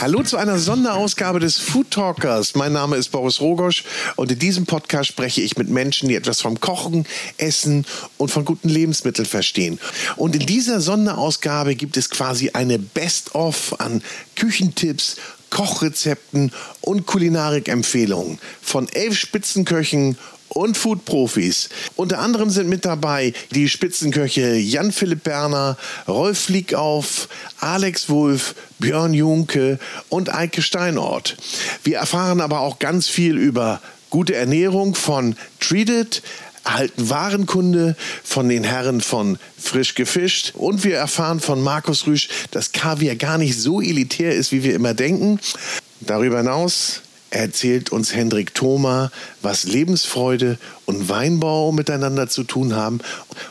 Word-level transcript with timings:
Hallo 0.00 0.22
zu 0.22 0.36
einer 0.36 0.60
Sonderausgabe 0.60 1.40
des 1.40 1.58
Food 1.58 1.90
Talkers. 1.90 2.54
Mein 2.54 2.72
Name 2.72 2.94
ist 2.94 3.08
Boris 3.08 3.40
Rogosch 3.40 3.82
und 4.14 4.30
in 4.30 4.38
diesem 4.38 4.64
Podcast 4.64 5.08
spreche 5.08 5.40
ich 5.40 5.56
mit 5.56 5.68
Menschen, 5.70 6.08
die 6.08 6.14
etwas 6.14 6.40
vom 6.40 6.60
Kochen, 6.60 7.04
Essen 7.36 7.84
und 8.16 8.30
von 8.30 8.44
guten 8.44 8.68
Lebensmitteln 8.68 9.26
verstehen. 9.26 9.80
Und 10.14 10.36
in 10.36 10.46
dieser 10.46 10.80
Sonderausgabe 10.80 11.74
gibt 11.74 11.96
es 11.96 12.10
quasi 12.10 12.50
eine 12.50 12.78
Best-of 12.78 13.80
an 13.80 14.00
Küchentipps, 14.36 15.16
Kochrezepten 15.50 16.52
und 16.80 17.06
Kulinarikempfehlungen 17.06 18.38
von 18.62 18.88
elf 18.90 19.18
Spitzenköchen 19.18 20.16
und 20.58 20.76
Food-Profis. 20.76 21.68
Unter 21.96 22.18
anderem 22.18 22.50
sind 22.50 22.68
mit 22.68 22.84
dabei 22.84 23.32
die 23.52 23.68
Spitzenköche 23.68 24.54
Jan-Philipp 24.56 25.22
Berner, 25.22 25.76
Rolf 26.06 26.38
Fliegauf, 26.40 27.28
Alex 27.60 28.08
Wulff, 28.08 28.54
Björn 28.78 29.14
Junke 29.14 29.78
und 30.08 30.34
Eike 30.34 30.62
Steinort. 30.62 31.36
Wir 31.84 31.98
erfahren 31.98 32.40
aber 32.40 32.60
auch 32.60 32.78
ganz 32.78 33.08
viel 33.08 33.36
über 33.36 33.80
gute 34.10 34.34
Ernährung 34.34 34.94
von 34.94 35.36
Treated, 35.60 36.22
erhalten 36.64 37.08
Warenkunde 37.08 37.96
von 38.24 38.48
den 38.48 38.64
Herren 38.64 39.00
von 39.00 39.38
Frisch 39.58 39.94
gefischt 39.94 40.52
und 40.54 40.84
wir 40.84 40.96
erfahren 40.96 41.40
von 41.40 41.62
Markus 41.62 42.06
Rüsch, 42.06 42.28
dass 42.50 42.72
Kaviar 42.72 43.16
gar 43.16 43.38
nicht 43.38 43.58
so 43.58 43.80
elitär 43.80 44.34
ist, 44.34 44.52
wie 44.52 44.62
wir 44.62 44.74
immer 44.74 44.94
denken. 44.94 45.40
Darüber 46.00 46.38
hinaus 46.38 47.02
erzählt 47.30 47.90
uns 47.90 48.14
Hendrik 48.14 48.54
Thoma, 48.54 49.10
was 49.42 49.64
Lebensfreude 49.64 50.58
und 50.86 51.08
Weinbau 51.08 51.72
miteinander 51.72 52.28
zu 52.28 52.44
tun 52.44 52.74
haben. 52.74 53.00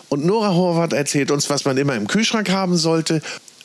Und 0.10 0.26
Nora 0.26 0.54
Horvath 0.54 0.94
erzählt 0.94 1.32
uns, 1.32 1.50
was 1.50 1.66
man 1.66 1.78
immer 1.78 1.96
im 1.96 2.08
Kühlschrank 2.08 2.50
haben 2.50 2.78
sollte. 2.78 3.22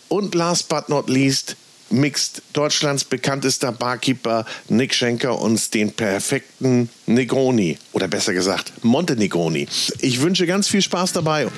Und 0.08 0.34
last 0.34 0.68
but 0.68 0.88
not 0.88 1.08
least 1.08 1.56
mixt 1.92 2.42
Deutschlands 2.52 3.04
bekanntester 3.04 3.70
Barkeeper 3.70 4.44
Nick 4.68 4.94
Schenker 4.94 5.40
uns 5.40 5.70
den 5.70 5.92
perfekten 5.92 6.88
Negroni 7.06 7.78
oder 7.92 8.08
besser 8.08 8.32
gesagt 8.32 8.72
Monte 8.82 9.14
Negroni. 9.14 9.68
Ich 10.00 10.20
wünsche 10.20 10.46
ganz 10.46 10.68
viel 10.68 10.82
Spaß 10.82 11.12
dabei. 11.12 11.48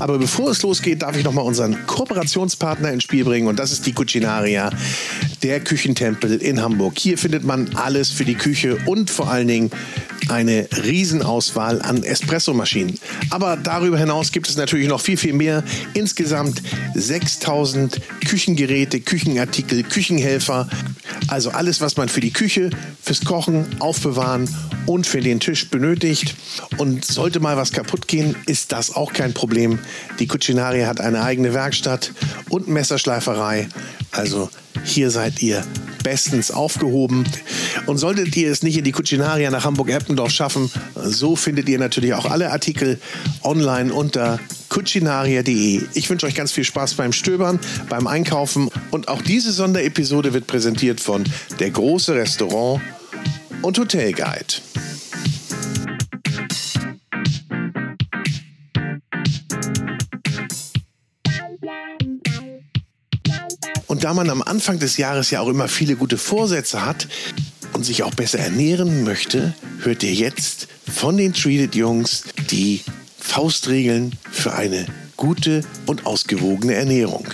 Aber 0.00 0.18
bevor 0.18 0.50
es 0.50 0.62
losgeht, 0.62 1.02
darf 1.02 1.16
ich 1.16 1.24
noch 1.24 1.32
mal 1.32 1.42
unseren 1.42 1.86
Kooperationspartner 1.86 2.92
ins 2.92 3.04
Spiel 3.04 3.24
bringen 3.24 3.46
und 3.46 3.58
das 3.58 3.72
ist 3.72 3.86
die 3.86 3.92
Cucinaria, 3.92 4.70
der 5.44 5.60
Küchentempel 5.60 6.36
in 6.36 6.62
Hamburg. 6.62 6.94
Hier 6.98 7.18
findet 7.18 7.44
man 7.44 7.74
alles 7.74 8.10
für 8.10 8.24
die 8.24 8.34
Küche 8.34 8.78
und 8.86 9.10
vor 9.10 9.30
allen 9.30 9.46
Dingen 9.46 9.70
eine 10.30 10.66
Riesenauswahl 10.84 11.82
an 11.82 12.02
Espressomaschinen. 12.02 12.98
Aber 13.28 13.58
darüber 13.58 13.98
hinaus 13.98 14.32
gibt 14.32 14.48
es 14.48 14.56
natürlich 14.56 14.88
noch 14.88 15.02
viel, 15.02 15.18
viel 15.18 15.34
mehr. 15.34 15.62
Insgesamt 15.92 16.62
6000 16.94 18.00
Küchengeräte, 18.26 19.00
Küchenartikel, 19.00 19.82
Küchenhelfer. 19.82 20.66
Also 21.28 21.50
alles, 21.50 21.80
was 21.80 21.96
man 21.96 22.08
für 22.08 22.20
die 22.20 22.32
Küche, 22.32 22.70
fürs 23.02 23.24
Kochen, 23.24 23.66
Aufbewahren 23.80 24.48
und 24.86 25.06
für 25.06 25.20
den 25.20 25.40
Tisch 25.40 25.70
benötigt. 25.70 26.34
Und 26.78 27.04
sollte 27.04 27.40
mal 27.40 27.56
was 27.56 27.72
kaputt 27.72 28.08
gehen, 28.08 28.36
ist 28.46 28.72
das 28.72 28.94
auch 28.94 29.12
kein 29.12 29.34
Problem. 29.34 29.78
Die 30.18 30.26
Cucinaria 30.26 30.86
hat 30.86 31.00
eine 31.00 31.22
eigene 31.22 31.54
Werkstatt 31.54 32.12
und 32.48 32.68
Messerschleiferei. 32.68 33.68
Also 34.10 34.50
hier 34.84 35.10
seid 35.10 35.42
ihr 35.42 35.64
bestens 36.02 36.50
aufgehoben. 36.50 37.24
Und 37.86 37.98
solltet 37.98 38.36
ihr 38.36 38.50
es 38.52 38.62
nicht 38.62 38.76
in 38.76 38.84
die 38.84 38.92
Cucinaria 38.92 39.50
nach 39.50 39.64
Hamburg-Eppendorf 39.64 40.30
schaffen, 40.30 40.70
so 40.94 41.34
findet 41.34 41.68
ihr 41.68 41.78
natürlich 41.78 42.14
auch 42.14 42.26
alle 42.26 42.52
Artikel 42.52 43.00
online 43.42 43.92
unter 43.92 44.38
cucinaria.de. 44.74 45.82
Ich 45.94 46.10
wünsche 46.10 46.26
euch 46.26 46.34
ganz 46.34 46.50
viel 46.50 46.64
Spaß 46.64 46.94
beim 46.94 47.12
Stöbern, 47.12 47.60
beim 47.88 48.08
Einkaufen 48.08 48.70
und 48.90 49.06
auch 49.06 49.22
diese 49.22 49.52
Sonderepisode 49.52 50.34
wird 50.34 50.48
präsentiert 50.48 51.00
von 51.00 51.22
der 51.60 51.70
große 51.70 52.16
Restaurant 52.16 52.82
und 53.62 53.78
Hotel 53.78 54.12
Guide. 54.12 54.54
Und 63.86 64.02
da 64.02 64.12
man 64.12 64.28
am 64.28 64.42
Anfang 64.42 64.80
des 64.80 64.96
Jahres 64.96 65.30
ja 65.30 65.38
auch 65.38 65.48
immer 65.48 65.68
viele 65.68 65.94
gute 65.94 66.18
Vorsätze 66.18 66.84
hat 66.84 67.06
und 67.74 67.84
sich 67.84 68.02
auch 68.02 68.14
besser 68.14 68.40
ernähren 68.40 69.04
möchte, 69.04 69.54
hört 69.78 70.02
ihr 70.02 70.14
jetzt 70.14 70.66
von 70.92 71.16
den 71.16 71.32
Treated 71.32 71.76
Jungs 71.76 72.24
die 72.50 72.80
Faustregeln 73.26 74.12
für 74.30 74.52
eine 74.52 74.86
gute 75.16 75.62
und 75.86 76.06
ausgewogene 76.06 76.74
Ernährung. 76.74 77.26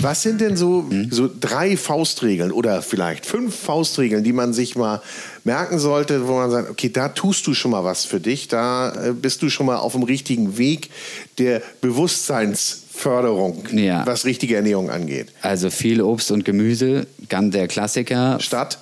Was 0.00 0.22
sind 0.22 0.42
denn 0.42 0.58
so, 0.58 0.82
mhm. 0.82 1.10
so 1.10 1.30
drei 1.40 1.76
Faustregeln 1.78 2.52
oder 2.52 2.82
vielleicht 2.82 3.24
fünf 3.24 3.54
Faustregeln, 3.54 4.24
die 4.24 4.34
man 4.34 4.52
sich 4.52 4.76
mal 4.76 5.00
merken 5.44 5.78
sollte, 5.78 6.28
wo 6.28 6.34
man 6.34 6.50
sagt, 6.50 6.68
okay, 6.68 6.90
da 6.90 7.08
tust 7.08 7.46
du 7.46 7.54
schon 7.54 7.70
mal 7.70 7.84
was 7.84 8.04
für 8.04 8.20
dich, 8.20 8.48
da 8.48 8.92
äh, 8.92 9.12
bist 9.12 9.40
du 9.40 9.48
schon 9.48 9.64
mal 9.64 9.76
auf 9.76 9.92
dem 9.92 10.02
richtigen 10.02 10.58
Weg 10.58 10.90
der 11.38 11.62
Bewusstseinsförderung, 11.80 13.64
ja. 13.72 14.04
was 14.06 14.26
richtige 14.26 14.56
Ernährung 14.56 14.90
angeht. 14.90 15.28
Also 15.40 15.70
viel 15.70 16.02
Obst 16.02 16.30
und 16.30 16.44
Gemüse, 16.44 17.06
ganz 17.30 17.54
der 17.54 17.68
Klassiker. 17.68 18.38
Statt? 18.40 18.78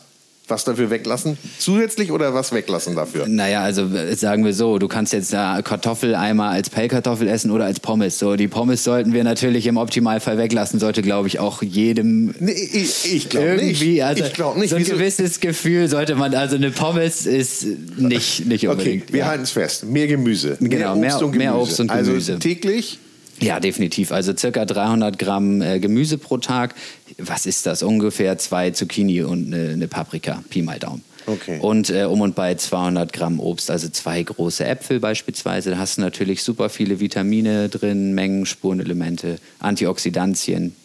Was 0.46 0.64
dafür 0.64 0.90
weglassen? 0.90 1.38
Zusätzlich 1.58 2.12
oder 2.12 2.34
was 2.34 2.52
weglassen 2.52 2.94
dafür? 2.94 3.26
Naja, 3.26 3.62
also 3.62 3.88
sagen 4.14 4.44
wir 4.44 4.52
so, 4.52 4.78
du 4.78 4.88
kannst 4.88 5.12
jetzt 5.14 5.32
ja 5.32 5.62
Kartoffel 5.62 6.14
einmal 6.14 6.52
als 6.52 6.68
Pellkartoffel 6.68 7.28
essen 7.28 7.50
oder 7.50 7.64
als 7.64 7.80
Pommes. 7.80 8.18
So, 8.18 8.36
die 8.36 8.48
Pommes 8.48 8.84
sollten 8.84 9.14
wir 9.14 9.24
natürlich 9.24 9.66
im 9.66 9.78
Optimalfall 9.78 10.36
weglassen, 10.36 10.80
sollte, 10.80 11.00
glaube 11.00 11.28
ich, 11.28 11.38
auch 11.38 11.62
jedem 11.62 12.34
nee, 12.38 12.52
ich, 12.52 13.14
ich 13.14 13.28
glaube 13.30 13.56
nicht. 13.56 14.02
Also, 14.02 14.24
ich 14.24 14.32
glaube 14.34 14.60
nicht. 14.60 14.70
So 14.70 14.76
ein 14.76 14.82
Wieso? 14.82 14.96
gewisses 14.96 15.40
Gefühl 15.40 15.88
sollte 15.88 16.14
man, 16.14 16.34
also 16.34 16.56
eine 16.56 16.70
Pommes 16.70 17.24
ist 17.24 17.66
nicht, 17.96 18.46
nicht 18.46 18.68
unbedingt. 18.68 19.04
Okay, 19.04 19.12
wir 19.12 19.20
ja. 19.20 19.26
halten 19.26 19.44
es 19.44 19.50
fest. 19.50 19.84
Mehr 19.84 20.06
Gemüse. 20.06 20.58
Genau, 20.60 20.94
mehr 20.96 21.16
Obst, 21.16 21.20
mehr, 21.20 21.26
und, 21.26 21.32
Gemüse. 21.32 21.38
mehr 21.38 21.56
Obst 21.56 21.80
und 21.80 21.90
also 21.90 22.10
Gemüse. 22.10 22.32
Also 22.32 22.40
täglich 22.40 22.98
ja, 23.40 23.60
definitiv. 23.60 24.12
Also 24.12 24.34
circa 24.36 24.64
300 24.64 25.18
Gramm 25.18 25.60
äh, 25.60 25.80
Gemüse 25.80 26.18
pro 26.18 26.38
Tag. 26.38 26.74
Was 27.18 27.46
ist 27.46 27.66
das? 27.66 27.82
Ungefähr 27.82 28.38
zwei 28.38 28.70
Zucchini 28.70 29.22
und 29.22 29.52
eine, 29.52 29.70
eine 29.70 29.88
Paprika. 29.88 30.42
Pi 30.50 30.62
mal 30.62 30.78
Daumen. 30.78 31.02
Okay. 31.26 31.58
Und 31.60 31.90
äh, 31.90 32.04
um 32.04 32.20
und 32.20 32.34
bei 32.34 32.54
200 32.54 33.12
Gramm 33.12 33.40
Obst, 33.40 33.70
also 33.70 33.88
zwei 33.88 34.22
große 34.22 34.64
Äpfel 34.64 35.00
beispielsweise. 35.00 35.70
Da 35.70 35.78
hast 35.78 35.96
du 35.96 36.02
natürlich 36.02 36.42
super 36.42 36.68
viele 36.68 37.00
Vitamine 37.00 37.68
drin, 37.68 38.14
Mengen, 38.14 38.44
Spurenelemente, 38.46 39.38
Antioxidantien, 39.58 40.76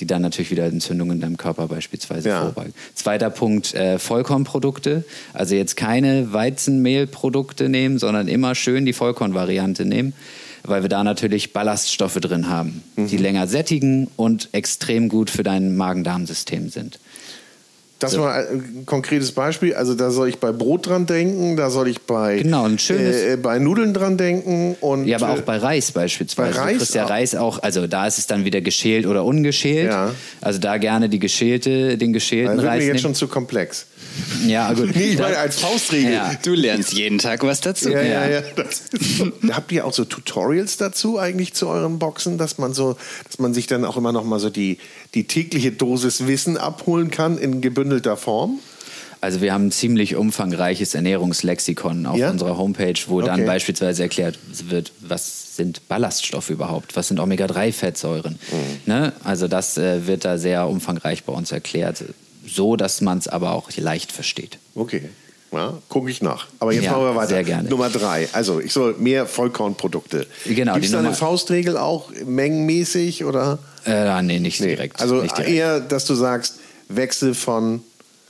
die 0.00 0.06
dann 0.06 0.20
natürlich 0.20 0.50
wieder 0.50 0.66
Entzündungen 0.66 1.16
in 1.16 1.20
deinem 1.22 1.36
Körper 1.38 1.66
beispielsweise 1.68 2.28
ja. 2.28 2.42
vorbeugen. 2.42 2.74
Zweiter 2.94 3.30
Punkt, 3.30 3.74
äh, 3.74 3.98
Vollkornprodukte. 3.98 5.04
Also 5.32 5.54
jetzt 5.54 5.76
keine 5.76 6.32
Weizenmehlprodukte 6.32 7.70
nehmen, 7.70 7.98
sondern 7.98 8.28
immer 8.28 8.54
schön 8.54 8.84
die 8.84 8.92
Vollkornvariante 8.92 9.86
nehmen 9.86 10.12
weil 10.68 10.82
wir 10.82 10.88
da 10.88 11.04
natürlich 11.04 11.52
Ballaststoffe 11.52 12.20
drin 12.20 12.48
haben, 12.48 12.82
mhm. 12.96 13.08
die 13.08 13.16
länger 13.16 13.46
sättigen 13.46 14.08
und 14.16 14.48
extrem 14.52 15.08
gut 15.08 15.30
für 15.30 15.42
dein 15.42 15.76
Magen-Darm-System 15.76 16.68
sind. 16.70 16.98
Das 17.98 18.12
so. 18.12 18.20
war 18.20 18.34
ein 18.34 18.84
konkretes 18.84 19.32
Beispiel. 19.32 19.74
Also 19.74 19.94
da 19.94 20.10
soll 20.10 20.28
ich 20.28 20.38
bei 20.38 20.52
Brot 20.52 20.86
dran 20.86 21.06
denken, 21.06 21.56
da 21.56 21.70
soll 21.70 21.88
ich 21.88 22.02
bei, 22.02 22.42
genau, 22.42 22.64
ein 22.64 22.78
schönes, 22.78 23.16
äh, 23.16 23.38
bei 23.38 23.58
Nudeln 23.58 23.94
dran 23.94 24.18
denken. 24.18 24.76
Und, 24.80 25.06
ja, 25.06 25.16
aber 25.16 25.30
auch 25.30 25.40
bei 25.40 25.56
Reis 25.56 25.92
beispielsweise. 25.92 26.52
Bei 26.52 26.60
Reis 26.60 26.72
du 26.72 26.78
kriegst 26.78 26.94
ja 26.94 27.06
Reis 27.06 27.34
auch, 27.34 27.62
also 27.62 27.86
da 27.86 28.06
ist 28.06 28.18
es 28.18 28.26
dann 28.26 28.44
wieder 28.44 28.60
geschält 28.60 29.06
oder 29.06 29.24
ungeschält. 29.24 29.90
Ja. 29.90 30.14
Also 30.42 30.58
da 30.58 30.76
gerne 30.76 31.08
die 31.08 31.18
geschälte, 31.18 31.96
den 31.96 32.12
geschälten 32.12 32.60
Reis. 32.60 32.64
Das 32.64 32.74
ist 32.74 32.80
mir 32.80 32.92
jetzt 32.92 33.02
schon 33.02 33.14
zu 33.14 33.28
komplex. 33.28 33.86
Ja, 34.46 34.72
gut. 34.74 34.94
nee, 34.94 35.10
ich 35.10 35.18
meine 35.18 35.38
als 35.38 35.58
Faustregel. 35.58 36.12
Ja. 36.12 36.32
Du 36.42 36.52
lernst 36.52 36.92
jeden 36.92 37.18
Tag 37.18 37.42
was 37.44 37.62
dazu. 37.62 37.90
Ja, 37.90 38.02
ja, 38.02 38.28
ja. 38.28 38.42
So. 39.00 39.32
Habt 39.52 39.72
ihr 39.72 39.86
auch 39.86 39.92
so 39.92 40.04
Tutorials 40.04 40.76
dazu 40.76 41.18
eigentlich 41.18 41.54
zu 41.54 41.68
euren 41.68 41.98
Boxen, 41.98 42.36
dass 42.36 42.58
man 42.58 42.74
so, 42.74 42.96
dass 43.26 43.38
man 43.38 43.54
sich 43.54 43.66
dann 43.66 43.84
auch 43.84 43.96
immer 43.96 44.12
noch 44.12 44.24
mal 44.24 44.38
so 44.38 44.50
die, 44.50 44.78
die 45.16 45.24
tägliche 45.24 45.72
Dosis 45.72 46.26
Wissen 46.26 46.56
abholen 46.56 47.10
kann 47.10 47.38
in 47.38 47.60
gebündelter 47.60 48.16
Form? 48.16 48.60
Also 49.22 49.40
wir 49.40 49.52
haben 49.54 49.68
ein 49.68 49.72
ziemlich 49.72 50.14
umfangreiches 50.14 50.94
Ernährungslexikon 50.94 52.06
auf 52.06 52.18
ja? 52.18 52.30
unserer 52.30 52.58
Homepage, 52.58 52.94
wo 53.06 53.16
okay. 53.16 53.26
dann 53.26 53.46
beispielsweise 53.46 54.02
erklärt 54.02 54.38
wird, 54.68 54.92
was 55.00 55.56
sind 55.56 55.88
Ballaststoffe 55.88 56.50
überhaupt, 56.50 56.96
was 56.96 57.08
sind 57.08 57.18
Omega-3-Fettsäuren. 57.18 58.38
Mhm. 58.52 58.92
Ne? 58.92 59.12
Also 59.24 59.48
das 59.48 59.78
äh, 59.78 60.06
wird 60.06 60.26
da 60.26 60.36
sehr 60.36 60.68
umfangreich 60.68 61.24
bei 61.24 61.32
uns 61.32 61.50
erklärt 61.50 62.04
so, 62.46 62.76
dass 62.76 63.00
man 63.00 63.18
es 63.18 63.26
aber 63.26 63.52
auch 63.52 63.70
leicht 63.76 64.12
versteht. 64.12 64.58
Okay. 64.74 65.08
Ja, 65.52 65.74
gucke 65.88 66.10
ich 66.10 66.22
nach. 66.22 66.48
Aber 66.58 66.72
jetzt 66.72 66.84
ja, 66.84 66.92
machen 66.92 67.04
wir 67.04 67.14
weiter. 67.14 67.62
Nummer 67.62 67.88
drei. 67.88 68.28
Also 68.32 68.60
ich 68.60 68.72
soll 68.72 68.94
mehr 68.98 69.26
Vollkornprodukte. 69.26 70.26
Genau. 70.44 70.74
Gibt 70.74 70.86
es 70.86 70.92
da 70.92 70.98
eine 70.98 71.14
Faustregel 71.14 71.76
auch 71.76 72.10
mengenmäßig 72.24 73.24
oder? 73.24 73.58
Äh, 73.86 74.22
nee, 74.22 74.40
nicht 74.40 74.60
nee. 74.60 74.68
direkt. 74.68 75.00
Also 75.00 75.22
nicht 75.22 75.36
direkt. 75.36 75.52
eher, 75.52 75.80
dass 75.80 76.04
du 76.04 76.14
sagst, 76.14 76.58
Wechsel 76.88 77.34
von 77.34 77.80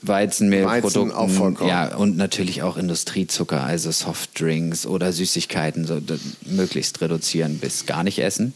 Weizenmehlprodukten. 0.02 1.08
Weizen 1.08 1.12
auf 1.12 1.34
Vollkorn. 1.34 1.68
Ja, 1.68 1.96
und 1.96 2.16
natürlich 2.16 2.62
auch 2.62 2.76
Industriezucker, 2.76 3.62
also 3.62 3.90
Softdrinks 3.90 4.86
oder 4.86 5.12
Süßigkeiten, 5.12 5.86
so 5.86 6.00
möglichst 6.44 7.00
reduzieren 7.00 7.58
bis 7.58 7.86
gar 7.86 8.04
nicht 8.04 8.18
essen. 8.18 8.54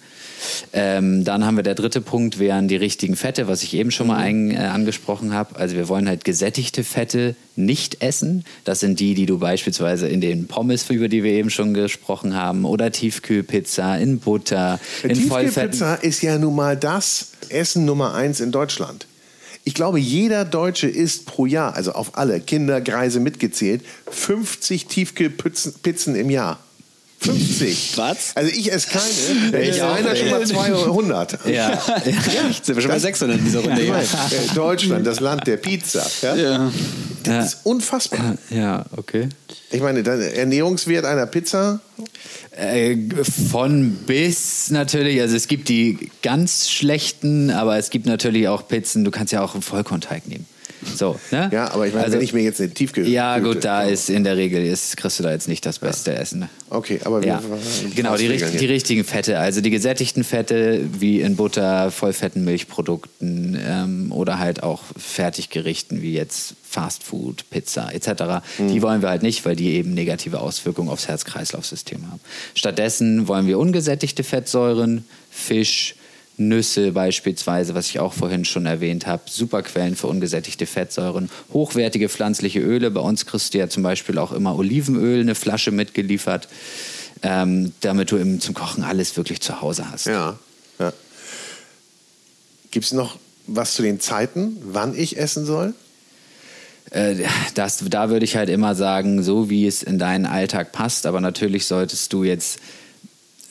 Ähm, 0.73 1.25
dann 1.25 1.45
haben 1.45 1.57
wir 1.57 1.63
der 1.63 1.75
dritte 1.75 2.01
Punkt, 2.01 2.39
wären 2.39 2.69
die 2.69 2.77
richtigen 2.77 3.17
Fette, 3.17 3.49
was 3.49 3.63
ich 3.63 3.75
eben 3.75 3.91
schon 3.91 4.07
mal 4.07 4.19
ein, 4.19 4.51
äh, 4.51 4.57
angesprochen 4.57 5.33
habe. 5.33 5.57
Also 5.57 5.77
wir 5.77 5.89
wollen 5.89 6.09
halt 6.09 6.25
gesättigte 6.25 6.85
Fette 6.85 7.35
nicht 7.57 8.03
essen. 8.03 8.45
Das 8.65 8.81
sind 8.81 9.01
die, 9.01 9.15
die 9.15 9.27
du 9.27 9.39
beispielsweise 9.39 10.09
in 10.09 10.21
den 10.21 10.47
Pommes, 10.47 10.89
über 10.91 11.09
die 11.09 11.23
wir 11.23 11.33
eben 11.33 11.51
schon 11.51 11.75
gesprochen 11.75 12.35
haben, 12.35 12.65
oder 12.65 12.91
Tiefkühlpizza 12.91 13.97
in 13.97 14.19
Butter, 14.19 14.81
in 15.03 15.17
Vollfetten. 15.17 15.73
Tiefkühlpizza 15.73 15.95
ist 15.95 16.23
ja 16.23 16.39
nun 16.39 16.57
mal 16.57 16.77
das 16.77 17.33
Essen 17.49 17.85
Nummer 17.85 18.15
eins 18.15 18.41
in 18.41 18.53
Deutschland. 18.53 19.07
Ich 19.65 19.75
glaube, 19.75 20.01
jeder 20.01 20.45
Deutsche 20.45 20.89
isst 20.89 21.27
pro 21.27 21.45
Jahr, 21.45 21.75
also 21.75 21.93
auf 21.93 22.17
alle 22.17 22.41
Kinder, 22.41 22.81
Greise 22.81 23.21
mitgezählt, 23.21 23.83
50 24.11 24.87
Tiefkühlpizzen 24.87 25.75
Pizzen 25.83 26.15
im 26.17 26.31
Jahr. 26.31 26.59
50. 27.21 27.93
Was? 27.97 28.33
Also 28.35 28.51
ich 28.51 28.73
esse 28.73 28.89
keine. 28.89 29.63
Ich 29.63 29.83
auch 29.83 29.95
einer 29.95 30.17
schon 30.17 30.31
mal 30.31 30.47
200. 30.47 31.47
Ja, 31.47 31.79
Sind 32.63 32.77
wir 32.77 32.81
schon 32.83 32.91
bei 32.91 32.99
600 32.99 33.39
in 33.39 33.45
dieser 33.45 33.61
Runde. 33.61 33.85
Ja, 33.85 33.93
meine, 33.93 34.05
äh, 34.05 34.55
Deutschland, 34.55 35.07
das 35.07 35.21
Land 35.21 35.47
der 35.47 35.59
Pizza. 35.59 36.07
Ja? 36.23 36.35
ja. 36.35 36.73
Das 37.23 37.55
ist 37.55 37.59
unfassbar. 37.65 38.39
ja, 38.49 38.87
okay. 38.97 39.29
Ich 39.71 39.81
meine, 39.83 40.03
der 40.03 40.37
Ernährungswert 40.37 41.05
einer 41.05 41.27
Pizza, 41.27 41.81
Äh, 42.57 42.97
von 43.47 43.93
bis 44.07 44.71
natürlich, 44.71 45.21
also 45.21 45.37
es 45.37 45.47
gibt 45.47 45.69
die 45.69 46.11
ganz 46.23 46.69
schlechten, 46.69 47.51
aber 47.51 47.79
es 47.79 47.91
gibt 47.91 48.07
natürlich 48.07 48.49
auch 48.49 48.67
Pizzen, 48.67 49.05
du 49.05 49.11
kannst 49.11 49.33
ja 49.33 49.41
auch 49.43 49.55
einen 49.55 49.63
Vollkornteig 49.63 50.27
nehmen. 50.27 50.47
So, 50.97 51.19
ne? 51.31 51.51
ja, 51.53 51.71
aber 51.73 51.87
ich 51.87 51.93
meine, 51.93 52.05
Also- 52.07 52.17
wenn 52.17 52.25
ich 52.25 52.33
mir 52.33 52.43
jetzt 52.43 52.61
eine 52.61 52.71
Tiefkühl... 52.71 53.07
Ja, 53.09 53.39
gut, 53.39 53.65
da 53.65 53.83
ist 53.83 54.09
in 54.11 54.25
der 54.25 54.37
Regel, 54.37 54.65
ist, 54.65 54.97
kriegst 54.97 55.19
du 55.19 55.23
da 55.23 55.31
jetzt 55.31 55.47
nicht 55.49 55.65
das 55.67 55.79
beste 55.79 56.15
Essen. 56.15 56.41
Ne? 56.41 56.49
Okay, 56.71 57.01
aber 57.05 57.21
wir- 57.21 57.29
Ja, 57.29 57.43
genau, 57.95 58.17
die, 58.17 58.27
richt- 58.29 58.59
die 58.61 58.67
richtigen 58.67 59.05
Fette, 59.05 59.39
also 59.39 59.61
die 59.61 59.71
gesättigten 59.71 60.25
Fette 60.25 60.81
wie 60.99 61.21
in 61.21 61.37
Butter, 61.37 61.91
vollfetten 61.91 62.45
Milchprodukten 62.45 63.59
ähm, 63.63 64.13
oder 64.13 64.39
halt 64.39 64.63
auch 64.63 64.83
Fertiggerichten 64.97 66.03
wie 66.03 66.15
jetzt 66.15 66.55
Fastfood, 66.69 67.45
Pizza 67.51 67.93
etc. 67.93 68.43
Mhm. 68.59 68.69
Die 68.73 68.81
wollen 68.83 69.03
wir 69.03 69.09
halt 69.11 69.23
nicht, 69.23 69.45
weil 69.45 69.57
die 69.57 69.73
eben 69.75 69.93
negative 69.93 70.41
Auswirkungen 70.41 70.89
aufs 70.89 71.09
Herz-Kreislauf-System 71.09 72.07
haben. 72.11 72.21
Stattdessen 72.55 73.29
wollen 73.29 73.47
wir 73.47 73.59
ungesättigte 73.59 74.23
Fettsäuren, 74.25 75.05
Fisch, 75.31 75.95
Nüsse 76.41 76.93
beispielsweise, 76.93 77.75
was 77.75 77.89
ich 77.89 78.01
auch 78.01 78.15
vorhin 78.15 78.45
schon 78.45 78.67
erwähnt 78.67 79.07
habe, 79.07 79.23
super 79.27 79.63
Quellen 79.63 79.95
für 79.95 80.07
ungesättigte 80.07 80.67
Fettsäuren, 80.67 81.31
hochwertige 81.53 82.09
pflanzliche 82.09 82.61
Öle. 82.61 82.91
Bei 82.91 83.01
uns 83.01 83.27
kriegst 83.27 83.55
du 83.55 83.59
ja 83.59 83.69
zum 83.69 83.83
Beispiel 83.83 84.19
auch 84.19 84.33
immer 84.33 84.57
Olivenöl, 84.57 85.21
eine 85.21 85.35
Flasche 85.35 85.71
mitgeliefert, 85.71 86.49
ähm, 87.23 87.73
damit 87.81 88.11
du 88.11 88.17
eben 88.17 88.41
zum 88.41 88.55
Kochen 88.55 88.83
alles 88.83 89.17
wirklich 89.17 89.41
zu 89.43 89.61
Hause 89.61 89.91
hast. 89.91 90.07
Ja, 90.07 90.39
ja. 90.79 90.93
Gibt 92.71 92.87
es 92.87 92.93
noch 92.93 93.19
was 93.47 93.75
zu 93.75 93.83
den 93.83 94.01
Zeiten, 94.01 94.57
wann 94.65 94.97
ich 94.97 95.19
essen 95.19 95.45
soll? 95.45 95.75
Äh, 96.91 97.17
das, 97.55 97.85
da 97.89 98.11
würde 98.11 98.25
ich 98.25 98.37
halt 98.37 98.49
immer 98.49 98.75
sagen, 98.75 99.23
so 99.23 99.51
wie 99.51 99.67
es 99.67 99.83
in 99.83 99.99
deinen 99.99 100.27
Alltag 100.27 100.73
passt, 100.73 101.07
aber 101.07 101.21
natürlich 101.21 101.67
solltest 101.67 102.13
du 102.13 102.25
jetzt 102.25 102.59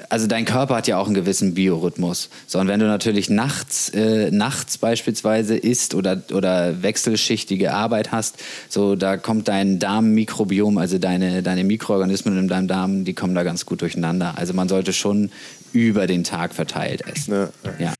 also 0.09 0.27
dein 0.27 0.45
Körper 0.45 0.75
hat 0.75 0.87
ja 0.87 0.97
auch 0.97 1.05
einen 1.05 1.15
gewissen 1.15 1.53
Biorhythmus. 1.53 2.29
So, 2.47 2.59
und 2.59 2.67
wenn 2.67 2.79
du 2.79 2.85
natürlich 2.85 3.29
nachts, 3.29 3.89
äh, 3.89 4.31
nachts 4.31 4.77
beispielsweise 4.77 5.57
isst 5.57 5.93
oder, 5.93 6.21
oder 6.33 6.81
wechselschichtige 6.81 7.73
Arbeit 7.73 8.11
hast, 8.11 8.37
so 8.69 8.95
da 8.95 9.17
kommt 9.17 9.47
dein 9.47 9.79
Darmmikrobiom, 9.79 10.77
also 10.77 10.97
deine, 10.97 11.43
deine 11.43 11.63
Mikroorganismen 11.63 12.37
in 12.37 12.47
deinem 12.47 12.67
Darm, 12.67 13.05
die 13.05 13.13
kommen 13.13 13.35
da 13.35 13.43
ganz 13.43 13.65
gut 13.65 13.81
durcheinander. 13.81 14.35
Also 14.37 14.53
man 14.53 14.69
sollte 14.69 14.93
schon 14.93 15.31
über 15.73 16.07
den 16.07 16.23
Tag 16.23 16.53
verteilt 16.53 17.03
essen. 17.07 17.33
Ja, 17.33 17.49
ja. 17.79 17.93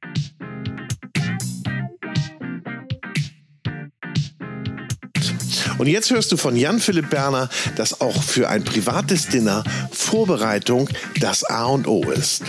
Und 5.79 5.87
jetzt 5.87 6.11
hörst 6.11 6.31
du 6.31 6.37
von 6.37 6.55
Jan-Philipp 6.55 7.09
Berner, 7.09 7.49
dass 7.77 8.01
auch 8.01 8.21
für 8.21 8.49
ein 8.49 8.63
privates 8.63 9.27
Dinner 9.27 9.63
Vorbereitung 9.91 10.89
das 11.19 11.43
A 11.45 11.65
und 11.65 11.87
O 11.87 12.03
ist. 12.11 12.43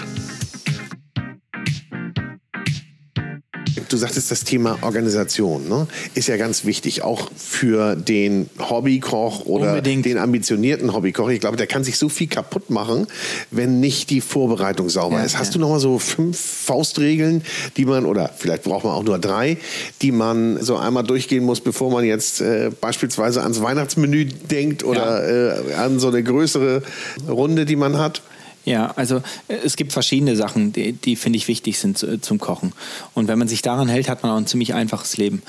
Du 3.91 3.97
sagtest, 3.97 4.31
das 4.31 4.45
Thema 4.45 4.79
Organisation 4.83 5.69
ne? 5.69 5.89
ist 6.15 6.29
ja 6.29 6.37
ganz 6.37 6.65
wichtig, 6.65 7.03
auch 7.03 7.29
für 7.37 7.97
den 7.97 8.49
Hobbykoch 8.59 9.47
oder 9.47 9.71
Unbedingt. 9.71 10.07
den 10.07 10.17
ambitionierten 10.17 10.93
Hobbykoch. 10.95 11.29
Ich 11.31 11.41
glaube, 11.41 11.57
der 11.57 11.67
kann 11.67 11.83
sich 11.83 11.99
so 11.99 12.09
viel 12.09 12.29
kaputt 12.29 12.71
machen, 12.71 13.09
wenn 13.51 13.81
nicht 13.81 14.11
die 14.11 14.21
Vorbereitung 14.21 14.89
sauber 14.89 15.19
Ja, 15.19 15.25
ist. 15.25 15.39
Hast 15.39 15.49
ja. 15.49 15.53
du 15.55 15.59
noch 15.59 15.71
mal 15.71 15.81
so 15.81 15.99
fünf 15.99 16.39
Faustregeln, 16.39 17.43
die 17.77 17.85
man, 17.85 18.07
oder 18.07 18.31
vielleicht 18.37 18.63
braucht 18.63 18.85
man 18.85 18.95
auch 18.95 19.03
nur 19.03 19.19
drei, 19.19 19.57
die 20.03 20.13
man 20.13 20.63
so 20.63 20.77
einmal 20.77 21.03
durchgehen 21.03 21.45
muss, 21.45 21.61
bevor 21.61 21.91
man 21.91 22.05
jetzt 22.05 22.41
äh, 22.41 22.71
beispielsweise 22.81 23.43
ans 23.43 23.61
Weihnachtsmenü 23.61 24.27
denkt 24.27 24.85
oder 24.85 25.59
äh, 25.69 25.75
an 25.75 25.99
so 25.99 26.09
eine 26.09 26.23
größere 26.23 26.83
Runde, 27.29 27.67
die 27.67 27.77
man 27.77 27.99
hat? 27.99 28.23
Ja, 28.65 28.93
also 28.97 29.23
äh, 29.49 29.57
es 29.65 29.77
gibt 29.77 29.93
verschiedene 29.93 30.37
Sachen, 30.37 30.73
die, 30.73 30.93
die 30.93 31.17
finde 31.17 31.37
ich 31.37 31.49
wichtig 31.49 31.79
sind 31.79 31.99
zu, 31.99 32.21
zum 32.21 32.39
Kochen. 32.39 32.73
Und 33.15 33.29
wenn 33.29 33.39
man 33.39 33.49
sich 33.49 33.63
daran 33.63 33.89
hält, 33.89 34.09
hat 34.09 34.23
man 34.23 34.33
auch 34.33 34.37
ein 34.37 34.47
ziemlich 34.47 34.75
einfaches 34.75 35.17
Leben. 35.17 35.43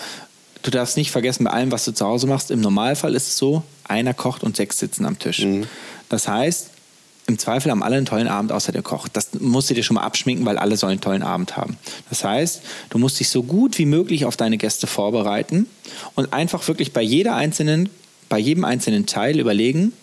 Du 0.64 0.72
darfst 0.72 0.96
nicht 0.96 1.12
vergessen, 1.12 1.44
bei 1.44 1.52
allem, 1.52 1.72
was 1.72 1.86
du 1.86 1.92
zu 1.92 2.06
Hause 2.06 2.28
machst, 2.28 2.52
im 2.52 2.62
Normalfall 2.62 3.16
ist 3.16 3.28
es 3.28 3.38
so, 3.38 3.64
einer 3.84 4.14
kocht 4.14 4.44
und 4.44 4.56
sechs 4.56 4.78
sitzen 4.78 5.06
am 5.06 5.18
Tisch. 5.18 5.40
Das 6.10 6.28
heißt, 6.28 6.70
im 7.28 7.38
Zweifel 7.38 7.72
haben 7.72 7.84
alle 7.84 7.98
einen 7.98 8.06
tollen 8.06 8.28
Abend, 8.28 8.52
außer 8.52 8.72
der 8.72 8.82
Koch. 8.82 9.08
Das 9.08 9.30
musst 9.40 9.70
du 9.70 9.74
dir 9.74 9.84
schon 9.84 9.96
mal 9.96 10.04
abschminken, 10.04 10.46
weil 10.46 10.58
alle 10.58 10.76
sollen 10.76 10.92
einen 10.92 11.02
tollen 11.02 11.24
Abend 11.24 11.56
haben. 11.56 11.78
Das 12.10 12.24
heißt, 12.24 12.62
du 12.90 12.98
musst 12.98 13.20
dich 13.20 13.30
so 13.30 13.44
gut 13.44 13.78
wie 13.78 13.86
möglich 13.86 14.26
auf 14.26 14.38
deine 14.38 14.58
Gäste 14.58 14.88
vorbereiten 14.88 15.68
und 16.16 16.34
einfach 16.34 16.68
wirklich 16.68 16.94
bei 16.94 17.02
jeder 17.02 17.36
einzelnen, 17.36 17.90
bei 18.28 18.40
jedem 18.40 18.66
einzelnen 18.66 19.06
Teil 19.06 19.40
überlegen, 19.40 19.94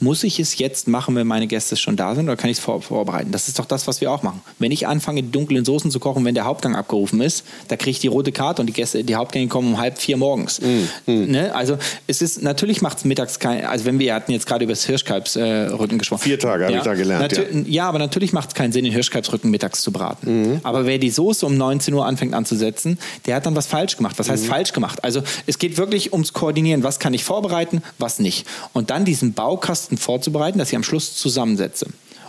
muss 0.00 0.24
ich 0.24 0.40
es 0.40 0.58
jetzt 0.58 0.88
machen, 0.88 1.14
wenn 1.14 1.26
meine 1.26 1.46
Gäste 1.46 1.76
schon 1.76 1.96
da 1.96 2.14
sind, 2.14 2.24
oder 2.24 2.36
kann 2.36 2.50
ich 2.50 2.58
es 2.58 2.62
vor, 2.62 2.80
vorbereiten? 2.82 3.32
Das 3.32 3.48
ist 3.48 3.58
doch 3.58 3.66
das, 3.66 3.86
was 3.86 4.00
wir 4.00 4.10
auch 4.10 4.22
machen. 4.22 4.40
Wenn 4.58 4.72
ich 4.72 4.86
anfange, 4.86 5.22
die 5.22 5.30
dunklen 5.30 5.64
Soßen 5.64 5.90
zu 5.90 6.00
kochen, 6.00 6.24
wenn 6.24 6.34
der 6.34 6.44
Hauptgang 6.44 6.74
abgerufen 6.74 7.20
ist, 7.20 7.44
da 7.68 7.76
kriege 7.76 7.90
ich 7.90 8.00
die 8.00 8.06
rote 8.08 8.32
Karte 8.32 8.62
und 8.62 8.66
die 8.66 8.72
Gäste, 8.72 9.04
die 9.04 9.14
Hauptgänge 9.14 9.48
kommen 9.48 9.74
um 9.74 9.78
halb 9.78 9.98
vier 9.98 10.16
morgens. 10.16 10.60
Ne? 11.06 11.54
Also 11.54 11.78
es 12.06 12.22
ist 12.22 12.42
natürlich 12.42 12.82
macht 12.82 12.98
es 12.98 13.04
mittags 13.04 13.38
kein, 13.38 13.64
also 13.64 13.84
wenn 13.84 13.98
wir 13.98 14.14
hatten 14.14 14.32
jetzt 14.32 14.46
gerade 14.46 14.64
über 14.64 14.72
das 14.72 14.84
Hirschkalbsrücken 14.84 15.96
äh, 15.96 15.98
gesprochen. 15.98 16.22
Vier 16.22 16.38
Tage 16.38 16.64
habe 16.66 16.76
ich 16.76 16.82
da 16.82 16.94
gelernt, 16.94 17.32
Natür- 17.32 17.68
ja. 17.68 17.88
aber 17.88 17.98
natürlich 17.98 18.32
macht 18.32 18.50
es 18.50 18.54
keinen 18.54 18.72
Sinn, 18.72 18.84
den 18.84 18.92
Hirschkalbsrücken 18.92 19.50
mittags 19.50 19.82
zu 19.82 19.92
braten. 19.92 20.60
Aber 20.62 20.86
wer 20.86 20.98
die 20.98 21.10
Soße 21.10 21.44
um 21.44 21.56
19 21.56 21.92
Uhr 21.94 22.06
anfängt 22.06 22.34
anzusetzen, 22.34 22.98
der 23.26 23.36
hat 23.36 23.46
dann 23.46 23.56
was 23.56 23.66
falsch 23.66 23.96
gemacht. 23.96 24.18
Was 24.18 24.28
heißt 24.28 24.46
falsch 24.46 24.72
gemacht? 24.72 25.04
Also 25.04 25.22
es 25.46 25.58
geht 25.58 25.76
wirklich 25.76 26.12
ums 26.12 26.32
Koordinieren. 26.32 26.82
Was 26.82 26.98
kann 26.98 27.14
ich 27.14 27.24
vorbereiten, 27.24 27.82
was 27.98 28.18
nicht. 28.18 28.46
Und 28.72 28.90
dann 28.90 29.04
diesen 29.04 29.32
Baukasten 29.32 29.89
vorzubereiten, 29.98 30.58
dass 30.58 30.70
ich 30.70 30.76
am 30.76 30.82
Schluss 30.82 31.16
zusammensetze. 31.16 31.86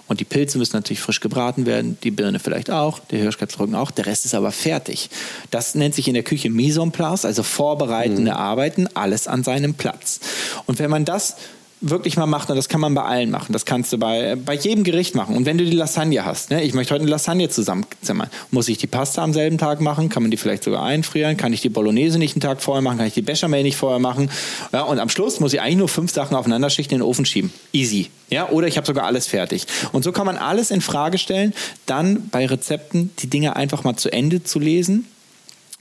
Und 0.08 0.20
die 0.20 0.26
Pilze 0.26 0.58
müssen 0.58 0.76
natürlich 0.76 1.00
frisch 1.00 1.22
gebraten 1.22 1.66
werden, 1.66 1.98
die 2.04 2.12
Birne 2.12 2.40
vielleicht 2.40 2.70
auch, 2.70 3.00
der 3.00 3.20
Hirschkalbsrücken 3.20 3.76
auch, 3.76 3.92
der 3.92 4.08
Rest 4.08 4.26
ist 4.26 4.36
aber 4.36 4.52
fertig. 4.52 5.10
Das 5.52 5.74
nennt 5.74 5.96
sich 5.96 6.10
in 6.10 6.14
der 6.14 6.24
Küche 6.24 6.50
Mise 6.50 6.82
en 6.82 6.92
place, 6.92 7.24
also 7.24 7.44
vorbereitende 7.44 8.36
Arbeiten, 8.36 8.90
alles 8.94 9.28
an 9.28 9.44
seinem 9.44 9.74
Platz. 9.74 10.20
Und 10.66 10.80
wenn 10.80 10.90
man 10.90 11.06
das 11.06 11.38
wirklich 11.82 12.16
mal 12.16 12.28
macht, 12.28 12.50
und 12.50 12.56
das 12.56 12.70
kann 12.70 12.80
man 12.80 12.94
bei 12.94 13.02
allen 13.02 13.32
machen, 13.32 13.54
das 13.54 13.66
kannst 13.66 13.92
du 13.92 13.98
bei, 13.98 14.36
bei 14.36 14.54
jedem 14.54 14.84
Gericht 14.84 15.16
machen. 15.16 15.36
Und 15.36 15.46
wenn 15.46 15.58
du 15.58 15.66
die 15.66 15.76
Lasagne 15.76 16.24
hast, 16.24 16.52
ne, 16.52 16.64
ich 16.64 16.74
möchte 16.74 16.94
heute 16.94 17.02
eine 17.02 17.12
Lasagne 17.12 17.50
zusammenzimmern, 17.50 18.30
muss 18.52 18.70
ich 18.70 18.78
die 18.78 18.88
Pasta 18.88 19.24
am 19.24 19.34
selben 19.34 19.58
Tag 19.58 19.82
machen? 19.82 20.10
Kann 20.10 20.24
man 20.24 20.32
die 20.32 20.38
vielleicht 20.38 20.64
sogar 20.64 20.84
einfrieren? 20.84 21.38
Kann 21.38 21.52
ich 21.54 21.62
die 21.62 21.70
Bolognese 21.70 22.20
nicht 22.20 22.36
einen 22.36 22.42
Tag 22.42 22.62
vorher 22.62 22.82
machen? 22.82 22.98
Kann 22.98 23.08
ich 23.08 23.16
die 23.16 23.24
Bechamel 23.24 23.64
nicht 23.64 23.78
vorher 23.78 24.00
machen? 24.00 24.30
Ja, 24.72 24.84
und 24.84 25.00
am 25.00 25.10
Schluss 25.10 25.40
muss 25.40 25.54
ich 25.54 25.62
eigentlich 25.62 25.78
nur 25.78 25.90
fünf 25.90 26.12
Sachen 26.12 26.36
aufeinander 26.36 26.70
schichten 26.70 26.94
in 26.94 27.00
den 27.00 27.08
Ofen 27.08 27.26
schieben. 27.26 27.52
Easy. 27.74 28.10
Ja, 28.30 28.50
oder 28.50 28.68
ich 28.68 28.78
habe 28.78 28.86
sogar 28.88 29.06
alles 29.06 29.28
fertig. 29.28 29.66
Und 29.92 30.04
so 30.04 30.12
kann 30.12 30.26
man 30.26 30.38
alles 30.38 30.72
in 30.72 30.82
Frage 30.82 31.18
stellen, 31.18 31.54
dann 31.88 32.30
bei 32.30 32.46
Rezepten 32.46 33.10
die 33.20 33.28
Dinge 33.28 33.56
einfach 33.56 33.84
mal 33.84 33.96
zu 33.98 34.12
Ende 34.12 34.44
zu 34.44 34.60
lesen 34.60 35.08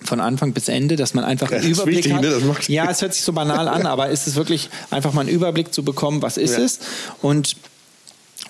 von 0.03 0.21
Anfang 0.21 0.53
bis 0.53 0.69
Ende, 0.69 0.97
dass 0.97 1.15
man 1.15 1.25
einfach 1.25 1.51
einen 1.53 1.65
Überblick 1.67 1.97
wichtig, 1.99 2.13
hat. 2.15 2.23
ne? 2.23 2.31
Das 2.31 2.43
macht- 2.45 2.69
ja, 2.69 2.91
es 2.91 3.03
hört 3.03 3.15
sich 3.15 3.23
so 3.23 3.33
banal 3.33 3.69
an, 3.69 3.87
aber 3.87 4.09
ist 4.11 4.27
es 4.27 4.35
wirklich 4.37 4.71
einfach 4.91 5.13
mal 5.13 5.23
einen 5.23 5.31
Überblick 5.31 5.73
zu 5.75 5.83
bekommen, 5.85 6.23
was 6.23 6.37
ist 6.37 6.57
Ja. 6.57 6.65
es? 6.65 6.79
Und 7.23 7.57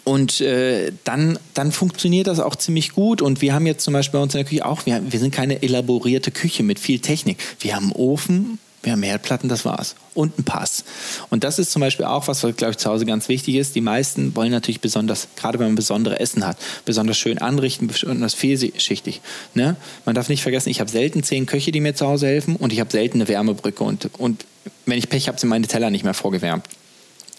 und 0.04 0.40
äh, 0.40 0.92
dann, 1.04 1.38
dann 1.52 1.72
funktioniert 1.72 2.26
das 2.26 2.40
auch 2.40 2.56
ziemlich 2.56 2.92
gut. 2.92 3.20
Und 3.20 3.42
wir 3.42 3.52
haben 3.52 3.66
jetzt 3.66 3.84
zum 3.84 3.92
Beispiel 3.92 4.18
bei 4.18 4.22
uns 4.22 4.34
in 4.34 4.38
der 4.38 4.46
Küche 4.46 4.64
auch, 4.64 4.86
wir, 4.86 5.02
wir 5.06 5.20
sind 5.20 5.32
keine 5.34 5.62
elaborierte 5.62 6.30
Küche 6.30 6.62
mit 6.62 6.78
viel 6.78 7.00
Technik. 7.00 7.36
Wir 7.60 7.76
haben 7.76 7.84
einen 7.86 7.92
Ofen, 7.92 8.58
Wir 8.82 8.92
haben 8.92 9.02
Herdplatten, 9.02 9.50
das 9.50 9.66
war's. 9.66 9.94
Und 10.14 10.38
ein 10.38 10.44
Pass. 10.44 10.84
Und 11.28 11.44
das 11.44 11.58
ist 11.58 11.70
zum 11.70 11.80
Beispiel 11.80 12.06
auch 12.06 12.28
was, 12.28 12.42
was, 12.42 12.56
glaube 12.56 12.70
ich, 12.72 12.78
zu 12.78 12.88
Hause 12.88 13.04
ganz 13.04 13.28
wichtig 13.28 13.56
ist. 13.56 13.74
Die 13.74 13.82
meisten 13.82 14.34
wollen 14.34 14.50
natürlich 14.50 14.80
besonders, 14.80 15.28
gerade 15.36 15.58
wenn 15.58 15.66
man 15.66 15.74
besondere 15.74 16.18
Essen 16.18 16.46
hat, 16.46 16.56
besonders 16.86 17.18
schön 17.18 17.38
anrichten, 17.38 17.88
besonders 17.88 18.32
vielschichtig. 18.32 19.20
Ne? 19.54 19.76
Man 20.06 20.14
darf 20.14 20.30
nicht 20.30 20.42
vergessen, 20.42 20.70
ich 20.70 20.80
habe 20.80 20.90
selten 20.90 21.22
zehn 21.22 21.44
Köche, 21.44 21.72
die 21.72 21.80
mir 21.80 21.94
zu 21.94 22.06
Hause 22.06 22.26
helfen 22.26 22.56
und 22.56 22.72
ich 22.72 22.80
habe 22.80 22.90
selten 22.90 23.18
eine 23.18 23.28
Wärmebrücke. 23.28 23.84
Und, 23.84 24.08
und 24.18 24.46
wenn 24.86 24.98
ich 24.98 25.10
Pech 25.10 25.28
habe, 25.28 25.38
sind 25.38 25.50
meine 25.50 25.66
Teller 25.66 25.90
nicht 25.90 26.04
mehr 26.04 26.14
vorgewärmt. 26.14 26.64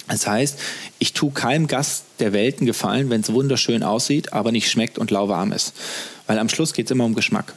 Das 0.07 0.27
heißt, 0.27 0.59
ich 0.99 1.13
tue 1.13 1.31
keinem 1.31 1.67
Gast 1.67 2.03
der 2.19 2.33
Welt 2.33 2.57
einen 2.57 2.67
Gefallen, 2.67 3.09
wenn 3.09 3.21
es 3.21 3.31
wunderschön 3.31 3.81
aussieht, 3.81 4.33
aber 4.33 4.51
nicht 4.51 4.69
schmeckt 4.69 4.99
und 4.99 5.09
lauwarm 5.09 5.53
ist. 5.53 5.73
Weil 6.27 6.37
am 6.37 6.49
Schluss 6.49 6.73
geht 6.73 6.85
es 6.85 6.91
immer 6.91 7.05
um 7.05 7.15
Geschmack. 7.15 7.53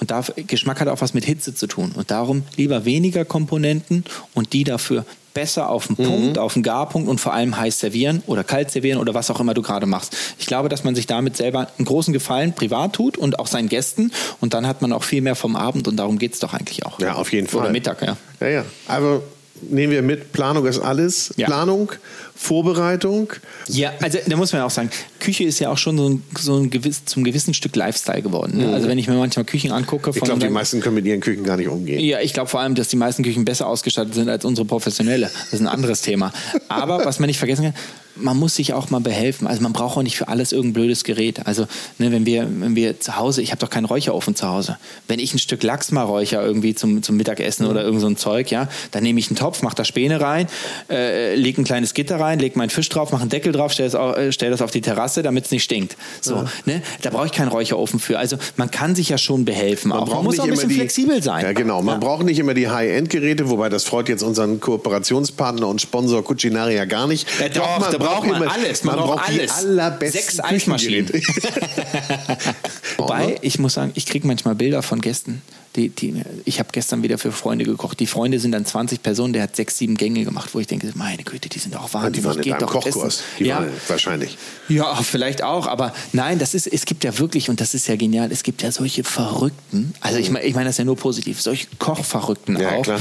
Und 0.00 0.10
da, 0.10 0.24
Geschmack 0.46 0.80
hat 0.80 0.88
auch 0.88 1.00
was 1.00 1.14
mit 1.14 1.24
Hitze 1.24 1.54
zu 1.54 1.66
tun. 1.66 1.92
Und 1.94 2.10
darum 2.10 2.44
lieber 2.56 2.84
weniger 2.84 3.24
Komponenten 3.24 4.04
und 4.34 4.52
die 4.52 4.64
dafür 4.64 5.04
besser 5.34 5.68
auf 5.68 5.86
den 5.86 5.96
Punkt, 5.96 6.36
mhm. 6.36 6.42
auf 6.42 6.54
den 6.54 6.62
Garpunkt 6.62 7.08
und 7.08 7.18
vor 7.18 7.32
allem 7.32 7.56
heiß 7.56 7.78
servieren 7.78 8.22
oder 8.26 8.44
kalt 8.44 8.70
servieren 8.70 8.98
oder 8.98 9.14
was 9.14 9.30
auch 9.30 9.40
immer 9.40 9.54
du 9.54 9.62
gerade 9.62 9.86
machst. 9.86 10.16
Ich 10.38 10.46
glaube, 10.46 10.68
dass 10.68 10.84
man 10.84 10.94
sich 10.94 11.06
damit 11.06 11.36
selber 11.36 11.68
einen 11.78 11.86
großen 11.86 12.12
Gefallen 12.12 12.52
privat 12.52 12.92
tut 12.92 13.16
und 13.16 13.38
auch 13.38 13.46
seinen 13.46 13.68
Gästen 13.68 14.12
und 14.40 14.54
dann 14.54 14.66
hat 14.66 14.82
man 14.82 14.92
auch 14.92 15.04
viel 15.04 15.22
mehr 15.22 15.34
vom 15.34 15.56
Abend 15.56 15.88
und 15.88 15.96
darum 15.96 16.18
geht 16.18 16.34
es 16.34 16.40
doch 16.40 16.52
eigentlich 16.54 16.84
auch. 16.84 16.98
Ja, 17.00 17.14
auf 17.14 17.32
jeden 17.32 17.46
Fall. 17.46 17.62
Oder 17.62 17.70
Mittag, 17.70 18.02
ja. 18.02 18.16
Ja, 18.40 18.48
ja. 18.48 18.64
Aber 18.88 19.22
nehmen 19.62 19.92
wir 19.92 20.02
mit, 20.02 20.32
Planung 20.32 20.66
ist 20.66 20.80
alles. 20.80 21.32
Ja. 21.36 21.46
Planung, 21.46 21.92
Vorbereitung. 22.34 23.32
Ja, 23.68 23.92
also 24.00 24.18
da 24.26 24.36
muss 24.36 24.52
man 24.52 24.62
auch 24.62 24.70
sagen, 24.70 24.90
Küche 25.20 25.44
ist 25.44 25.58
ja 25.58 25.70
auch 25.70 25.78
schon 25.78 25.96
so 25.96 26.08
ein, 26.08 26.24
so 26.38 26.56
ein 26.56 26.70
gewiss, 26.70 27.04
zum 27.04 27.24
gewissen 27.24 27.54
Stück 27.54 27.76
Lifestyle 27.76 28.22
geworden. 28.22 28.58
Ne? 28.58 28.66
Mhm. 28.66 28.74
Also 28.74 28.88
wenn 28.88 28.98
ich 28.98 29.08
mir 29.08 29.14
manchmal 29.14 29.44
Küchen 29.44 29.70
angucke. 29.70 30.10
ich 30.10 30.20
glaube, 30.20 30.40
die 30.40 30.48
meisten 30.48 30.80
können 30.80 30.96
mit 30.96 31.06
ihren 31.06 31.20
Küchen 31.20 31.44
gar 31.44 31.56
nicht 31.56 31.68
umgehen. 31.68 32.00
Ja, 32.00 32.20
ich 32.20 32.32
glaube 32.32 32.48
vor 32.48 32.60
allem, 32.60 32.74
dass 32.74 32.88
die 32.88 32.96
meisten 32.96 33.22
Küchen 33.22 33.44
besser 33.44 33.66
ausgestattet 33.66 34.14
sind 34.14 34.28
als 34.28 34.44
unsere 34.44 34.66
professionelle. 34.66 35.30
Das 35.32 35.52
ist 35.52 35.60
ein 35.60 35.68
anderes 35.68 36.02
Thema. 36.02 36.32
Aber 36.68 37.04
was 37.04 37.18
man 37.18 37.28
nicht 37.28 37.38
vergessen 37.38 37.64
kann, 37.64 37.74
man 38.16 38.36
muss 38.36 38.54
sich 38.54 38.72
auch 38.72 38.90
mal 38.90 39.00
behelfen. 39.00 39.46
Also 39.46 39.62
man 39.62 39.72
braucht 39.72 39.96
auch 39.96 40.02
nicht 40.02 40.16
für 40.16 40.28
alles 40.28 40.52
irgendein 40.52 40.74
blödes 40.74 41.04
Gerät. 41.04 41.46
Also 41.46 41.66
ne, 41.98 42.12
wenn, 42.12 42.26
wir, 42.26 42.46
wenn 42.60 42.76
wir 42.76 43.00
zu 43.00 43.16
Hause, 43.16 43.42
ich 43.42 43.50
habe 43.50 43.60
doch 43.60 43.70
keinen 43.70 43.84
Räucherofen 43.84 44.34
zu 44.34 44.48
Hause. 44.48 44.76
Wenn 45.08 45.18
ich 45.18 45.34
ein 45.34 45.38
Stück 45.38 45.62
Lachs 45.62 45.90
mal 45.92 46.02
räucher 46.02 46.42
irgendwie 46.42 46.74
zum, 46.74 47.02
zum 47.02 47.16
Mittagessen 47.16 47.64
mhm. 47.64 47.70
oder 47.70 47.82
irgend 47.82 48.00
so 48.00 48.06
ein 48.06 48.16
Zeug, 48.16 48.50
ja, 48.50 48.68
dann 48.90 49.02
nehme 49.02 49.18
ich 49.18 49.28
einen 49.28 49.36
Topf, 49.36 49.62
mache 49.62 49.76
da 49.76 49.84
Späne 49.84 50.20
rein, 50.20 50.46
äh, 50.90 51.34
lege 51.34 51.62
ein 51.62 51.64
kleines 51.64 51.94
Gitter 51.94 52.20
rein, 52.20 52.31
lege 52.40 52.58
meinen 52.58 52.70
Fisch 52.70 52.88
drauf, 52.88 53.12
mache 53.12 53.22
einen 53.22 53.30
Deckel 53.30 53.52
drauf, 53.52 53.72
stelle 53.72 53.90
das, 53.90 54.16
äh, 54.16 54.32
stell 54.32 54.50
das 54.50 54.62
auf 54.62 54.70
die 54.70 54.80
Terrasse, 54.80 55.22
damit 55.22 55.46
es 55.46 55.50
nicht 55.50 55.64
stinkt. 55.64 55.96
So, 56.20 56.36
ja. 56.36 56.46
ne? 56.66 56.82
Da 57.02 57.10
brauche 57.10 57.26
ich 57.26 57.32
keinen 57.32 57.48
Räucherofen 57.48 58.00
für. 58.00 58.18
Also 58.18 58.36
man 58.56 58.70
kann 58.70 58.94
sich 58.94 59.08
ja 59.08 59.18
schon 59.18 59.44
behelfen. 59.44 59.90
Man, 59.90 60.00
auch. 60.00 60.08
man 60.08 60.24
muss 60.24 60.38
auch 60.38 60.44
ein 60.44 60.50
bisschen 60.50 60.68
die, 60.68 60.76
flexibel 60.76 61.22
sein. 61.22 61.44
Ja, 61.44 61.52
genau. 61.52 61.82
Man 61.82 62.00
ja. 62.00 62.06
braucht 62.06 62.24
nicht 62.24 62.38
immer 62.38 62.54
die 62.54 62.68
High-End-Geräte, 62.68 63.50
wobei 63.50 63.68
das 63.68 63.84
freut 63.84 64.08
jetzt 64.08 64.22
unseren 64.22 64.60
Kooperationspartner 64.60 65.66
und 65.66 65.80
Sponsor 65.80 66.24
Cucinaria 66.24 66.84
gar 66.84 67.06
nicht. 67.06 67.26
Ja, 67.40 67.48
doch, 67.48 67.78
doch 67.78 67.90
da 67.90 67.98
braucht 67.98 68.28
man 68.28 68.42
alles 68.48 68.84
man, 68.84 68.96
man 68.96 69.04
braucht 69.06 69.28
alles. 69.28 69.60
die 69.60 69.66
allerbesten 69.66 70.20
Sechs 70.20 70.40
Eichmaschinen. 70.40 71.08
Wobei, 72.96 73.38
ich 73.42 73.58
muss 73.58 73.74
sagen, 73.74 73.92
ich 73.94 74.06
kriege 74.06 74.26
manchmal 74.26 74.54
Bilder 74.54 74.82
von 74.82 75.00
Gästen. 75.00 75.42
Die, 75.76 75.88
die, 75.88 76.22
ich 76.44 76.58
habe 76.58 76.68
gestern 76.70 77.02
wieder 77.02 77.16
für 77.16 77.32
Freunde 77.32 77.64
gekocht. 77.64 77.98
Die 77.98 78.06
Freunde 78.06 78.38
sind 78.38 78.52
dann 78.52 78.66
20 78.66 79.02
Personen, 79.02 79.32
der 79.32 79.44
hat 79.44 79.56
sechs, 79.56 79.78
sieben 79.78 79.96
Gänge 79.96 80.24
gemacht, 80.24 80.50
wo 80.52 80.58
ich 80.58 80.66
denke, 80.66 80.90
meine 80.94 81.22
Güte, 81.22 81.48
die 81.48 81.58
sind 81.58 81.74
doch 81.74 81.94
wahnsinnig. 81.94 82.24
Ja, 82.24 82.32
die 82.32 82.36
waren 82.38 82.46
in 82.46 82.52
einem 82.52 82.66
Kochkurs. 82.66 83.22
Die 83.38 83.44
ja. 83.44 83.64
wahrscheinlich. 83.88 84.36
Ja, 84.68 84.94
vielleicht 84.96 85.42
auch, 85.42 85.66
aber 85.66 85.94
nein, 86.12 86.38
das 86.38 86.52
ist, 86.52 86.66
es 86.66 86.84
gibt 86.84 87.04
ja 87.04 87.18
wirklich, 87.18 87.48
und 87.48 87.60
das 87.60 87.72
ist 87.72 87.88
ja 87.88 87.96
genial, 87.96 88.30
es 88.30 88.42
gibt 88.42 88.62
ja 88.62 88.70
solche 88.70 89.02
Verrückten, 89.02 89.94
also 90.00 90.18
ich 90.18 90.30
meine 90.30 90.44
ich 90.44 90.54
mein 90.54 90.66
das 90.66 90.76
ja 90.76 90.84
nur 90.84 90.96
positiv, 90.96 91.40
solche 91.40 91.66
Kochverrückten 91.78 92.58
ja, 92.58 92.72
auch. 92.72 92.82
Klar. 92.82 93.00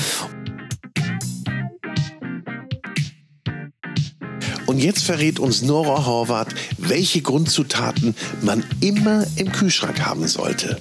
Und 4.71 4.79
jetzt 4.79 5.03
verrät 5.03 5.37
uns 5.37 5.63
Nora 5.63 6.05
Horvath, 6.05 6.55
welche 6.77 7.21
Grundzutaten 7.21 8.15
man 8.41 8.63
immer 8.79 9.25
im 9.35 9.51
Kühlschrank 9.51 9.99
haben 10.05 10.25
sollte. 10.29 10.79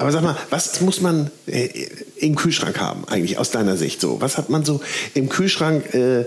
Aber 0.00 0.12
sag 0.12 0.22
mal, 0.22 0.36
was 0.50 0.80
muss 0.80 1.00
man 1.00 1.30
äh, 1.46 1.68
im 2.16 2.36
Kühlschrank 2.36 2.80
haben 2.80 3.06
eigentlich 3.08 3.38
aus 3.38 3.50
deiner 3.50 3.76
Sicht 3.76 4.00
so? 4.00 4.20
Was 4.20 4.38
hat 4.38 4.50
man 4.50 4.64
so 4.64 4.80
im 5.14 5.28
Kühlschrank, 5.28 5.94
äh, 5.94 6.26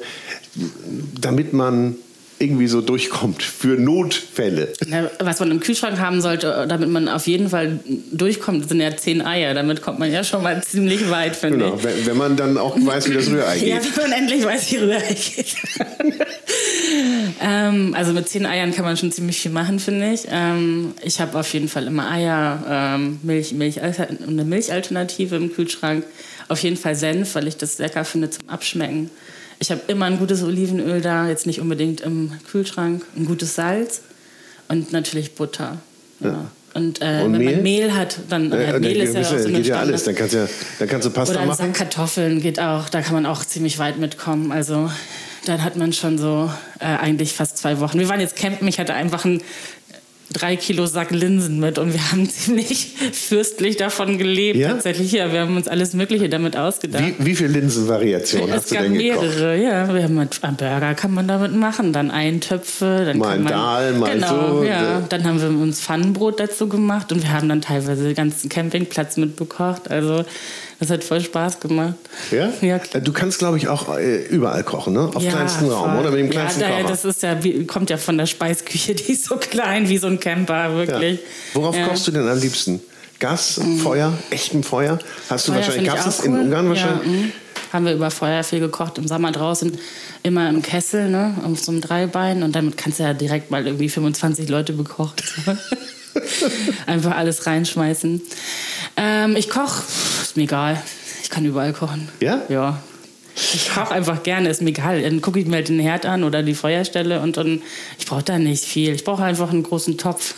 damit 1.20 1.54
man 1.54 1.96
irgendwie 2.42 2.68
so 2.68 2.82
durchkommt 2.82 3.44
für 3.44 3.80
Notfälle. 3.80 4.74
was 5.20 5.40
man 5.40 5.52
im 5.52 5.60
Kühlschrank 5.60 6.00
haben 6.00 6.22
sollte, 6.22 6.66
damit 6.68 6.90
man 6.90 7.08
auf 7.08 7.28
jeden 7.28 7.50
Fall 7.50 7.80
durchkommt, 8.12 8.68
sind 8.68 8.82
ja 8.82 8.96
zehn 8.98 9.22
Eier. 9.22 9.54
Damit 9.54 9.82
kommt 9.82 10.00
man 10.00 10.12
ja 10.12 10.24
schon 10.24 10.42
mal 10.42 10.62
ziemlich 10.64 11.10
weit, 11.10 11.36
finde 11.36 11.60
genau, 11.60 11.76
ich. 11.76 11.84
Wenn, 11.84 12.06
wenn 12.08 12.18
man 12.18 12.36
dann 12.36 12.58
auch 12.58 12.76
weiß, 12.76 13.10
wie 13.10 13.14
das 13.14 13.28
Rührei 13.30 13.60
geht. 13.60 13.68
Ja, 13.68 13.80
wenn 13.96 14.10
man 14.10 14.20
endlich 14.20 14.44
weiß, 14.44 14.72
wie 14.72 14.78
Rührei 14.78 15.14
geht. 15.14 15.56
ähm, 17.42 17.94
also 17.96 18.14
mit 18.14 18.28
zehn 18.30 18.46
Eiern 18.46 18.74
kann 18.74 18.86
man 18.86 18.98
schon 18.98 19.12
ziemlich 19.12 19.40
viel 19.40 19.52
machen, 19.52 19.80
finde 19.80 20.12
ich. 20.12 20.28
Ähm, 20.30 20.94
ich 21.02 21.20
habe 21.20 21.40
auf 21.40 21.54
jeden 21.54 21.68
Fall 21.68 21.88
immer 21.88 22.10
Eier, 22.10 22.64
ähm, 22.96 23.20
Milch, 23.24 23.54
Milch, 23.54 23.82
eine 23.82 24.46
Milchalternative 24.46 25.36
im 25.36 25.54
Kühlschrank. 25.54 26.06
Auf 26.48 26.60
jeden 26.64 26.78
Fall 26.78 26.96
Senf, 26.96 27.36
weil 27.36 27.48
ich 27.48 27.58
das 27.58 27.78
lecker 27.78 28.04
finde 28.04 28.30
zum 28.30 28.50
Abschmecken. 28.50 29.10
Ich 29.60 29.70
habe 29.72 29.82
immer 29.88 30.06
ein 30.06 30.18
gutes 30.18 30.44
Olivenöl 30.44 31.02
da, 31.02 31.28
jetzt 31.28 31.46
nicht 31.46 31.62
unbedingt 31.62 32.02
im 32.02 32.32
Kühlschrank, 32.50 33.04
ein 33.16 33.26
gutes 33.26 33.56
Salz 33.56 34.02
und 34.68 34.92
natürlich 34.92 35.36
Butter. 35.36 35.78
Ja. 36.20 36.28
ja. 36.28 36.52
Und, 36.74 37.02
äh, 37.02 37.22
und 37.24 37.34
wenn 37.34 37.40
Mehl? 37.40 37.56
man 37.56 37.64
Mehl 37.64 37.94
hat, 37.94 38.18
dann 38.30 38.52
äh, 38.52 38.80
Mehl 38.80 39.02
ist 39.02 39.14
ja 39.14 39.22
auch 39.22 39.38
so 39.38 39.50
geht 39.50 39.66
ja 39.66 39.76
alles. 39.76 40.06
Dann 40.06 40.16
kannst, 40.16 40.34
ja, 40.34 40.48
dann 40.80 40.88
kannst 40.88 41.06
du 41.06 41.12
Pasta 41.12 41.36
Oder 41.36 41.46
machen. 41.46 41.66
Oder 41.66 41.74
Kartoffeln 41.74 42.42
geht 42.42 42.60
auch. 42.60 42.88
Da 42.88 43.02
kann 43.02 43.14
man 43.14 43.26
auch 43.26 43.44
ziemlich 43.44 43.78
weit 43.78 44.00
mitkommen. 44.00 44.52
Also 44.52 44.90
dann 45.46 45.64
hat 45.64 45.76
man 45.76 45.94
schon 45.94 46.18
so 46.18 46.52
äh, 46.80 46.86
eigentlich 46.86 47.34
fast 47.34 47.58
zwei 47.58 47.80
Wochen. 47.80 48.00
Wir 48.00 48.10
waren 48.10 48.20
jetzt 48.20 48.36
campen. 48.36 48.68
Ich 48.68 48.80
hatte 48.80 48.94
einfach 48.94 49.26
ein 49.26 49.42
drei 50.34 50.56
Kilo 50.56 50.86
Sack 50.86 51.12
Linsen 51.12 51.60
mit 51.60 51.78
und 51.78 51.94
wir 51.94 52.12
haben 52.12 52.30
ziemlich 52.30 52.94
fürstlich 53.12 53.78
davon 53.78 54.18
gelebt. 54.18 54.58
Ja? 54.58 54.70
Tatsächlich, 54.70 55.12
ja, 55.12 55.32
wir 55.32 55.42
haben 55.42 55.56
uns 55.56 55.68
alles 55.68 55.94
Mögliche 55.94 56.30
damit 56.30 56.56
ausgedacht. 56.56 57.04
Wie, 57.20 57.26
wie 57.26 57.36
viele 57.36 57.50
Linsenvariationen 57.50 58.54
hast 58.54 58.72
du 58.72 58.76
denn 58.76 58.94
gekocht? 58.94 59.22
mehrere, 59.22 59.62
ja. 59.62 59.94
Wir 59.94 60.04
haben 60.04 60.16
mit, 60.16 60.44
einen 60.44 60.58
Burger 60.58 60.94
kann 60.94 61.14
man 61.14 61.28
damit 61.28 61.54
machen, 61.54 61.94
dann 61.94 62.12
Eintöpfe, 62.12 63.04
dann 63.06 63.18
mal 63.18 63.30
kann 63.30 63.44
man, 63.44 63.54
Dahl, 63.54 63.94
mal 63.94 64.14
genau, 64.14 64.58
so. 64.58 64.64
Ja. 64.64 65.02
Dann 65.02 65.24
haben 65.24 65.42
wir 65.42 65.50
uns 65.50 65.82
Pfannenbrot 65.82 66.40
dazu 66.40 66.68
gemacht 66.68 67.12
und 67.12 67.24
wir 67.24 67.32
haben 67.32 67.50
dann 67.50 67.62
teilweise 67.62 68.04
den 68.04 68.16
ganzen 68.16 68.50
Campingplatz 68.50 69.18
mitbekocht. 69.18 69.90
Also 69.90 70.24
das 70.82 70.90
hat 70.90 71.04
voll 71.04 71.22
Spaß 71.22 71.60
gemacht. 71.60 71.94
Ja? 72.32 72.52
ja 72.62 72.80
äh, 72.94 73.02
du 73.02 73.14
kannst, 73.14 73.38
glaube 73.38 73.56
ich, 73.56 73.68
auch 73.68 73.96
äh, 73.96 74.24
überall 74.26 74.64
kochen, 74.64 74.94
ne? 74.94 75.12
Auf 75.14 75.22
ja, 75.22 75.30
kleinstem 75.30 75.70
Raum, 75.70 76.00
oder? 76.00 76.10
Mit 76.10 76.22
dem 76.22 76.30
kleinsten 76.32 76.62
ja, 76.62 76.82
das 76.82 77.06
ist 77.06 77.22
ja, 77.22 77.38
kommt 77.68 77.92
ja 77.92 77.98
von 77.98 78.18
der 78.18 78.26
Speisküche, 78.26 78.96
die 78.96 79.12
ist 79.12 79.26
so 79.26 79.36
klein 79.38 79.90
wie 79.90 80.00
so 80.00 80.08
ein 80.08 80.20
Camper, 80.20 80.76
wirklich. 80.76 81.20
Ja. 81.20 81.28
Worauf 81.54 81.76
ja. 81.76 81.86
kochst 81.86 82.08
du 82.08 82.12
denn 82.12 82.28
am 82.28 82.40
liebsten? 82.40 82.82
Gas, 83.20 83.58
mhm. 83.58 83.78
Feuer, 83.78 84.12
echtem 84.32 84.64
Feuer? 84.64 84.98
Hast 85.30 85.48
du 85.48 85.52
Feuer 85.52 85.62
wahrscheinlich, 85.62 85.86
gab 85.86 86.08
es 86.08 86.20
cool. 86.22 86.26
in 86.26 86.40
Ungarn 86.40 86.70
wahrscheinlich? 86.70 87.08
Mhm. 87.08 87.32
haben 87.72 87.86
wir 87.86 87.94
über 87.94 88.10
Feuer 88.10 88.44
viel 88.44 88.60
gekocht, 88.60 88.98
im 88.98 89.08
Sommer 89.08 89.32
draußen, 89.32 89.78
immer 90.24 90.50
im 90.50 90.64
Kessel, 90.64 91.10
ne, 91.10 91.36
auf 91.46 91.60
so 91.60 91.72
einem 91.72 91.82
Dreibein 91.82 92.42
und 92.42 92.56
damit 92.56 92.76
kannst 92.76 92.98
du 92.98 93.04
ja 93.04 93.14
direkt 93.14 93.52
mal 93.52 93.68
irgendwie 93.68 93.88
25 93.88 94.50
Leute 94.50 94.74
bekocht. 94.74 95.22
Einfach 96.86 97.16
alles 97.16 97.46
reinschmeißen. 97.46 98.22
Ähm, 98.98 99.36
ich 99.36 99.50
koche, 99.50 99.84
ist 100.22 100.38
mir 100.38 100.44
egal. 100.44 100.82
Ich 101.24 101.30
kann 101.30 101.46
überall 101.46 101.74
kochen. 101.74 102.10
Ja? 102.20 102.42
Ja. 102.50 102.82
Ich 103.36 103.70
koche 103.70 103.92
einfach 103.92 104.24
gerne, 104.24 104.50
ist 104.50 104.62
mir 104.62 104.70
egal. 104.70 105.02
Dann 105.02 105.22
gucke 105.22 105.40
ich 105.40 105.48
mir 105.48 105.56
halt 105.56 105.70
den 105.70 105.80
Herd 105.80 106.06
an 106.06 106.24
oder 106.24 106.44
die 106.44 106.54
Feuerstelle 106.54 107.22
und 107.22 107.38
dann, 107.38 107.62
ich 107.98 108.06
brauche 108.06 108.24
da 108.24 108.38
nicht 108.38 108.64
viel. 108.64 108.94
Ich 108.94 109.04
brauche 109.04 109.24
einfach 109.24 109.52
einen 109.52 109.64
großen 109.64 109.98
Topf. 109.98 110.36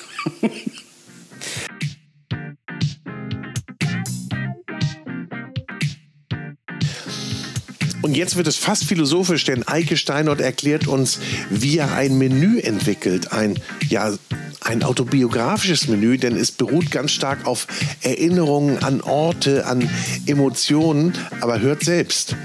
Und 8.04 8.18
jetzt 8.18 8.36
wird 8.36 8.48
es 8.48 8.58
fast 8.58 8.84
philosophisch, 8.84 9.46
denn 9.46 9.66
Eike 9.66 9.96
Steinert 9.96 10.42
erklärt 10.42 10.88
uns, 10.88 11.20
wie 11.50 11.78
er 11.78 11.94
ein 11.94 12.18
Menü 12.18 12.60
entwickelt. 12.60 13.32
Ein, 13.32 13.58
ja, 13.88 14.14
ein 14.60 14.84
autobiografisches 14.84 15.88
Menü, 15.88 16.18
denn 16.18 16.36
es 16.36 16.52
beruht 16.52 16.92
ganz 16.92 17.12
stark 17.12 17.48
auf 17.48 17.66
Erinnerungen 18.02 18.84
an 18.84 19.00
Orte, 19.00 19.66
an 19.66 19.90
Emotionen. 20.26 21.14
Aber 21.40 21.62
hört 21.62 21.86
selbst 21.86 22.36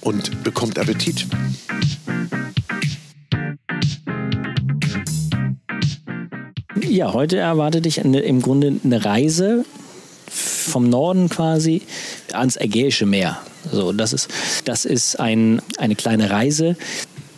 und 0.00 0.42
bekommt 0.42 0.78
Appetit. 0.78 1.26
Ja, 6.80 7.12
heute 7.12 7.36
erwartet 7.36 7.84
dich 7.84 8.02
eine, 8.02 8.20
im 8.20 8.40
Grunde 8.40 8.80
eine 8.82 9.04
Reise 9.04 9.66
vom 10.30 10.88
Norden 10.88 11.28
quasi 11.28 11.82
ans 12.32 12.56
Ägäische 12.56 13.04
Meer. 13.04 13.38
So, 13.70 13.92
das 13.92 14.12
ist, 14.12 14.28
das 14.64 14.84
ist 14.84 15.18
ein, 15.20 15.62
eine 15.78 15.94
kleine 15.94 16.30
Reise, 16.30 16.76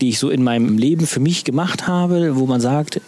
die 0.01 0.11
ich 0.11 0.19
so 0.19 0.29
in 0.29 0.43
meinem 0.43 0.77
Leben 0.77 1.07
für 1.07 1.21
mich 1.21 1.45
gemacht 1.45 1.87
habe, 1.87 2.37
wo 2.37 2.47
man 2.47 2.61
sagt, 2.61 3.01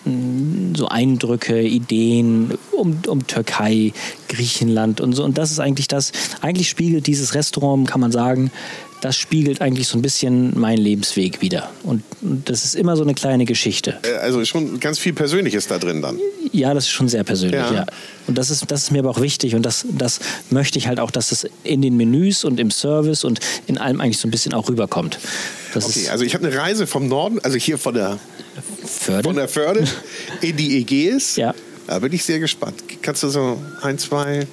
so 0.74 0.88
Eindrücke, 0.88 1.60
Ideen 1.60 2.56
um, 2.72 2.98
um 3.06 3.26
Türkei, 3.26 3.92
Griechenland 4.28 5.00
und 5.00 5.12
so. 5.12 5.24
Und 5.24 5.36
das 5.36 5.50
ist 5.50 5.60
eigentlich 5.60 5.88
das, 5.88 6.12
eigentlich 6.40 6.68
spiegelt 6.68 7.06
dieses 7.06 7.34
Restaurant, 7.34 7.86
kann 7.86 8.00
man 8.00 8.12
sagen, 8.12 8.50
das 9.00 9.16
spiegelt 9.16 9.60
eigentlich 9.60 9.86
so 9.88 9.96
ein 9.98 10.02
bisschen 10.02 10.58
meinen 10.58 10.78
Lebensweg 10.78 11.40
wieder. 11.40 11.70
Und 11.84 12.02
das 12.20 12.64
ist 12.64 12.74
immer 12.74 12.96
so 12.96 13.02
eine 13.04 13.14
kleine 13.14 13.44
Geschichte. 13.44 13.98
Äh, 14.02 14.16
Also 14.18 14.44
schon 14.44 14.80
ganz 14.80 14.98
viel 14.98 15.12
Persönliches 15.12 15.66
da 15.68 15.78
drin 15.78 16.02
dann. 16.02 16.18
Ja, 16.52 16.74
das 16.74 16.84
ist 16.84 16.90
schon 16.90 17.08
sehr 17.08 17.24
persönlich, 17.24 17.60
Ja. 17.60 17.72
ja. 17.72 17.86
Und 18.26 18.36
das 18.36 18.50
ist, 18.50 18.64
das 18.70 18.84
ist 18.84 18.90
mir 18.90 19.00
aber 19.00 19.10
auch 19.10 19.20
wichtig 19.20 19.54
und 19.54 19.62
das, 19.64 19.84
das 19.96 20.20
möchte 20.50 20.78
ich 20.78 20.88
halt 20.88 20.98
auch, 21.00 21.10
dass 21.10 21.28
das 21.30 21.46
in 21.64 21.80
den 21.82 21.96
Menüs 21.96 22.44
und 22.44 22.58
im 22.58 22.70
Service 22.70 23.24
und 23.24 23.40
in 23.66 23.78
allem 23.78 24.00
eigentlich 24.00 24.18
so 24.18 24.26
ein 24.28 24.30
bisschen 24.30 24.52
auch 24.54 24.68
rüberkommt. 24.68 25.18
Das 25.74 25.84
Okay, 25.86 26.08
also 26.08 26.24
ich 26.24 26.34
habe 26.34 26.46
eine 26.46 26.56
Reise 26.56 26.86
vom 26.86 27.08
Norden, 27.08 27.38
also 27.42 27.56
hier 27.56 27.78
von 27.78 27.94
der, 27.94 28.18
Förde. 28.84 29.22
von 29.28 29.36
der 29.36 29.48
Förde 29.48 29.84
in 30.40 30.56
die 30.56 30.78
Ägäis. 30.78 31.36
Ja. 31.36 31.54
Da 31.86 31.98
bin 32.00 32.12
ich 32.12 32.24
sehr 32.24 32.38
gespannt. 32.38 32.82
Kannst 33.00 33.22
du 33.22 33.28
so 33.28 33.62
ein, 33.80 33.96
zwei 33.98 34.46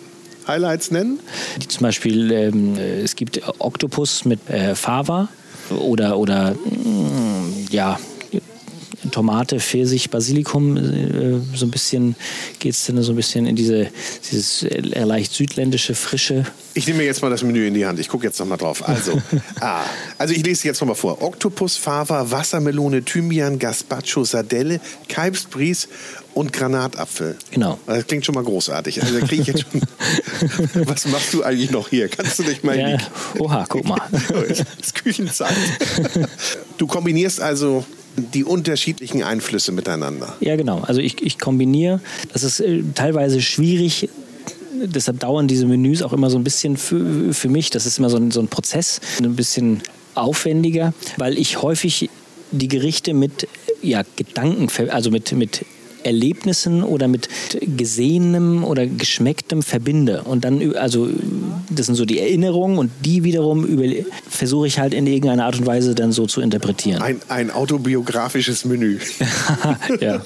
Highlights 0.48 0.92
nennen? 0.92 1.20
Zum 1.68 1.82
Beispiel, 1.82 2.32
ähm, 2.32 2.76
äh, 2.78 3.02
es 3.02 3.16
gibt 3.16 3.42
Oktopus 3.60 4.26
mit 4.26 4.50
äh, 4.50 4.76
Fava 4.76 5.30
oder, 5.70 6.18
oder 6.18 6.54
mm, 6.54 7.68
ja, 7.72 8.00
Tomate, 9.12 9.60
Pfirsich, 9.60 10.10
Basilikum, 10.10 10.78
äh, 10.78 11.40
so 11.56 11.66
ein 11.66 11.72
bisschen 11.72 12.16
geht 12.60 12.74
es 12.74 12.86
dann 12.86 13.02
so 13.02 13.14
ein 13.14 13.16
bisschen 13.16 13.46
in 13.46 13.56
diese 13.56 13.88
dieses 14.30 14.64
äh, 14.64 14.80
leicht 14.82 15.34
südländische 15.34 15.96
Frische. 15.96 16.46
Ich 16.74 16.88
nehme 16.88 17.00
mir 17.00 17.06
jetzt 17.06 17.22
mal 17.22 17.30
das 17.30 17.44
Menü 17.44 17.68
in 17.68 17.74
die 17.74 17.86
Hand. 17.86 18.00
Ich 18.00 18.10
gucke 18.10 18.26
jetzt 18.26 18.40
nochmal 18.40 18.58
drauf. 18.58 18.88
Also, 18.88 19.22
ah, 19.60 19.84
also 20.18 20.34
ich 20.34 20.46
lese 20.46 20.68
jetzt 20.68 20.82
nochmal 20.82 20.96
vor. 20.96 21.22
Oktopus, 21.22 21.78
Fava, 21.78 22.32
Wassermelone, 22.32 23.04
Thymian, 23.04 23.60
Gazpacho, 23.60 24.24
Sardelle, 24.24 24.80
Kalbsbries 25.08 25.88
und 26.36 26.52
Granatapfel. 26.52 27.38
Genau. 27.52 27.80
Das 27.88 28.06
klingt 28.06 28.26
schon 28.26 28.36
mal 28.36 28.44
großartig. 28.44 29.02
Also 29.02 29.20
kriege 29.20 29.42
ich 29.42 29.48
jetzt 29.48 29.66
schon. 29.72 29.82
Was 30.86 31.08
machst 31.08 31.34
du 31.34 31.44
eigentlich 31.44 31.72
noch 31.72 31.88
hier? 31.88 32.10
Kannst 32.10 32.38
du 32.38 32.44
dich 32.44 32.62
mal 32.62 32.78
Ja, 32.78 32.98
die 32.98 33.40
oha, 33.40 33.66
guck 33.68 33.86
mal. 33.86 34.02
ist 34.80 34.96
Küchenzeit. 34.96 35.56
Du 36.78 36.88
kombinierst 36.88 37.40
also 37.40 37.86
die 38.18 38.44
unterschiedlichen 38.44 39.24
Einflüsse 39.24 39.72
miteinander. 39.72 40.36
Ja, 40.42 40.58
genau. 40.58 40.82
Also 40.82 41.00
ich, 41.00 41.22
ich 41.22 41.40
kombiniere. 41.40 42.02
Das 42.34 42.44
ist 42.44 42.60
äh, 42.60 42.84
teilweise 42.94 43.42
schwierig. 43.42 44.10
Deshalb 44.84 45.22
dauern 45.22 45.48
diese 45.48 45.66
Menüs 45.66 46.02
auch 46.02 46.12
immer 46.12 46.30
so 46.30 46.38
ein 46.38 46.44
bisschen 46.44 46.76
für, 46.76 47.34
für 47.34 47.48
mich. 47.48 47.70
Das 47.70 47.86
ist 47.86 47.98
immer 47.98 48.10
so 48.10 48.18
ein, 48.18 48.32
so 48.32 48.42
ein 48.42 48.50
Prozess, 48.50 49.00
ein 49.20 49.38
bisschen 49.38 49.82
aufwendiger, 50.16 50.94
weil 51.16 51.38
ich 51.38 51.62
häufig 51.62 52.10
die 52.52 52.68
Gerichte 52.68 53.14
mit 53.14 53.48
ja, 53.82 54.04
Gedanken, 54.18 54.68
also 54.90 55.12
mit, 55.12 55.32
mit 55.32 55.66
Erlebnissen 56.06 56.84
oder 56.84 57.08
mit 57.08 57.28
Gesehenem 57.62 58.64
oder 58.64 58.86
Geschmecktem 58.88 59.64
verbinde. 59.64 60.24
Und 60.24 60.46
dann, 60.46 60.76
also 60.76 61.10
das 61.70 61.88
sind 61.88 61.96
so 61.96 62.06
die 62.06 62.20
Erinnerungen 62.20 62.78
und 62.78 62.92
die 63.04 63.24
wiederum 63.24 63.68
versuche 64.30 64.68
ich 64.68 64.80
halt 64.80 64.94
in 64.94 65.08
irgendeiner 65.08 65.46
Art 65.46 65.58
und 65.58 65.66
Weise 65.66 65.96
dann 65.96 66.12
so 66.12 66.28
zu 66.28 66.42
interpretieren. 66.42 67.02
Ein, 67.02 67.22
ein 67.30 67.52
autobiografisches 67.52 68.66
Menü. 68.66 69.00
ja. 70.00 70.22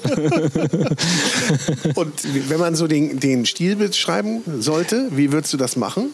Und 1.94 2.12
wenn 2.48 2.60
man 2.60 2.74
so 2.74 2.86
den, 2.86 3.20
den 3.20 3.46
Stil 3.46 3.76
beschreiben 3.76 4.42
sollte, 4.60 5.08
wie 5.10 5.32
würdest 5.32 5.52
du 5.52 5.56
das 5.56 5.76
machen? 5.76 6.10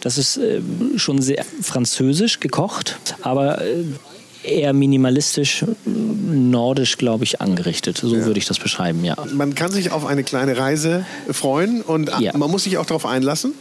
Das 0.00 0.18
ist 0.18 0.36
äh, 0.36 0.60
schon 0.96 1.20
sehr 1.20 1.44
französisch 1.62 2.40
gekocht, 2.40 2.98
aber 3.22 3.64
äh, 3.64 3.84
eher 4.42 4.72
minimalistisch, 4.72 5.64
nordisch, 5.84 6.96
glaube 6.98 7.24
ich, 7.24 7.40
angerichtet. 7.40 7.98
So 7.98 8.10
würde 8.12 8.38
ich 8.38 8.46
das 8.46 8.58
beschreiben, 8.58 9.04
ja. 9.04 9.16
Man 9.32 9.54
kann 9.54 9.70
sich 9.70 9.90
auf 9.90 10.06
eine 10.06 10.24
kleine 10.24 10.56
Reise 10.56 11.04
freuen 11.30 11.82
und 11.82 12.10
Ja. 12.20 12.36
man 12.36 12.50
muss 12.50 12.64
sich 12.64 12.78
auch 12.78 12.86
darauf 12.86 13.06
einlassen. 13.06 13.54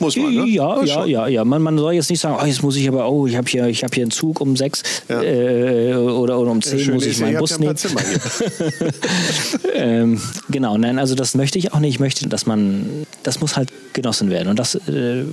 Muss 0.00 0.16
man, 0.16 0.34
ne? 0.34 0.46
Ja, 0.48 0.82
ja, 0.84 1.04
ja, 1.06 1.26
ja. 1.28 1.44
Man, 1.44 1.62
man 1.62 1.78
soll 1.78 1.94
jetzt 1.94 2.10
nicht 2.10 2.20
sagen, 2.20 2.36
oh, 2.40 2.44
jetzt 2.44 2.62
muss 2.62 2.76
ich 2.76 2.86
aber, 2.88 3.10
oh, 3.10 3.26
ich 3.26 3.36
habe 3.36 3.48
hier, 3.48 3.66
ich 3.68 3.82
hab 3.84 3.94
hier 3.94 4.04
einen 4.04 4.10
Zug 4.10 4.40
um 4.40 4.54
sechs 4.56 4.82
Ja. 5.08 5.22
äh, 5.22 5.94
oder, 5.94 6.38
oder 6.38 6.50
um 6.50 6.60
zehn 6.60 6.78
Schön 6.78 6.94
muss 6.94 7.06
ich 7.06 7.18
ja, 7.18 7.26
meinen 7.26 7.38
Bus 7.38 7.52
ja 7.52 7.58
nehmen. 7.58 7.76
ähm, 9.74 10.20
genau, 10.50 10.76
nein, 10.76 10.98
also 10.98 11.14
das 11.14 11.34
möchte 11.34 11.58
ich 11.58 11.72
auch 11.72 11.78
nicht. 11.80 11.94
Ich 11.94 12.00
möchte, 12.00 12.28
dass 12.28 12.46
man, 12.46 13.06
das 13.22 13.40
muss 13.40 13.56
halt 13.56 13.70
genossen 13.92 14.30
werden. 14.30 14.48
Und 14.48 14.58
das, 14.58 14.74
äh, 14.74 15.24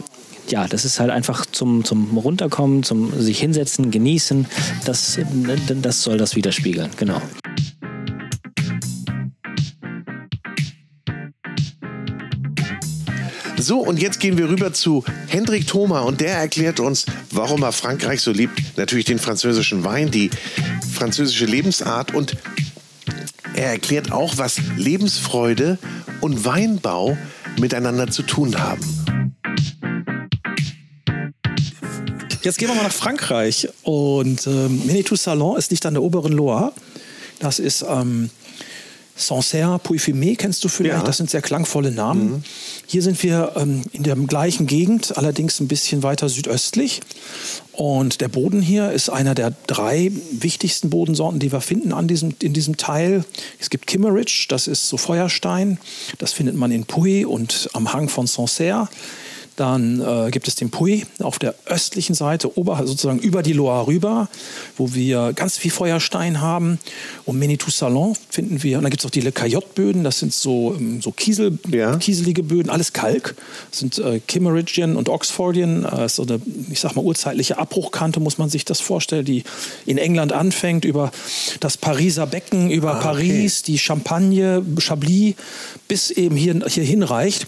ja, 0.52 0.68
das 0.68 0.86
ist 0.86 1.00
halt 1.00 1.12
einfach 1.12 1.46
zum, 1.46 1.84
zum 1.84 2.18
Runterkommen, 2.18 2.84
zum 2.84 3.20
sich 3.20 3.40
hinsetzen, 3.40 3.92
genießen. 3.92 4.46
Das, 4.86 5.20
das 5.82 6.04
soll 6.04 6.18
das 6.18 6.36
widerspiegeln, 6.36 6.90
genau. 6.98 7.22
So, 13.58 13.80
und 13.80 14.02
jetzt 14.02 14.20
gehen 14.20 14.38
wir 14.38 14.50
rüber 14.50 14.74
zu 14.74 15.04
Hendrik 15.28 15.68
Thoma 15.68 16.00
und 16.00 16.22
der 16.22 16.36
erklärt 16.36 16.80
uns, 16.80 17.06
warum 17.30 17.62
er 17.62 17.74
Frankreich 17.74 18.22
so 18.22 18.32
liebt. 18.32 18.78
Natürlich 18.78 19.06
den 19.06 19.20
französischen 19.20 19.84
Wein, 19.84 20.10
die 20.12 20.30
französische 20.94 21.46
Lebensart 21.46 22.16
und 22.16 22.38
er 23.56 23.72
erklärt 23.72 24.14
auch, 24.14 24.38
was 24.38 24.62
Lebensfreude 24.78 25.78
und 26.22 26.46
Weinbau 26.46 27.18
miteinander 27.60 28.08
zu 28.08 28.24
tun 28.24 28.58
haben. 28.58 29.09
Jetzt 32.50 32.58
gehen 32.58 32.68
wir 32.68 32.74
mal 32.74 32.82
nach 32.82 32.92
Frankreich. 32.92 33.70
Und 33.84 34.48
ähm, 34.48 34.82
Manitou 34.88 35.16
Salon 35.16 35.56
ist 35.56 35.70
nicht 35.70 35.86
an 35.86 35.94
der 35.94 36.02
oberen 36.02 36.32
Loire. 36.32 36.74
Das 37.38 37.60
ist 37.60 37.86
ähm, 37.88 38.32
Sancerre, 39.16 39.78
Puy-Fumé, 39.78 40.36
kennst 40.36 40.64
du 40.64 40.68
vielleicht? 40.68 40.98
Ja. 40.98 41.04
Das 41.04 41.18
sind 41.18 41.30
sehr 41.30 41.44
klangvolle 41.44 41.92
Namen. 41.92 42.44
Hier 42.88 43.04
sind 43.04 43.22
wir 43.22 43.52
ähm, 43.56 43.84
in 43.92 44.02
der 44.02 44.16
gleichen 44.16 44.66
Gegend, 44.66 45.16
allerdings 45.16 45.60
ein 45.60 45.68
bisschen 45.68 46.02
weiter 46.02 46.28
südöstlich. 46.28 47.02
Und 47.72 48.20
der 48.20 48.30
Boden 48.30 48.64
hier 48.64 48.94
ist 48.94 49.10
einer 49.10 49.36
der 49.36 49.54
drei 49.68 50.12
wichtigsten 50.32 50.90
Bodensorten, 50.90 51.40
die 51.40 51.52
wir 51.52 51.62
finden 51.62 51.94
an 51.94 52.08
diesem, 52.08 52.34
in 52.42 52.54
diesem 52.54 52.78
Teil. 52.78 53.26
Es 53.60 53.70
gibt 53.70 53.86
Kimmeridge, 53.86 54.48
das 54.50 54.66
ist 54.66 54.90
so 54.90 54.98
Feuerstein. 54.98 55.78
Das 56.18 56.34
findet 56.34 56.56
man 56.56 56.72
in 56.72 56.86
Puy 56.86 57.26
und 57.26 57.70
am 57.74 57.94
Hang 57.94 58.10
von 58.10 58.26
Sancerre. 58.26 58.90
Dann 59.60 60.00
äh, 60.00 60.32
gibt 60.32 60.48
es 60.48 60.56
den 60.56 60.70
Puy 60.70 61.06
auf 61.20 61.38
der 61.38 61.54
östlichen 61.66 62.16
Seite, 62.16 62.58
oberhalb 62.58 62.88
sozusagen 62.88 63.20
über 63.20 63.44
die 63.44 63.52
Loire 63.52 63.88
rüber, 63.88 64.30
wo 64.78 64.94
wir 64.94 65.34
ganz 65.34 65.58
viel 65.58 65.70
Feuerstein 65.70 66.40
haben. 66.40 66.80
Und 67.26 67.40
Manitou 67.40 67.70
Salon 67.70 68.16
finden 68.30 68.64
wir. 68.64 68.78
Und 68.78 68.84
dann 68.84 68.90
gibt 68.92 69.02
es 69.02 69.06
auch 69.06 69.12
die 69.12 69.20
Le 69.20 69.34
Caillotte-Böden, 69.34 70.06
das 70.06 70.20
sind 70.20 70.34
so, 70.34 70.76
ähm, 70.80 71.02
so 71.02 71.12
Kiesel, 71.12 71.60
Ja. 71.70 71.98
kieselige 71.98 72.42
Böden, 72.42 72.70
alles 72.70 72.94
Kalk. 72.94 73.36
Das 73.70 73.80
sind 73.80 73.98
äh, 74.00 74.22
Kimmeridgian 74.26 74.96
und 74.96 75.10
Oxfordian, 75.10 75.84
äh, 75.84 76.08
so 76.08 76.24
eine, 76.24 76.40
ich 76.72 76.80
sag 76.80 76.96
mal, 76.96 77.04
urzeitliche 77.04 77.58
Abbruchkante, 77.58 78.22
muss 78.22 78.38
man 78.38 78.50
sich 78.50 78.64
das 78.64 78.80
vorstellen, 78.80 79.26
die 79.26 79.44
in 79.86 79.98
England 79.98 80.32
anfängt, 80.32 80.86
über 80.86 81.12
das 81.60 81.76
Pariser 81.76 82.28
Becken, 82.28 82.72
über 82.72 82.96
Paris, 82.96 83.62
die 83.64 83.78
Champagne, 83.78 84.64
Chablis, 84.80 85.36
bis 85.90 86.12
eben 86.12 86.38
hier, 86.38 86.62
hier 86.66 86.84
hinreicht. 86.86 87.48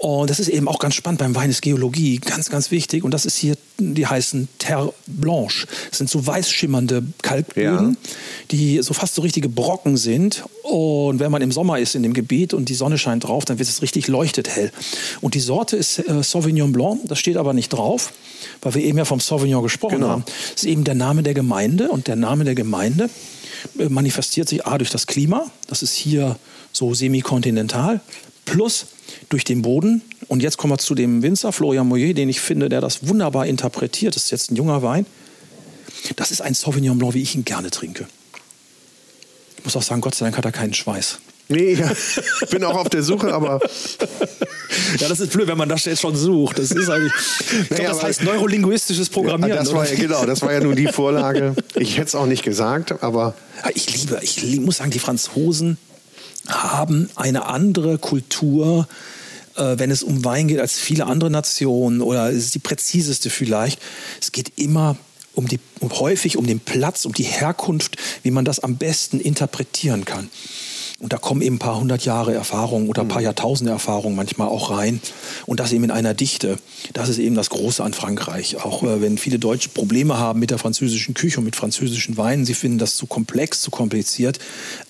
Und 0.00 0.30
das 0.30 0.38
ist 0.38 0.48
eben 0.48 0.68
auch 0.68 0.78
ganz 0.78 0.94
spannend. 0.94 1.18
Beim 1.18 1.34
Wein 1.34 1.50
ist 1.50 1.60
Geologie 1.60 2.18
ganz, 2.18 2.50
ganz 2.50 2.70
wichtig. 2.70 3.02
Und 3.02 3.12
das 3.12 3.26
ist 3.26 3.36
hier, 3.36 3.56
die 3.78 4.06
heißen 4.06 4.48
Terre 4.58 4.94
Blanche. 5.06 5.66
Das 5.90 5.98
sind 5.98 6.08
so 6.08 6.24
weiß 6.24 6.50
schimmernde 6.50 7.02
Kalkböden, 7.22 7.96
die 8.52 8.80
so 8.82 8.94
fast 8.94 9.16
so 9.16 9.22
richtige 9.22 9.48
Brocken 9.48 9.96
sind. 9.96 10.44
Und 10.62 11.18
wenn 11.18 11.32
man 11.32 11.42
im 11.42 11.50
Sommer 11.50 11.80
ist 11.80 11.96
in 11.96 12.04
dem 12.04 12.12
Gebiet 12.14 12.54
und 12.54 12.68
die 12.68 12.74
Sonne 12.74 12.96
scheint 12.96 13.24
drauf, 13.24 13.44
dann 13.44 13.58
wird 13.58 13.68
es 13.68 13.82
richtig 13.82 14.06
leuchtet 14.06 14.48
hell. 14.48 14.70
Und 15.20 15.34
die 15.34 15.40
Sorte 15.40 15.76
ist 15.76 15.98
äh, 15.98 16.22
Sauvignon 16.22 16.72
Blanc. 16.72 17.00
Das 17.08 17.18
steht 17.18 17.36
aber 17.36 17.52
nicht 17.52 17.70
drauf, 17.70 18.12
weil 18.62 18.74
wir 18.74 18.82
eben 18.82 18.98
ja 18.98 19.04
vom 19.04 19.18
Sauvignon 19.18 19.64
gesprochen 19.64 19.96
Genau. 19.96 20.08
haben. 20.10 20.24
Das 20.54 20.62
ist 20.62 20.68
eben 20.68 20.84
der 20.84 20.94
Name 20.94 21.24
der 21.24 21.34
Gemeinde. 21.34 21.88
Und 21.90 22.06
der 22.06 22.16
Name 22.16 22.44
der 22.44 22.54
Gemeinde 22.54 23.10
äh, 23.78 23.88
manifestiert 23.88 24.48
sich 24.48 24.64
A 24.64 24.78
durch 24.78 24.90
das 24.90 25.08
Klima. 25.08 25.50
Das 25.66 25.82
ist 25.82 25.94
hier 25.94 26.36
so 26.72 26.94
semikontinental. 26.94 28.00
Plus 28.44 28.86
durch 29.28 29.44
den 29.44 29.62
Boden. 29.62 30.02
Und 30.28 30.42
jetzt 30.42 30.58
kommen 30.58 30.72
wir 30.72 30.78
zu 30.78 30.94
dem 30.94 31.22
Winzer 31.22 31.52
Florian 31.52 31.88
Moyer, 31.88 32.14
den 32.14 32.28
ich 32.28 32.40
finde, 32.40 32.68
der 32.68 32.80
das 32.80 33.06
wunderbar 33.08 33.46
interpretiert. 33.46 34.16
Das 34.16 34.24
ist 34.24 34.30
jetzt 34.30 34.50
ein 34.50 34.56
junger 34.56 34.82
Wein. 34.82 35.06
Das 36.16 36.30
ist 36.30 36.40
ein 36.40 36.54
Sauvignon 36.54 36.98
Blanc, 36.98 37.14
wie 37.14 37.22
ich 37.22 37.34
ihn 37.34 37.44
gerne 37.44 37.70
trinke. 37.70 38.06
Ich 39.58 39.64
muss 39.64 39.76
auch 39.76 39.82
sagen, 39.82 40.00
Gott 40.00 40.14
sei 40.14 40.26
Dank 40.26 40.36
hat 40.36 40.44
er 40.44 40.52
keinen 40.52 40.74
Schweiß. 40.74 41.18
Nee, 41.50 41.72
ja, 41.72 41.90
ich 42.42 42.48
bin 42.50 42.62
auch 42.62 42.76
auf 42.76 42.90
der 42.90 43.02
Suche, 43.02 43.32
aber 43.32 43.58
Ja, 44.98 45.08
das 45.08 45.18
ist 45.20 45.32
blöd, 45.32 45.48
wenn 45.48 45.56
man 45.56 45.68
das 45.68 45.86
jetzt 45.86 46.02
schon 46.02 46.14
sucht. 46.14 46.58
Das 46.58 46.70
ist 46.70 46.90
eigentlich, 46.90 47.12
ich 47.62 47.68
glaub, 47.68 47.78
Naja, 47.78 47.88
das 47.90 48.02
heißt 48.02 48.22
neurolinguistisches 48.24 49.08
Programmieren. 49.08 49.56
das 49.56 49.72
war 49.72 49.88
ja, 49.88 49.94
genau, 49.96 50.26
das 50.26 50.42
war 50.42 50.52
ja 50.52 50.60
nun 50.60 50.76
die 50.76 50.88
Vorlage. 50.88 51.54
Ich 51.74 51.96
hätte 51.96 52.08
es 52.08 52.14
auch 52.14 52.26
nicht 52.26 52.42
gesagt, 52.42 53.02
aber 53.02 53.34
Ja, 53.64 53.70
Ich 53.74 53.96
liebe, 53.96 54.18
ich 54.22 54.60
muss 54.60 54.76
sagen, 54.76 54.90
die 54.90 54.98
Franzosen 54.98 55.78
haben 56.48 57.10
eine 57.14 57.46
andere 57.46 57.98
Kultur, 57.98 58.88
äh, 59.56 59.78
wenn 59.78 59.90
es 59.90 60.02
um 60.02 60.24
Wein 60.24 60.48
geht, 60.48 60.60
als 60.60 60.78
viele 60.78 61.06
andere 61.06 61.30
Nationen 61.30 62.00
oder 62.00 62.30
es 62.30 62.46
ist 62.46 62.54
die 62.54 62.60
präziseste 62.60 63.30
vielleicht. 63.30 63.80
Es 64.20 64.32
geht 64.32 64.52
immer 64.56 64.96
um 65.34 65.46
die, 65.46 65.60
um, 65.80 65.90
häufig 65.90 66.36
um 66.36 66.46
den 66.46 66.60
Platz, 66.60 67.04
um 67.04 67.12
die 67.12 67.22
Herkunft, 67.22 67.96
wie 68.22 68.30
man 68.30 68.44
das 68.44 68.58
am 68.58 68.76
besten 68.76 69.20
interpretieren 69.20 70.04
kann. 70.04 70.30
Und 71.00 71.12
da 71.12 71.16
kommen 71.16 71.42
eben 71.42 71.56
ein 71.56 71.60
paar 71.60 71.78
hundert 71.78 72.04
Jahre 72.04 72.34
Erfahrung 72.34 72.88
oder 72.88 73.02
ein 73.02 73.08
paar 73.08 73.22
Jahrtausende 73.22 73.70
Erfahrung 73.70 74.16
manchmal 74.16 74.48
auch 74.48 74.72
rein. 74.72 75.00
Und 75.46 75.60
das 75.60 75.72
eben 75.72 75.84
in 75.84 75.92
einer 75.92 76.12
Dichte. 76.12 76.58
Das 76.92 77.08
ist 77.08 77.18
eben 77.18 77.36
das 77.36 77.50
Große 77.50 77.84
an 77.84 77.94
Frankreich. 77.94 78.56
Auch 78.56 78.82
äh, 78.82 79.00
wenn 79.00 79.16
viele 79.16 79.38
Deutsche 79.38 79.68
Probleme 79.68 80.18
haben 80.18 80.40
mit 80.40 80.50
der 80.50 80.58
französischen 80.58 81.14
Küche 81.14 81.38
und 81.38 81.44
mit 81.44 81.54
französischen 81.54 82.16
Weinen, 82.16 82.44
sie 82.44 82.54
finden 82.54 82.78
das 82.78 82.96
zu 82.96 83.06
komplex, 83.06 83.60
zu 83.60 83.70
kompliziert. 83.70 84.40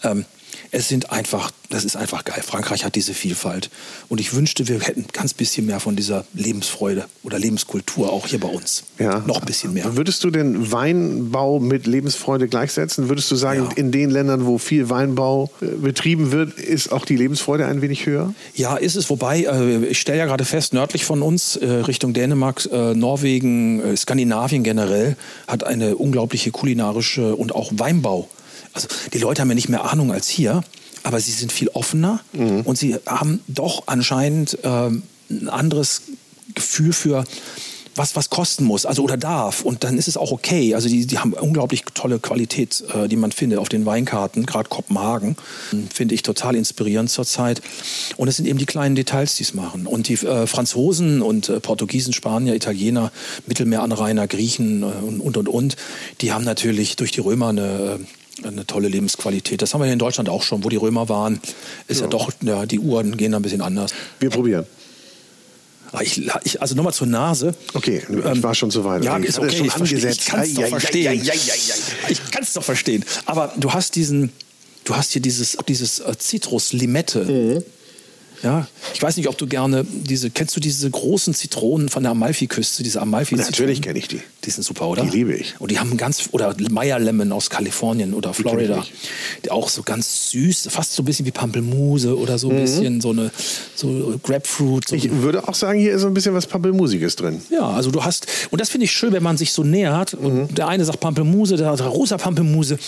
Ähm, 0.03 0.25
es 0.71 0.89
sind 0.89 1.11
einfach, 1.11 1.51
das 1.71 1.85
ist 1.85 1.97
einfach 1.97 2.25
geil. 2.25 2.43
Frankreich 2.45 2.85
hat 2.85 2.95
diese 2.95 3.15
Vielfalt. 3.15 3.71
Und 4.09 4.21
ich 4.21 4.35
wünschte, 4.35 4.69
wir 4.69 4.81
hätten 4.81 5.07
ganz 5.13 5.35
bisschen 5.35 5.67
mehr 5.67 5.81
von 5.81 5.97
dieser 5.97 6.25
Lebensfreude 6.35 7.05
oder 7.23 7.39
Lebenskultur 7.39 8.13
auch 8.13 8.27
hier 8.27 8.41
bei 8.41 8.49
uns. 8.49 8.85
Ja. 8.99 9.21
Noch 9.27 9.41
ein 9.41 9.47
bisschen 9.47 9.73
mehr. 9.73 9.97
Würdest 9.97 10.25
du 10.25 10.31
den 10.31 10.71
Weinbau 10.73 11.59
mit 11.61 11.87
Lebensfreude 11.87 12.49
gleichsetzen? 12.49 13.09
Würdest 13.09 13.31
du 13.31 13.37
sagen, 13.37 13.65
Ja. 13.71 13.77
in 13.77 13.91
den 13.93 14.11
Ländern, 14.11 14.47
wo 14.47 14.59
viel 14.59 14.91
Weinbau 14.91 15.51
äh, 15.61 15.67
betrieben 15.67 16.33
wird, 16.33 16.59
ist 16.59 16.93
auch 16.93 17.05
die 17.05 17.17
Lebensfreude 17.17 17.67
ein 17.67 17.81
wenig 17.83 18.07
höher? 18.07 18.35
Ja, 18.55 18.77
ist 18.77 18.97
es. 18.97 19.09
Wobei, 19.11 19.43
äh, 19.45 19.87
ich 19.87 20.01
stelle 20.01 20.19
ja 20.19 20.27
gerade 20.27 20.45
fest, 20.45 20.73
nördlich 20.75 21.05
von 21.05 21.23
uns, 21.23 21.57
äh, 21.57 21.67
Richtung 21.67 22.13
Dänemark, 22.13 22.69
Norwegen, 22.95 23.97
Skandinavien 23.97 24.63
generell, 24.65 25.17
hat 25.47 25.65
eine 25.65 25.97
unglaubliche 25.97 26.51
kulinarische 26.51 27.35
und 27.37 27.55
auch 27.55 27.71
Weinbau. 27.75 28.29
Also 28.79 28.89
die 29.13 29.19
Leute 29.19 29.43
haben 29.43 29.49
ja 29.49 29.55
nicht 29.55 29.69
mehr 29.69 29.91
Ahnung 29.91 30.13
als 30.13 30.29
hier, 30.29 30.63
aber 31.03 31.19
sie 31.21 31.33
sind 31.33 31.51
viel 31.51 31.69
offener 31.69 32.21
und 32.65 32.79
sie 32.79 32.97
haben 33.07 33.41
doch 33.49 33.85
anscheinend 33.87 34.59
ähm, 34.63 35.03
ein 35.31 35.49
anderes 35.49 36.03
Gefühl 36.55 36.93
für 36.93 37.25
was 37.99 38.17
was 38.17 38.31
kosten 38.31 38.65
muss, 38.65 38.87
also 38.87 39.03
oder 39.03 39.17
darf. 39.17 39.63
Und 39.63 39.85
dann 39.85 39.99
ist 39.99 40.09
es 40.09 40.17
auch 40.17 40.31
okay. 40.31 40.75
Also 40.75 40.89
die, 40.89 41.07
die 41.07 41.19
haben 41.19 41.33
unglaublich 41.33 41.83
tolle 41.95 42.19
Qualität, 42.19 42.85
äh, 42.95 43.09
die 43.09 43.17
man 43.17 43.33
findet 43.33 43.59
auf 43.59 43.69
den 43.69 43.85
Weinkarten, 43.85 44.47
gerade 44.47 44.69
Kopenhagen. 44.69 45.37
Finde 45.93 46.15
ich 46.15 46.23
total 46.23 46.55
inspirierend 46.55 47.11
zurzeit. 47.11 47.61
Und 48.17 48.29
es 48.29 48.37
sind 48.37 48.47
eben 48.47 48.59
die 48.59 48.67
kleinen 48.67 48.95
Details, 48.95 49.35
die 49.35 49.43
es 49.43 49.53
machen. 49.53 49.87
Und 49.87 50.09
die 50.09 50.15
äh, 50.15 50.47
Franzosen 50.47 51.21
und 51.21 51.49
äh, 51.49 51.61
Portugiesen, 51.61 52.13
Spanier, 52.13 52.55
Italiener, 52.55 53.11
Mittelmeeranrainer, 53.47 54.29
Griechen 54.29 54.83
äh, 54.83 54.87
und, 54.87 55.21
und, 55.21 55.37
und, 55.37 55.49
und, 55.49 55.77
die 56.21 56.33
haben 56.33 56.45
natürlich 56.45 56.97
durch 56.97 57.11
die 57.11 57.21
Römer 57.21 57.49
eine, 57.49 57.99
äh, 58.01 58.05
eine 58.45 58.67
tolle 58.67 58.89
Lebensqualität. 58.89 59.63
Das 59.63 59.75
haben 59.75 59.81
wir 59.81 59.87
hier 59.87 59.93
in 59.93 59.99
Deutschland 59.99 60.29
auch 60.29 60.43
schon, 60.43 60.65
wo 60.65 60.69
die 60.69 60.77
Römer 60.77 61.09
waren. 61.09 61.41
Ist 61.87 62.01
ja, 62.01 62.07
doch, 62.07 62.31
ja, 62.43 62.67
die 62.67 62.79
Uhren 62.79 63.17
gehen 63.17 63.33
da 63.33 63.39
ein 63.39 63.43
bisschen 63.43 63.61
anders. 63.63 63.93
Wir 64.21 64.31
probieren. 64.31 64.67
Ah, 65.93 66.01
Ich, 66.03 66.23
ich, 66.45 66.61
also 66.61 66.75
nochmal 66.75 66.93
zur 66.93 67.07
Nase. 67.07 67.55
Okay, 67.75 68.03
ich 68.09 68.43
war 68.43 68.55
schon 68.55 68.71
so 68.71 68.85
weit. 68.85 69.05
Ja, 69.05 69.19
Ich 69.19 69.25
ist 69.27 69.39
okay. 69.39 69.57
schon 69.57 69.67
ich 69.67 69.73
verstehe- 69.73 69.99
angesetzt. 69.99 70.21
Ich 70.21 70.27
kann 70.27 70.43
es 70.43 70.55
doch 70.55 70.69
verstehen. 70.69 71.23
Ich 72.09 72.31
kann 72.31 72.43
es 72.43 72.53
doch 72.53 72.65
verstehen. 72.65 73.05
Aber 73.27 73.53
du 73.57 73.73
hast 73.73 73.97
diesen, 73.97 74.31
du 74.85 74.95
hast 74.97 75.13
hier 75.13 75.23
dieses, 75.23 75.57
dieses 75.67 76.01
äh, 76.01 76.17
Zitrus-Limette. 76.19 77.25
Mhm. 77.25 77.65
Ja, 78.43 78.67
ich 78.95 79.03
weiß 79.03 79.17
nicht, 79.17 79.29
ob 79.29 79.37
du 79.37 79.47
gerne 79.47 79.85
diese, 79.85 80.31
kennst 80.31 80.55
du 80.55 80.61
diese 80.61 80.89
großen 80.89 81.35
Zitronen 81.35 81.89
von 81.89 82.03
der 82.05 82.13
Amalfiküste, 82.13 82.83
diese 82.83 83.01
amalfi 83.03 83.35
Natürlich 83.35 83.83
kenne 83.83 83.99
ich 83.99 84.07
die. 84.09 84.21
Die 84.45 84.51
sind 84.51 84.63
super, 84.63 84.87
oder? 84.89 85.03
Die 85.03 85.11
liebe 85.17 85.35
ich. 85.35 85.55
Und 85.59 85.71
die 85.73 85.79
haben 85.81 85.97
ganz, 85.97 86.29
oder 86.33 86.55
Meyer 86.71 86.99
Lemon 87.01 87.33
aus 87.33 87.51
Kalifornien 87.51 88.15
oder 88.15 88.33
Florida. 88.35 88.85
Die 89.45 89.51
auch 89.51 89.69
so 89.69 89.83
ganz 89.83 90.31
süß, 90.31 90.69
fast 90.71 90.95
so 90.95 91.03
ein 91.03 91.07
bisschen 91.07 91.27
wie 91.27 91.33
Pampelmuse 91.33 92.17
oder 92.17 92.35
Mhm. 92.35 92.39
so 92.39 92.51
ein 92.51 92.57
bisschen 92.61 93.01
so 93.01 93.11
eine, 93.11 93.31
so 93.75 94.19
Grapefruit. 94.23 94.89
So 94.89 94.95
Ich 94.97 95.11
würde 95.11 95.47
auch 95.49 95.55
sagen, 95.55 95.79
hier 95.81 95.95
ist 95.95 96.03
so 96.03 96.07
ein 96.07 96.15
bisschen 96.15 96.35
was 96.35 96.47
Pampelmusiges 96.47 97.17
drin. 97.17 97.43
ja, 97.51 97.67
also 97.69 97.91
du 97.91 98.05
hast, 98.05 98.27
und 98.51 98.61
das 98.61 98.69
finde 98.71 98.85
ich 98.85 98.93
schön, 98.93 99.13
wenn 99.13 99.23
man 99.23 99.37
sich 99.37 99.53
so 99.53 99.65
nähert. 99.65 100.19
Mhm. 100.21 100.27
Und 100.27 100.59
der 100.59 100.69
eine 100.69 100.85
sagt 100.85 101.01
Pampelmuse, 101.01 101.57
der 101.57 101.71
andere 101.71 101.89
rosa 101.89 102.17
Pampelmuse. 102.19 102.79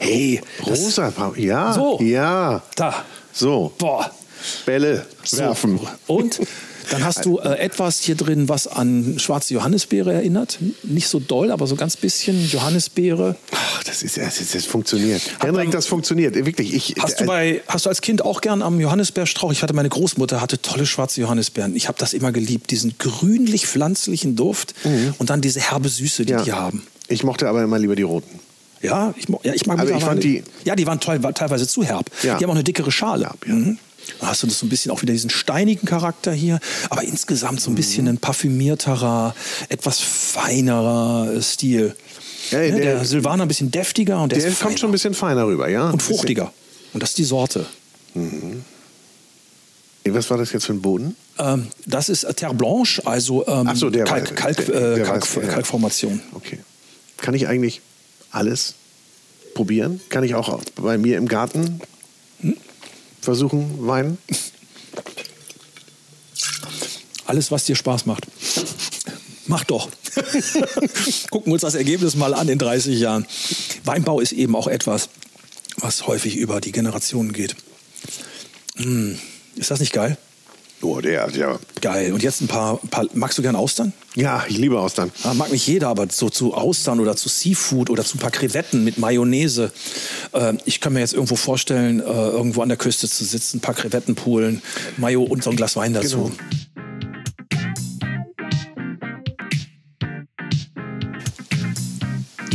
Hey, 0.00 0.40
Rosa 0.66 1.10
Pampel, 1.10 1.44
ja, 1.44 1.72
So. 1.72 1.98
ja. 2.02 2.62
da. 2.76 2.94
So, 3.32 3.72
Boah. 3.78 4.10
Bälle 4.66 5.06
werfen. 5.32 5.80
Und 6.06 6.40
dann 6.90 7.04
hast 7.04 7.24
du 7.24 7.38
äh, 7.38 7.58
etwas 7.58 8.00
hier 8.00 8.14
drin, 8.14 8.48
was 8.48 8.68
an 8.68 9.18
schwarze 9.18 9.54
Johannisbeere 9.54 10.12
erinnert. 10.12 10.58
Nicht 10.84 11.08
so 11.08 11.18
doll, 11.18 11.50
aber 11.50 11.66
so 11.66 11.74
ganz 11.74 11.96
bisschen 11.96 12.48
Johannisbeere. 12.48 13.34
Ach, 13.50 13.82
das 13.82 14.04
ist 14.04 14.16
das, 14.18 14.40
ist- 14.40 14.54
das 14.54 14.64
funktioniert. 14.66 15.20
Henrik, 15.40 15.72
das 15.72 15.86
funktioniert. 15.88 16.34
Wirklich. 16.36 16.72
Ich, 16.74 16.94
Hast 17.00 17.20
du, 17.20 17.26
bei, 17.26 17.60
hast 17.66 17.86
du 17.86 17.88
als 17.90 18.00
Kind 18.02 18.22
auch 18.22 18.40
gern 18.40 18.62
am 18.62 18.78
Johannisbeerstrauch? 18.80 19.50
Ich 19.50 19.62
hatte 19.64 19.74
meine 19.74 19.88
Großmutter 19.88 20.40
hatte 20.40 20.62
tolle 20.62 20.86
schwarze 20.86 21.20
Johannisbeeren. 21.20 21.74
Ich 21.74 21.88
habe 21.88 21.98
das 21.98 22.12
immer 22.12 22.30
geliebt, 22.30 22.70
diesen 22.70 22.96
grünlich-pflanzlichen 22.98 24.36
Duft 24.36 24.74
und 25.18 25.30
dann 25.30 25.40
diese 25.40 25.60
herbe 25.60 25.88
Süße, 25.88 26.24
die 26.24 26.32
Mhm. 26.34 26.38
ja. 26.38 26.44
die 26.44 26.52
haben. 26.52 26.82
Ich 27.08 27.22
mochte 27.24 27.48
aber 27.48 27.62
immer 27.62 27.78
lieber 27.78 27.96
die 27.96 28.02
roten. 28.02 28.38
Ja, 28.82 29.14
ich, 29.16 29.26
ja, 29.42 29.54
ich 29.54 29.66
mag 29.66 29.78
Aber 29.80 29.90
ich 29.90 30.04
fand 30.04 30.22
die- 30.22 30.42
Ja, 30.64 30.76
die 30.76 30.86
waren 30.86 31.00
toll, 31.00 31.22
war 31.22 31.32
teilweise 31.32 31.66
zu 31.66 31.82
herb. 31.82 32.10
Ja. 32.22 32.36
Die 32.38 32.44
haben 32.44 32.50
auch 32.50 32.54
eine 32.54 32.62
dickere 32.64 32.92
Schale. 32.92 33.24
Herb, 33.24 33.46
ja. 33.46 33.54
Mhm. 33.54 33.78
Hast 34.20 34.42
du 34.42 34.46
das 34.46 34.58
so 34.58 34.66
ein 34.66 34.68
bisschen 34.68 34.90
auch 34.90 35.02
wieder 35.02 35.12
diesen 35.12 35.30
steinigen 35.30 35.86
Charakter 35.86 36.32
hier, 36.32 36.58
aber 36.90 37.02
insgesamt 37.02 37.60
so 37.60 37.70
ein 37.70 37.72
Mhm. 37.72 37.76
bisschen 37.76 38.08
ein 38.08 38.18
parfümierterer, 38.18 39.34
etwas 39.68 40.00
feinerer 40.00 41.40
Stil. 41.42 41.94
Ja, 42.50 42.58
Ne, 42.60 42.70
der- 42.72 42.80
der, 42.80 43.04
Silvaner 43.04 43.44
ein 43.44 43.48
bisschen 43.48 43.70
deftiger 43.70 44.22
und 44.22 44.30
der, 44.32 44.38
Der 44.38 44.48
ist 44.48 44.60
kommt 44.60 44.70
feiner 44.70 44.78
schon 44.78 44.88
ein 44.90 44.92
bisschen 44.92 45.14
feiner 45.14 45.46
rüber, 45.46 45.68
ja? 45.68 45.90
und 45.90 46.02
fruchtiger. 46.02 46.52
Und 46.92 47.02
das 47.02 47.10
ist 47.10 47.18
die 47.18 47.24
Sorte. 47.24 47.66
Was 50.08 50.30
war 50.30 50.38
das 50.38 50.52
jetzt 50.52 50.66
für 50.66 50.72
ein 50.72 50.80
Boden? 50.80 51.16
Ähm, 51.38 51.66
das 51.84 52.08
ist 52.08 52.26
Terre 52.36 52.54
Blanche, 52.54 53.04
also 53.06 53.46
ähm, 53.48 53.70
so, 53.74 53.90
der 53.90 54.04
Kalk, 54.04 54.34
Kalk, 54.36 54.56
der- 54.66 54.96
äh, 54.98 55.00
Kalk, 55.02 55.26
ja. 55.36 55.48
Kalkformation. 55.48 56.20
Okay. 56.32 56.60
Kann 57.18 57.34
ich 57.34 57.48
eigentlich 57.48 57.80
alles 58.30 58.74
probieren? 59.54 60.00
Kann 60.08 60.22
ich 60.22 60.34
auch 60.36 60.60
bei 60.76 60.96
mir 60.96 61.16
im 61.18 61.26
Garten 61.26 61.80
versuchen, 63.26 63.86
Wein? 63.86 64.18
Alles, 67.26 67.50
was 67.50 67.64
dir 67.64 67.74
Spaß 67.74 68.06
macht. 68.06 68.26
Mach 69.48 69.64
doch. 69.64 69.90
Gucken 71.30 71.46
wir 71.46 71.54
uns 71.54 71.62
das 71.62 71.74
Ergebnis 71.74 72.14
mal 72.14 72.34
an 72.34 72.48
in 72.48 72.58
30 72.58 72.98
Jahren. 72.98 73.26
Weinbau 73.84 74.20
ist 74.20 74.32
eben 74.32 74.54
auch 74.56 74.68
etwas, 74.68 75.08
was 75.78 76.06
häufig 76.06 76.36
über 76.36 76.60
die 76.60 76.72
Generationen 76.72 77.32
geht. 77.32 77.56
Mm, 78.76 79.14
Ist 79.56 79.70
das 79.70 79.80
nicht 79.80 79.92
geil? 79.92 80.16
Oh, 80.82 81.00
der, 81.00 81.28
ja. 81.30 81.58
Geil. 81.80 82.12
Und 82.12 82.22
jetzt 82.22 82.42
ein 82.42 82.48
paar, 82.48 82.78
paar 82.90 83.06
magst 83.14 83.38
du 83.38 83.42
gern 83.42 83.56
Austern? 83.56 83.92
Ja, 84.14 84.44
ich 84.48 84.58
liebe 84.58 84.78
Austern. 84.78 85.10
Ja, 85.24 85.32
mag 85.34 85.50
nicht 85.50 85.66
jeder, 85.66 85.88
aber 85.88 86.06
so 86.10 86.28
zu 86.28 86.54
Austern 86.54 87.00
oder 87.00 87.16
zu 87.16 87.28
Seafood 87.28 87.90
oder 87.90 88.04
zu 88.04 88.16
ein 88.16 88.20
paar 88.20 88.30
Krevetten 88.30 88.84
mit 88.84 88.98
Mayonnaise. 88.98 89.72
Äh, 90.32 90.54
ich 90.64 90.80
kann 90.80 90.92
mir 90.92 91.00
jetzt 91.00 91.14
irgendwo 91.14 91.36
vorstellen, 91.36 92.00
äh, 92.00 92.04
irgendwo 92.04 92.62
an 92.62 92.68
der 92.68 92.78
Küste 92.78 93.08
zu 93.08 93.24
sitzen, 93.24 93.58
ein 93.58 93.60
paar 93.60 93.74
Krevetten 93.74 94.14
poolen, 94.14 94.62
Mayo 94.96 95.22
und 95.22 95.42
so 95.42 95.50
ein 95.50 95.56
Glas 95.56 95.76
Wein 95.76 95.94
dazu. 95.94 96.24
Genau. 96.24 96.75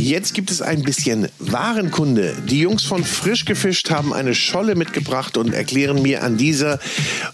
Jetzt 0.02 0.34
gibt 0.34 0.50
es 0.50 0.60
ein 0.60 0.82
bisschen 0.82 1.28
Warenkunde. 1.38 2.34
Die 2.48 2.58
Jungs 2.58 2.82
von 2.82 3.04
Frisch 3.04 3.44
gefischt 3.44 3.88
haben 3.90 4.12
eine 4.12 4.34
Scholle 4.34 4.74
mitgebracht 4.74 5.36
und 5.36 5.54
erklären 5.54 6.02
mir 6.02 6.24
an 6.24 6.36
dieser, 6.36 6.80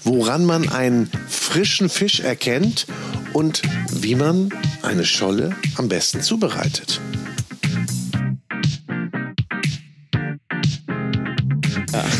woran 0.04 0.44
man 0.44 0.68
einen 0.68 1.10
frischen 1.28 1.88
Fisch 1.88 2.20
erkennt 2.20 2.86
und 3.32 3.62
wie 3.90 4.14
man 4.14 4.50
eine 4.82 5.06
Scholle 5.06 5.56
am 5.76 5.88
besten 5.88 6.20
zubereitet. 6.20 7.00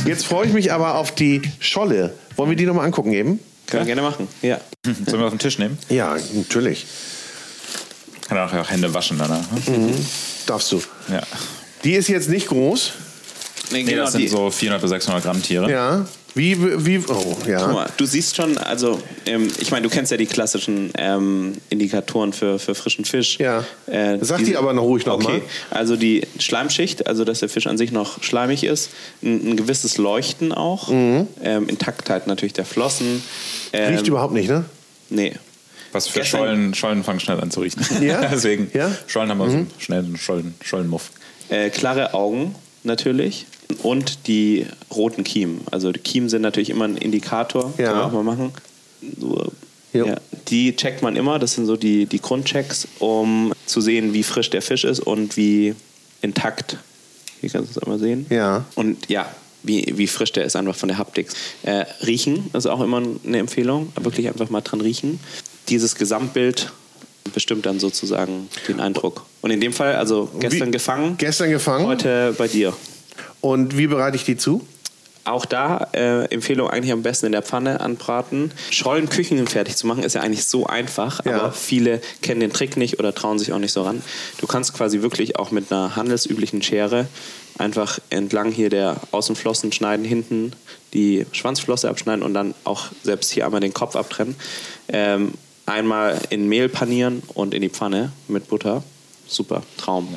Jetzt 0.07 0.25
freue 0.25 0.47
ich 0.47 0.55
mich 0.55 0.73
aber 0.73 0.95
auf 0.95 1.15
die 1.15 1.43
Scholle. 1.61 2.15
Wollen 2.37 2.49
wir 2.49 2.57
die 2.57 2.65
nochmal 2.65 2.87
angucken 2.87 3.13
eben? 3.13 3.39
Können 3.67 3.83
wir 3.83 3.95
gerne 3.95 4.01
machen. 4.01 4.27
Ja. 4.41 4.63
Sollen 4.83 5.21
wir 5.21 5.27
auf 5.27 5.35
den 5.35 5.41
Tisch 5.41 5.59
nehmen? 5.59 5.77
Ja, 5.91 6.17
natürlich. 6.33 6.87
Kann 8.29 8.39
auch, 8.39 8.53
auch 8.55 8.71
Hände 8.71 8.95
waschen 8.95 9.19
danach. 9.19 9.45
Ne? 9.67 9.95
Darfst 10.49 10.73
du. 10.73 10.83
Ja. 11.11 11.23
Die 11.85 11.93
ist 11.93 12.09
jetzt 12.09 12.29
nicht 12.29 12.49
groß. 12.49 12.93
Nee, 13.71 13.83
Nee, 13.85 13.95
das 13.97 14.13
sind 14.13 14.23
die- 14.23 14.29
so 14.29 14.51
400 14.51 14.81
bis 14.81 14.91
600 14.91 15.23
Gramm 15.23 15.43
Tiere. 15.43 15.71
Ja. 15.71 16.07
Wie, 16.35 16.57
wie, 16.87 16.99
oh, 17.09 17.37
ja. 17.49 17.65
Guck 17.65 17.73
mal, 17.75 17.91
du 17.97 18.07
siehst 18.07 18.37
schon, 18.37 18.57
also 18.59 19.03
ähm, 19.27 19.51
ich 19.59 19.71
meine, 19.71 19.83
du 19.83 19.91
kennst 19.91 20.11
ja 20.13 20.17
die 20.17 20.27
klassischen 20.27 20.91
ähm, 20.97 21.55
Indikatoren 21.69 22.33
für, 22.33 22.59
für 22.59 22.75
frischen 22.75 23.05
Fisch. 23.05 23.39
Ja. 23.39 23.65
Äh, 23.87 24.19
Sag 24.21 24.45
die 24.45 24.57
aber 24.57 24.73
noch 24.73 24.85
ruhig 24.85 25.05
noch 25.05 25.15
okay. 25.15 25.39
mal. 25.39 25.41
Also 25.71 25.97
die 25.97 26.27
Schleimschicht, 26.39 27.07
also 27.09 27.25
dass 27.25 27.41
der 27.41 27.49
Fisch 27.49 27.67
an 27.67 27.77
sich 27.77 27.93
noch 27.93 28.23
schleimig 28.23 28.63
ist, 28.65 28.91
ein, 29.23 29.51
ein 29.53 29.57
gewisses 29.57 29.97
Leuchten 29.99 30.53
auch, 30.53 30.91
ähm, 30.91 31.27
Intaktheit 31.69 32.27
natürlich 32.27 32.53
der 32.53 32.65
Flossen. 32.67 33.23
Ähm, 33.73 33.91
Mhm. 33.93 33.97
Riecht 33.97 34.09
überhaupt 34.09 34.35
nicht, 34.35 34.49
ne? 34.49 34.65
Nee. 35.11 35.33
Was 35.93 36.07
für 36.09 36.25
Schollen, 36.25 36.75
Schollen 36.75 37.03
fangen 37.05 37.21
schnell 37.21 37.41
an 37.41 37.51
zu 37.51 37.61
riechen. 37.61 37.85
Ja? 38.03 38.21
Deswegen, 38.33 38.71
Ja? 38.75 38.91
Schollen 39.07 39.31
haben 39.31 39.39
wir 39.39 39.51
so 39.51 39.67
schnell 39.79 40.01
einen 40.05 40.17
Schollen, 40.17 40.55
Schollenmuff. 40.63 41.11
Äh, 41.49 41.71
klare 41.71 42.15
Augen 42.15 42.55
natürlich 42.85 43.47
und 43.83 44.27
die 44.29 44.67
roten 44.95 45.25
Kiemen. 45.25 45.61
Also 45.71 45.93
die 45.93 46.01
Kiemen 46.01 46.29
sind 46.29 46.43
natürlich 46.43 46.71
immer 46.71 46.85
ein 46.87 46.97
Indikator, 46.97 47.73
Ja. 47.79 47.87
kann 47.87 47.97
man 47.97 48.05
auch 48.07 48.13
mal 48.13 48.23
machen. 48.23 48.53
So, 49.19 49.51
ja. 49.93 50.17
Die 50.49 50.77
checkt 50.77 51.03
man 51.03 51.17
immer, 51.17 51.39
das 51.39 51.55
sind 51.55 51.67
so 51.67 51.77
die, 51.77 52.07
die 52.07 52.21
Grundchecks, 52.21 52.87
um 52.99 53.53
zu 53.67 53.81
sehen, 53.81 54.13
wie 54.13 54.23
frisch 54.23 54.51
der 54.51 54.63
Fisch 54.63 54.85
ist 54.85 55.01
und 55.01 55.37
wie 55.37 55.75
intakt. 56.21 56.77
Hier 57.41 57.51
kannst 57.51 57.75
du 57.75 57.79
es 57.79 57.83
einmal 57.83 57.99
sehen. 57.99 58.27
Ja. 58.31 58.65
Und 58.75 59.09
ja, 59.09 59.31
wie, 59.63 59.93
wie 59.97 60.07
frisch 60.07 60.33
der 60.33 60.45
ist, 60.45 60.57
einfach 60.57 60.75
von 60.75 60.89
der 60.89 60.99
Haptik. 60.99 61.29
Äh, 61.63 61.85
riechen 62.05 62.51
ist 62.53 62.67
auch 62.67 62.81
immer 62.81 63.03
eine 63.27 63.39
Empfehlung. 63.39 63.93
Wirklich 64.01 64.29
einfach 64.29 64.51
mal 64.51 64.61
dran 64.61 64.81
riechen. 64.81 65.21
Dieses 65.69 65.95
Gesamtbild 65.97 66.73
bestimmt 67.35 67.67
dann 67.67 67.79
sozusagen 67.79 68.49
den 68.69 68.81
Eindruck. 68.81 69.27
Und 69.43 69.51
in 69.51 69.61
dem 69.61 69.73
Fall, 69.73 69.97
also 69.97 70.31
gestern 70.41 70.69
Wie- 70.69 70.73
gefangen, 70.73 71.17
Gestern 71.19 71.51
gefangen. 71.51 71.87
heute 71.87 72.35
bei 72.39 72.49
dir. 72.49 72.73
Und 73.41 73.77
wie 73.77 73.87
bereite 73.87 74.17
ich 74.17 74.25
die 74.25 74.37
zu? 74.37 74.67
Auch 75.25 75.45
da 75.45 75.89
äh, 75.93 76.25
Empfehlung 76.33 76.71
eigentlich 76.71 76.91
am 76.91 77.03
besten 77.03 77.27
in 77.27 77.33
der 77.33 77.43
Pfanne 77.43 77.81
anbraten. 77.81 78.51
Schollen 78.71 79.11
Küchen 79.11 79.47
fertig 79.47 79.77
zu 79.77 79.87
machen 79.87 80.03
ist 80.03 80.15
ja 80.15 80.23
eigentlich 80.23 80.47
so 80.47 80.65
einfach, 80.67 81.23
Ja. 81.27 81.35
aber 81.39 81.53
viele 81.53 82.01
kennen 82.23 82.41
den 82.41 82.51
Trick 82.51 82.79
nicht 82.79 82.99
oder 82.99 83.15
trauen 83.15 83.39
sich 83.39 83.53
auch 83.53 83.59
nicht 83.59 83.73
so 83.73 83.83
ran. 83.83 84.03
Du 84.41 84.47
kannst 84.47 84.73
quasi 84.73 85.03
wirklich 85.03 85.39
auch 85.39 85.51
mit 85.51 85.71
einer 85.71 85.97
handelsüblichen 85.97 86.63
Schere 86.63 87.07
einfach 87.59 87.99
entlang 88.09 88.51
hier 88.53 88.71
der 88.71 88.97
Außenflossen 89.11 89.71
schneiden, 89.71 90.07
hinten 90.07 90.53
die 90.95 91.27
Schwanzflosse 91.33 91.91
abschneiden 91.91 92.23
und 92.23 92.33
dann 92.33 92.55
auch 92.65 92.87
selbst 93.03 93.31
hier 93.31 93.45
einmal 93.45 93.61
den 93.61 93.75
Kopf 93.75 93.97
abtrennen. 93.97 94.35
Ähm, 94.89 95.33
einmal 95.69 96.19
in 96.31 96.49
Mehl 96.49 96.69
panieren 96.69 97.23
und 97.35 97.55
in 97.55 97.63
die 97.63 97.69
Pfanne 97.69 98.13
mit 98.29 98.49
Butter. 98.49 98.83
Super, 99.27 99.63
Traum. 99.77 100.09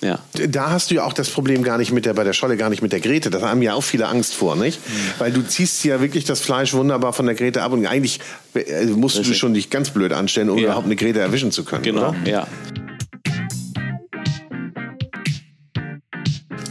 Ja. 0.00 0.18
Da 0.48 0.70
hast 0.70 0.90
du 0.90 0.96
ja 0.96 1.04
auch 1.04 1.12
das 1.12 1.30
Problem 1.30 1.62
gar 1.62 1.78
nicht 1.78 1.92
mit 1.92 2.06
der, 2.06 2.14
bei 2.14 2.24
der 2.24 2.32
Scholle 2.32 2.56
gar 2.56 2.70
nicht 2.70 2.82
mit 2.82 2.90
der 2.92 2.98
Grete. 2.98 3.30
Da 3.30 3.40
haben 3.42 3.62
ja 3.62 3.74
auch 3.74 3.82
viele 3.84 4.08
Angst 4.08 4.34
vor, 4.34 4.56
nicht? 4.56 4.80
Weil 5.18 5.30
du 5.30 5.42
ziehst 5.46 5.84
ja 5.84 6.00
wirklich 6.00 6.24
das 6.24 6.40
Fleisch 6.40 6.72
wunderbar 6.74 7.12
von 7.12 7.26
der 7.26 7.36
Grete 7.36 7.62
ab 7.62 7.70
und 7.72 7.86
eigentlich 7.86 8.18
äh, 8.54 8.86
musst 8.86 9.14
du 9.14 9.20
Richtig. 9.20 9.38
schon 9.38 9.54
dich 9.54 9.70
ganz 9.70 9.90
blöd 9.90 10.12
anstellen, 10.12 10.50
um 10.50 10.58
Ja. 10.58 10.64
überhaupt 10.64 10.86
eine 10.86 10.96
Grete 10.96 11.20
erwischen 11.20 11.52
zu 11.52 11.64
können. 11.64 11.84
Genau, 11.84 12.08
Oder? 12.08 12.16
ja. 12.24 12.48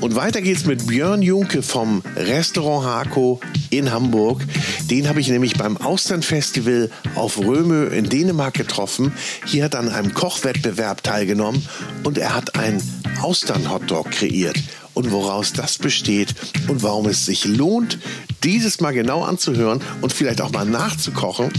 Und 0.02 0.16
weiter 0.16 0.42
geht's 0.42 0.66
mit 0.66 0.88
Björn 0.88 1.22
Junke 1.22 1.62
vom 1.62 2.02
Restaurant 2.18 2.86
Hako 2.86 3.40
in 3.72 3.92
Hamburg. 3.92 4.46
Den 4.90 5.10
habe 5.10 5.20
ich 5.20 5.30
nämlich 5.30 5.58
beim 5.58 5.78
Austernfestival 5.78 6.92
auf 7.16 7.40
Römö 7.40 7.88
in 7.88 8.08
Dänemark 8.08 8.54
getroffen. 8.54 9.12
Hier 9.46 9.64
hat 9.64 9.74
er 9.74 9.80
an 9.80 9.90
einem 9.90 10.14
Kochwettbewerb 10.14 11.02
teilgenommen 11.02 11.66
und 12.04 12.20
er 12.20 12.36
hat 12.36 12.56
einen 12.56 12.82
Austern-Hotdog 13.22 14.12
kreiert. 14.12 14.58
Und 14.94 15.12
woraus 15.12 15.54
das 15.54 15.78
besteht 15.78 16.36
und 16.68 16.84
warum 16.84 17.08
es 17.08 17.26
sich 17.26 17.46
lohnt, 17.46 17.98
dieses 18.44 18.82
mal 18.82 18.92
genau 18.92 19.24
anzuhören 19.24 19.82
und 20.02 20.12
vielleicht 20.12 20.42
auch 20.42 20.52
mal 20.52 20.66
nachzukochen, 20.66 21.50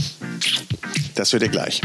das 1.14 1.32
hört 1.32 1.42
ihr 1.42 1.48
gleich. 1.48 1.80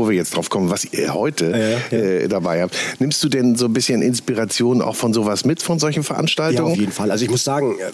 Bevor 0.00 0.10
wir 0.12 0.16
jetzt 0.16 0.34
drauf 0.34 0.48
kommen, 0.48 0.70
was 0.70 0.86
ihr 0.94 1.12
heute 1.12 1.52
Äh, 1.90 2.26
dabei 2.26 2.62
habt, 2.62 2.74
nimmst 3.00 3.22
du 3.22 3.28
denn 3.28 3.56
so 3.56 3.66
ein 3.66 3.74
bisschen 3.74 4.00
Inspiration 4.00 4.80
auch 4.80 4.96
von 4.96 5.12
sowas 5.12 5.44
mit, 5.44 5.60
von 5.60 5.78
solchen 5.78 6.00
Ja, 6.00 6.04
Veranstaltungen? 6.04 6.72
auf 6.72 6.78
jeden 6.78 6.90
Fall. 6.92 7.10
Also 7.10 7.24
ich 7.26 7.30
muss 7.30 7.44
sagen, 7.44 7.76
äh, 7.78 7.90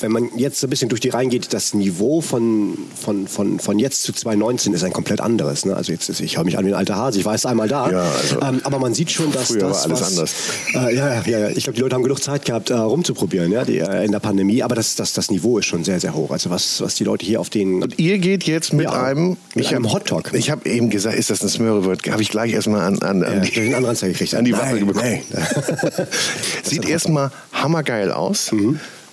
wenn 0.00 0.12
man 0.12 0.28
jetzt 0.36 0.60
so 0.60 0.66
ein 0.66 0.70
bisschen 0.70 0.88
durch 0.88 1.00
die 1.00 1.08
Reihen 1.10 1.30
geht, 1.30 1.52
das 1.52 1.74
Niveau 1.74 2.20
von, 2.20 2.76
von, 3.00 3.26
von, 3.28 3.58
von 3.60 3.78
jetzt 3.78 4.02
zu 4.02 4.12
2019 4.12 4.72
ist 4.74 4.82
ein 4.84 4.92
komplett 4.92 5.20
anderes. 5.20 5.64
Ne? 5.64 5.76
Also 5.76 5.92
jetzt, 5.92 6.08
ist- 6.08 6.20
ich 6.20 6.36
höre 6.36 6.44
mich 6.44 6.58
an 6.58 6.64
wie 6.66 6.70
ein 6.70 6.74
alter 6.74 6.96
Hase, 6.96 7.18
ich 7.18 7.24
war 7.24 7.32
erst 7.32 7.46
einmal 7.46 7.68
da. 7.68 7.90
Ja, 7.90 8.02
also 8.02 8.40
ähm, 8.42 8.60
aber 8.64 8.78
man 8.78 8.94
sieht 8.94 9.10
schon, 9.10 9.32
dass 9.32 9.48
früher 9.48 9.62
war 9.62 9.68
das, 9.70 9.84
alles 9.84 10.00
was, 10.00 10.08
anders. 10.10 10.34
Äh, 10.74 10.96
ja, 10.96 11.22
ja, 11.26 11.38
ja, 11.38 11.48
ich 11.50 11.64
glaube, 11.64 11.74
die 11.76 11.80
Leute 11.82 11.94
haben 11.94 12.02
genug 12.02 12.22
Zeit 12.22 12.44
gehabt, 12.44 12.70
äh, 12.70 12.74
rumzuprobieren 12.74 13.52
ja, 13.52 13.64
die, 13.64 13.78
äh, 13.78 14.04
in 14.04 14.12
der 14.12 14.20
Pandemie. 14.20 14.62
Aber 14.62 14.74
das, 14.74 14.94
das, 14.96 15.12
das 15.12 15.30
Niveau 15.30 15.58
ist 15.58 15.66
schon 15.66 15.84
sehr, 15.84 16.00
sehr 16.00 16.14
hoch. 16.14 16.30
Also 16.30 16.50
was, 16.50 16.80
was 16.80 16.94
die 16.94 17.04
Leute 17.04 17.24
hier 17.26 17.40
auf 17.40 17.50
den... 17.50 17.82
Und 17.82 17.98
ihr 17.98 18.18
geht 18.18 18.44
jetzt 18.44 18.72
mit 18.72 18.84
Ja, 18.84 19.02
einem, 19.02 19.36
mit 19.54 19.64
ich 19.66 19.74
einem 19.74 19.92
Hotdog. 19.92 20.32
Ich 20.34 20.50
habe 20.50 20.68
eben 20.68 20.90
gesagt, 20.90 21.16
ist 21.18 21.30
das 21.30 21.42
ein 21.42 21.48
Smörrewort? 21.48 22.06
Habe 22.10 22.22
ich 22.22 22.30
gleich 22.30 22.52
erstmal 22.52 22.80
an, 22.82 22.98
an, 23.00 23.22
an, 23.22 23.42
die, 23.42 23.50
den 23.52 23.74
anderen 23.74 23.96
gekriegt. 23.96 24.34
an 24.34 24.44
die 24.44 24.52
Waffe 24.52 24.76
bekommen. 24.84 25.20
Sieht 26.62 26.88
erstmal 26.88 27.30
hammergeil 27.52 28.10
aus. 28.12 28.50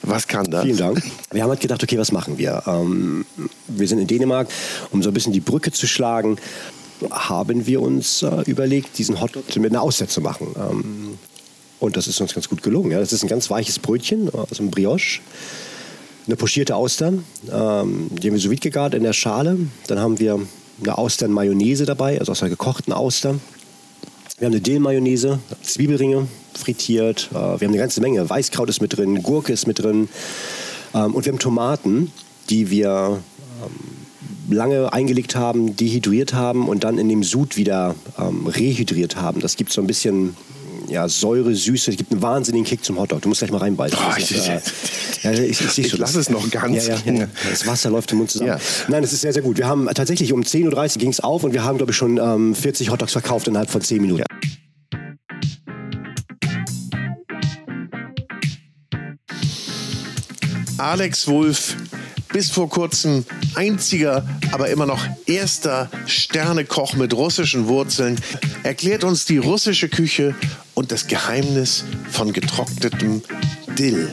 Was 0.04 0.28
kann 0.28 0.50
das? 0.50 0.64
Vielen 0.64 0.78
Dank. 0.78 1.04
Wir 1.32 1.44
haben 1.44 1.50
halt 1.50 1.60
gedacht, 1.60 1.84
okay, 1.84 1.98
was 1.98 2.12
machen 2.12 2.38
wir? 2.38 2.64
Ähm, 2.66 3.26
wir 3.68 3.88
sind 3.88 4.00
in 4.00 4.08
Dänemark, 4.08 4.48
um 4.92 5.04
so 5.04 5.10
ein 5.10 5.14
bisschen 5.14 5.34
die 5.34 5.40
Brücke 5.40 5.72
zu 5.72 5.88
schlagen, 5.88 6.38
haben 7.10 7.66
wir 7.66 7.82
uns 7.82 8.22
äh, 8.24 8.42
überlegt, 8.46 8.98
diesen 8.98 9.22
Hotdog 9.22 9.44
mit 9.56 9.72
einer 9.72 9.82
Auszeit 9.82 10.12
zu 10.12 10.22
machen. 10.22 10.48
Ähm, 10.58 11.18
und 11.80 11.98
das 11.98 12.08
ist 12.08 12.22
uns 12.22 12.34
ganz 12.34 12.48
gut 12.48 12.62
gelungen. 12.62 12.92
Ja. 12.92 13.00
Das 13.00 13.12
ist 13.12 13.24
ein 13.24 13.28
ganz 13.28 13.50
weiches 13.50 13.80
Brötchen 13.80 14.30
aus 14.30 14.60
einem 14.60 14.72
Brioche. 14.72 15.20
Eine 16.28 16.36
pochierte 16.36 16.76
Austern, 16.76 17.24
ähm, 17.52 18.10
die 18.12 18.28
haben 18.28 18.34
wir 18.36 18.40
sous 18.40 18.52
vide 18.52 18.62
gegart 18.62 18.94
in 18.94 19.04
der 19.04 19.14
Schale. 19.14 19.58
Dann 19.88 20.00
haben 20.00 20.20
wir 20.20 20.40
eine 20.80 20.98
Austern-Mayonnaise 20.98 21.86
dabei, 21.86 22.20
also 22.20 22.32
aus 22.32 22.44
einer 22.44 22.52
gekochten 22.52 22.94
Auster. 22.94 23.36
Wir 24.42 24.48
haben 24.48 24.54
eine 24.54 24.62
Dill-Mayonnaise, 24.62 25.38
Zwiebelringe 25.62 26.28
frittiert. 26.56 27.30
Äh, 27.30 27.36
wir 27.36 27.42
haben 27.42 27.62
eine 27.68 27.78
ganze 27.78 28.02
Menge. 28.02 28.28
Weißkraut 28.28 28.70
ist 28.70 28.82
mit 28.82 28.98
drin, 28.98 29.22
Gurke 29.22 29.54
ist 29.54 29.68
mit 29.68 29.78
drin. 29.78 30.10
Ähm, 30.96 31.14
und 31.14 31.26
wir 31.26 31.32
haben 31.32 31.38
Tomaten, 31.38 32.12
die 32.50 32.72
wir 32.72 33.20
ähm, 33.64 34.56
lange 34.58 34.92
eingelegt 34.94 35.36
haben, 35.36 35.76
dehydriert 35.76 36.34
haben 36.34 36.68
und 36.70 36.84
dann 36.84 36.98
in 36.98 37.08
dem 37.08 37.22
Sud 37.22 37.56
wieder 37.56 37.94
ähm, 38.18 38.48
rehydriert 38.48 39.16
haben. 39.16 39.42
Das 39.42 39.58
gibt 39.58 39.72
so 39.72 39.80
ein 39.80 39.86
bisschen 39.86 40.36
ja, 40.88 41.08
Säure, 41.08 41.54
Süße. 41.54 41.92
Das 41.92 41.98
gibt 41.98 42.12
einen 42.12 42.24
wahnsinnigen 42.24 42.66
Kick 42.66 42.84
zum 42.84 42.98
Hotdog. 43.00 43.22
Du 43.22 43.30
musst 43.30 43.42
gleich 43.42 43.52
mal 43.52 43.60
reinbeißen. 43.60 44.00
Oh, 44.02 44.10
Das 44.16 44.32
ist, 44.32 44.32
ich- 44.32 44.50
äh, 44.50 44.60
ja, 45.22 45.32
ich, 45.34 45.62
ich, 45.62 45.78
Ich 45.78 45.90
schon. 45.92 46.00
lass 46.00 46.16
es 46.16 46.32
noch 46.32 46.50
ganz. 46.50 46.88
Ja, 46.88 46.96
ja. 47.06 47.28
Das 47.48 47.68
Wasser 47.68 47.92
läuft 47.92 48.12
im 48.12 48.18
Mund 48.18 48.32
zusammen. 48.32 48.60
Nein, 48.88 49.04
es 49.04 49.14
ist 49.14 49.22
sehr, 49.22 49.34
sehr 49.34 49.44
gut. 49.44 49.60
Wir 49.60 49.68
haben 49.68 49.88
tatsächlich 49.94 50.34
um 50.34 50.42
10.30 50.42 50.96
Uhr 50.96 51.00
ging 51.00 51.10
es 51.12 51.20
auf 51.20 51.44
und 51.44 51.54
wir 51.54 51.64
haben, 51.64 51.78
glaube 51.78 51.92
ich, 51.92 51.96
schon 51.98 52.18
ähm, 52.18 52.56
40 52.56 52.90
Hotdogs 52.90 53.12
verkauft 53.12 53.48
innerhalb 53.48 53.70
von 53.70 53.82
10 53.82 54.02
Minuten. 54.02 54.24
Alex 60.82 61.28
Wulff, 61.28 61.76
bis 62.34 62.50
vor 62.50 62.68
kurzem 62.68 63.24
einziger, 63.54 64.28
aber 64.52 64.70
immer 64.70 64.88
noch 64.88 65.06
erster 65.28 65.92
Sternekoch 66.08 66.96
mit 66.96 67.14
russischen 67.14 67.68
Wurzeln, 67.68 68.20
erklärt 68.64 69.04
uns 69.04 69.26
die 69.26 69.38
russische 69.38 69.90
Küche 69.90 70.34
und 70.74 70.92
das 70.92 71.06
Geheimnis 71.06 71.84
von 72.10 72.34
getrocknetem 72.34 73.22
Dill. 73.78 74.12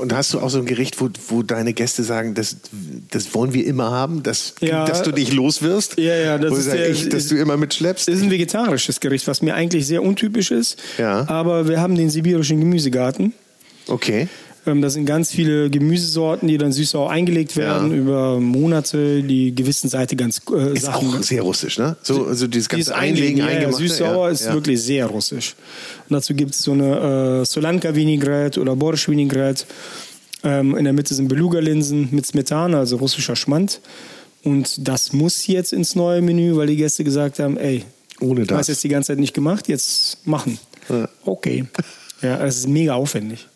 Und 0.00 0.14
hast 0.14 0.32
du 0.32 0.40
auch 0.40 0.48
so 0.48 0.58
ein 0.58 0.66
Gericht, 0.66 1.02
wo, 1.02 1.10
wo 1.28 1.42
deine 1.42 1.74
Gäste 1.74 2.02
sagen, 2.02 2.34
das, 2.34 2.56
das 3.10 3.34
wollen 3.34 3.54
wir 3.54 3.64
immer 3.66 3.90
haben, 3.90 4.22
dass, 4.22 4.54
Ja. 4.60 4.84
dass 4.84 5.02
du 5.02 5.12
dich 5.12 5.32
los 5.32 5.62
wirst? 5.62 5.98
Ja, 5.98 6.14
ja, 6.14 6.38
das 6.38 6.58
ist 6.58 6.72
der- 6.72 6.90
ich, 6.90 7.08
dass 7.08 7.28
du 7.28 7.36
immer 7.36 7.56
mitschleppst? 7.56 8.08
Das 8.08 8.14
ist 8.16 8.22
ein 8.22 8.30
vegetarisches 8.30 9.00
Gericht, 9.00 9.26
was 9.26 9.42
mir 9.42 9.54
eigentlich 9.54 9.86
sehr 9.86 10.02
untypisch 10.02 10.50
ist. 10.50 10.78
Ja. 10.98 11.28
Aber 11.28 11.68
wir 11.68 11.80
haben 11.80 11.94
den 11.94 12.10
sibirischen 12.10 12.60
Gemüsegarten. 12.60 13.32
Okay. 13.86 14.28
Ähm, 14.66 14.82
Das 14.82 14.92
sind 14.94 15.06
ganz 15.06 15.30
viele 15.30 15.70
Gemüsesorten, 15.70 16.46
die 16.48 16.58
dann 16.58 16.72
süß-sauer 16.72 17.10
eingelegt 17.10 17.56
werden 17.56 17.90
Ja. 17.90 17.96
über 17.96 18.40
Monate, 18.40 19.22
die 19.22 19.54
gewissen 19.54 19.88
Seite 19.88 20.14
ganz 20.16 20.42
äh, 20.54 20.74
Ist 20.74 20.84
Sachen. 20.84 21.08
auch 21.08 21.22
sehr 21.22 21.40
russisch, 21.42 21.78
ne? 21.78 21.96
So, 22.02 22.26
also 22.26 22.46
dieses 22.46 22.68
Dieses 22.68 22.88
ganze 22.88 22.96
Einlegen, 22.96 23.38
ja. 23.38 23.72
Süß-sauer 23.72 24.26
ja, 24.26 24.32
ist 24.32 24.44
ja. 24.46 24.52
wirklich 24.52 24.82
sehr 24.82 25.06
russisch. 25.06 25.54
Und 26.08 26.14
dazu 26.14 26.34
gibt 26.34 26.54
es 26.54 26.62
so 26.62 26.72
eine 26.72 27.40
äh, 27.42 27.44
Solanka-Vinaigrette 27.46 28.60
oder 28.60 28.76
Borsch-Vinaigrette. 28.76 29.64
Ähm, 30.44 30.76
in 30.76 30.84
der 30.84 30.92
Mitte 30.92 31.14
sind 31.14 31.28
Beluga-Linsen 31.28 32.08
mit 32.10 32.26
Smetana, 32.26 32.78
also 32.78 32.96
russischer 32.96 33.36
Schmand. 33.36 33.80
Und 34.44 34.86
das 34.86 35.12
muss 35.12 35.46
jetzt 35.46 35.72
ins 35.72 35.94
neue 35.94 36.22
Menü, 36.22 36.56
weil 36.56 36.68
die 36.68 36.76
Gäste 36.76 37.02
gesagt 37.04 37.38
haben, 37.38 37.56
ey, 37.56 37.84
Ohne 38.20 38.44
du 38.44 38.54
hast 38.54 38.68
das. 38.68 38.76
jetzt 38.76 38.84
die 38.84 38.88
ganze 38.88 39.08
Zeit 39.08 39.18
nicht 39.18 39.34
gemacht, 39.34 39.68
jetzt 39.68 40.26
machen. 40.26 40.58
Ja. 40.88 41.08
Okay. 41.24 41.64
Ja, 42.22 42.44
es 42.44 42.58
ist 42.58 42.68
mega 42.68 42.94
aufwendig. 42.94 43.46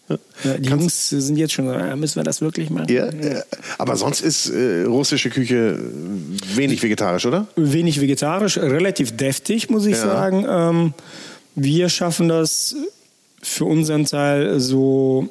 Ja, 0.44 0.54
die 0.58 0.68
Jungs 0.68 1.08
sind 1.08 1.36
jetzt 1.36 1.52
schon 1.52 1.66
so, 1.66 1.72
ja, 1.72 1.96
müssen 1.96 2.16
wir 2.16 2.22
das 2.22 2.40
wirklich 2.40 2.70
machen? 2.70 2.86
Ja, 2.90 3.06
ja. 3.12 3.42
Aber 3.78 3.96
sonst 3.96 4.20
ist 4.20 4.50
äh, 4.50 4.84
russische 4.84 5.30
Küche 5.30 5.78
äh, 5.78 6.56
wenig 6.56 6.82
vegetarisch, 6.82 7.26
oder? 7.26 7.46
wenig 7.56 8.00
vegetarisch, 8.00 8.58
relativ 8.58 9.16
deftig, 9.16 9.70
muss 9.70 9.86
ich 9.86 9.96
sagen. 9.96 10.44
Ähm, 10.48 10.94
wir 11.54 11.88
schaffen 11.88 12.28
das 12.28 12.76
für 13.42 13.64
unseren 13.64 14.04
Teil 14.04 14.60
so, 14.60 15.28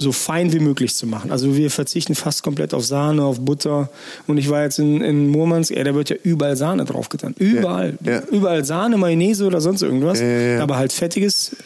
so 0.00 0.12
fein 0.12 0.52
wie 0.52 0.60
möglich 0.60 0.94
zu 0.94 1.06
machen. 1.06 1.32
Also 1.32 1.56
wir 1.56 1.70
verzichten 1.70 2.14
fast 2.14 2.42
komplett 2.44 2.72
auf 2.72 2.84
Sahne, 2.84 3.24
auf 3.24 3.40
Butter. 3.40 3.90
Und 4.26 4.38
ich 4.38 4.48
war 4.48 4.62
jetzt 4.62 4.78
in, 4.78 5.00
in 5.00 5.28
Murmansk, 5.28 5.72
ey, 5.72 5.82
da 5.82 5.94
wird 5.94 6.10
ja 6.10 6.16
überall 6.22 6.56
Sahne 6.56 6.84
draufgetan. 6.84 7.34
Überall. 7.38 7.98
Ja. 8.04 8.20
Überall 8.30 8.64
Sahne, 8.64 8.96
Mayonnaise 8.96 9.44
oder 9.44 9.60
sonst 9.60 9.82
irgendwas. 9.82 10.20
Ja, 10.20 10.26
ja, 10.26 10.40
ja. 10.56 10.62
Aber 10.62 10.76
halt 10.76 10.92
fettiges. 10.92 11.56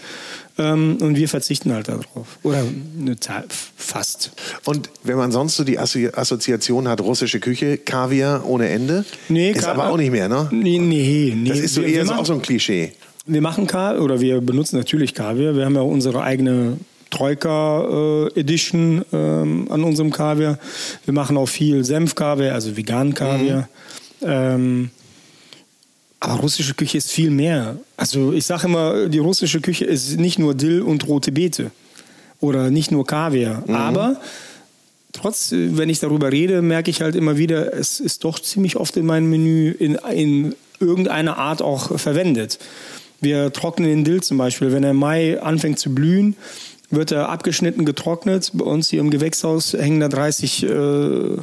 Ähm, 0.58 0.98
und 1.00 1.16
wir 1.16 1.28
verzichten 1.30 1.72
halt 1.72 1.88
darauf. 1.88 2.38
Oder 2.42 2.62
Zahl, 3.20 3.44
fast. 3.76 4.32
Und 4.64 4.90
wenn 5.02 5.16
man 5.16 5.32
sonst 5.32 5.56
so 5.56 5.64
die 5.64 5.78
Assozi 5.78 6.08
Assoziation 6.12 6.88
hat, 6.88 7.00
russische 7.00 7.40
Küche, 7.40 7.78
Kaviar 7.78 8.46
ohne 8.46 8.68
Ende, 8.68 9.04
ist 9.30 9.60
Ka- 9.62 9.72
aber 9.72 9.88
auch 9.90 9.96
nicht 9.96 10.10
mehr, 10.10 10.28
ne? 10.28 10.48
Nee, 10.52 10.78
nee. 10.78 11.34
nee. 11.36 11.48
Das 11.48 11.58
ist 11.58 11.74
so 11.74 11.80
Wir- 11.80 11.88
wir 11.88 11.94
eher 11.96 12.04
so 12.04 12.10
machen- 12.12 12.20
auch 12.20 12.26
so 12.26 12.32
ein 12.34 12.42
Klischee. 12.42 12.92
Wir 13.24 13.40
machen 13.40 13.66
Kaviar 13.66 14.02
oder 14.02 14.20
wir 14.20 14.40
benutzen 14.42 14.76
natürlich 14.76 15.14
Kaviar. 15.14 15.54
Wir 15.56 15.64
haben 15.64 15.74
ja 15.74 15.80
unsere 15.82 16.22
eigene 16.22 16.76
Troika 17.12 18.28
äh, 18.34 18.40
Edition 18.40 19.04
ähm, 19.12 19.68
an 19.70 19.84
unserem 19.84 20.10
Kaviar. 20.10 20.58
Wir 21.04 21.14
machen 21.14 21.36
auch 21.36 21.48
viel 21.48 21.84
Senfkaviar, 21.84 22.54
also 22.54 22.76
veganen 22.76 23.14
Kaviar. 23.14 23.68
Ähm, 24.22 24.90
Aber 26.20 26.40
russische 26.40 26.74
Küche 26.74 26.98
ist 26.98 27.10
viel 27.10 27.30
mehr. 27.30 27.76
Also 27.96 28.32
ich 28.32 28.46
sage 28.46 28.66
immer, 28.66 29.08
die 29.08 29.18
russische 29.18 29.60
Küche 29.60 29.84
ist 29.84 30.18
nicht 30.18 30.38
nur 30.38 30.54
Dill 30.54 30.80
und 30.82 31.06
rote 31.08 31.32
Beete 31.32 31.70
oder 32.40 32.70
nicht 32.70 32.90
nur 32.90 33.04
Kaviar. 33.04 33.62
Mhm. 33.66 33.74
Aber 33.74 34.20
trotz, 35.12 35.50
wenn 35.52 35.90
ich 35.90 35.98
darüber 35.98 36.32
rede, 36.32 36.62
merke 36.62 36.90
ich 36.90 37.02
halt 37.02 37.16
immer 37.16 37.36
wieder, 37.36 37.74
es 37.74 38.00
ist 38.00 38.24
doch 38.24 38.38
ziemlich 38.40 38.76
oft 38.76 38.96
in 38.96 39.04
meinem 39.04 39.28
Menü 39.30 39.72
in, 39.72 39.96
in 40.12 40.54
irgendeiner 40.80 41.38
Art 41.38 41.60
auch 41.60 41.98
verwendet. 41.98 42.58
Wir 43.20 43.52
trocknen 43.52 43.88
den 43.88 44.04
Dill 44.04 44.22
zum 44.22 44.38
Beispiel. 44.38 44.72
Wenn 44.72 44.82
er 44.82 44.90
im 44.90 44.96
Mai 44.96 45.40
anfängt 45.40 45.78
zu 45.78 45.94
blühen, 45.94 46.36
wird 46.92 47.10
er 47.10 47.28
abgeschnitten, 47.28 47.84
getrocknet. 47.84 48.50
Bei 48.54 48.64
uns 48.64 48.88
hier 48.88 49.00
im 49.00 49.10
Gewächshaus 49.10 49.72
hängen 49.72 50.00
da 50.00 50.08
30 50.08 50.62
äh, 50.62 51.36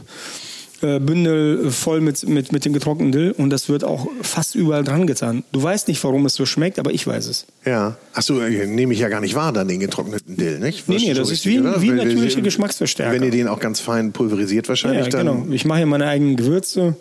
äh, 0.82 1.00
Bündel 1.00 1.72
voll 1.72 2.00
mit, 2.00 2.28
mit, 2.28 2.54
mit 2.54 2.64
dem 2.64 2.72
getrockneten 2.72 3.12
Dill 3.12 3.32
und 3.32 3.50
das 3.50 3.68
wird 3.68 3.84
auch 3.84 4.08
fast 4.22 4.56
überall 4.56 4.84
dran 4.84 5.08
getan. 5.08 5.44
Du 5.52 5.62
weißt 5.62 5.90
nicht, 5.90 6.02
warum 6.04 6.26
es 6.26 6.36
so 6.36 6.46
schmeckt, 6.46 6.80
aber 6.80 6.92
ich 6.92 7.06
weiß 7.06 7.28
es. 7.28 7.48
Ja. 7.66 7.98
Achso, 8.14 8.36
nehme 8.36 8.94
ich 8.94 9.00
ja 9.00 9.10
gar 9.10 9.20
nicht 9.20 9.36
wahr, 9.36 9.52
dann 9.52 9.68
den 9.68 9.82
getrockneten 9.82 10.38
Dill, 10.38 10.60
nicht? 10.60 10.88
Nee, 10.88 10.98
nee, 10.98 11.14
das 11.14 11.32
ist 11.32 11.46
wie, 11.46 11.60
oder? 11.60 11.82
wie 11.82 11.90
natürliche 11.90 12.42
Geschmacksverstärker. 12.42 13.14
Wenn 13.14 13.24
ihr 13.24 13.32
den 13.32 13.48
auch 13.48 13.60
ganz 13.60 13.82
fein 13.82 14.14
pulverisiert 14.14 14.70
wahrscheinlich, 14.70 15.06
ja, 15.06 15.10
dann... 15.10 15.26
genau. 15.26 15.54
Ich 15.54 15.66
mache 15.66 15.80
hier 15.80 15.88
meine 15.88 16.08
eigenen 16.08 16.38
Gewürze. 16.38 16.96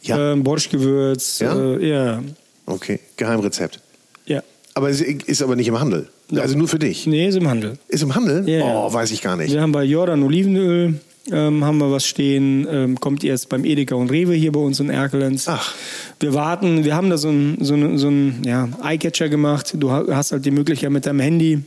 Ja. 0.00 0.32
Ähm, 0.32 0.44
Borschgewürz. 0.44 1.40
Ja? 1.40 1.54
Äh, 1.54 1.86
ja. 1.86 2.22
Okay, 2.64 3.00
Geheimrezept. 3.16 3.80
ja. 4.26 4.42
Aber 4.74 4.90
es 4.90 5.00
ist 5.00 5.42
aber 5.42 5.56
nicht 5.56 5.68
im 5.68 5.80
Handel. 5.80 6.08
Also 6.36 6.56
nur 6.58 6.68
für 6.68 6.78
dich. 6.78 7.06
Nee, 7.06 7.28
ist 7.28 7.36
im 7.36 7.48
Handel. 7.48 7.78
Ist 7.88 8.02
im 8.02 8.14
Handel? 8.14 8.48
Ja, 8.48 8.58
ja. 8.58 8.64
Oh, 8.86 8.92
weiß 8.92 9.10
ich 9.12 9.22
gar 9.22 9.36
nicht. 9.36 9.52
Wir 9.52 9.62
haben 9.62 9.72
bei 9.72 9.84
Jordan 9.84 10.22
Olivenöl 10.22 10.94
ähm, 11.30 11.62
haben 11.64 11.78
wir 11.78 11.90
was 11.90 12.06
stehen, 12.06 12.66
ähm, 12.70 12.98
kommt 13.00 13.22
jetzt 13.22 13.48
beim 13.50 13.64
Edeka 13.64 13.94
und 13.94 14.10
Rewe 14.10 14.32
hier 14.34 14.50
bei 14.52 14.60
uns 14.60 14.80
in 14.80 14.88
Erkelenz. 14.90 15.46
Ach. 15.48 15.74
Wir 16.20 16.32
warten, 16.34 16.84
wir 16.84 16.94
haben 16.94 17.10
da 17.10 17.18
so 17.18 17.28
einen 17.28 17.58
so 17.62 17.74
ein, 17.74 17.98
so 17.98 18.08
ein, 18.08 18.42
ja, 18.46 18.68
Eyecatcher 18.82 19.28
gemacht. 19.28 19.74
Du 19.78 19.90
ha- 19.90 20.04
hast 20.10 20.32
halt 20.32 20.44
die 20.46 20.50
Möglichkeit 20.50 20.90
mit 20.90 21.04
deinem 21.04 21.20
Handy 21.20 21.60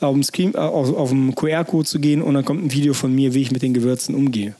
auf 0.00 0.14
dem, 0.30 0.54
äh, 0.54 0.56
auf, 0.58 0.94
auf 0.94 1.10
dem 1.10 1.34
QR-Code 1.34 1.86
zu 1.86 1.98
gehen 2.00 2.22
und 2.22 2.32
dann 2.34 2.44
kommt 2.44 2.64
ein 2.64 2.72
Video 2.72 2.94
von 2.94 3.14
mir, 3.14 3.34
wie 3.34 3.42
ich 3.42 3.50
mit 3.50 3.60
den 3.62 3.74
Gewürzen 3.74 4.14
umgehe. 4.14 4.54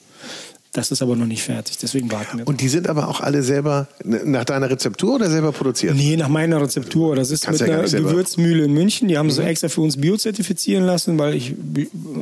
Das 0.72 0.92
ist 0.92 1.02
aber 1.02 1.16
noch 1.16 1.26
nicht 1.26 1.42
fertig, 1.42 1.78
deswegen 1.78 2.12
warten 2.12 2.38
wir. 2.38 2.46
Und 2.46 2.60
die 2.60 2.68
sind 2.68 2.88
aber 2.88 3.08
auch 3.08 3.20
alle 3.20 3.42
selber 3.42 3.88
nach 4.04 4.44
deiner 4.44 4.70
Rezeptur 4.70 5.16
oder 5.16 5.28
selber 5.28 5.50
produziert? 5.50 5.96
Nee, 5.96 6.16
nach 6.16 6.28
meiner 6.28 6.60
Rezeptur. 6.60 7.16
Das 7.16 7.32
ist 7.32 7.44
Kannst 7.44 7.60
mit 7.60 7.70
ja 7.70 7.80
einer. 7.80 7.88
Mhm. 7.88 8.04
Gewürzmühle 8.04 8.64
in 8.66 8.72
München. 8.72 9.08
Die 9.08 9.18
haben 9.18 9.32
sie 9.32 9.42
extra 9.42 9.68
für 9.68 9.80
uns 9.80 9.96
biozertifizieren 9.96 10.84
lassen, 10.84 11.18
weil 11.18 11.34
ich 11.34 11.56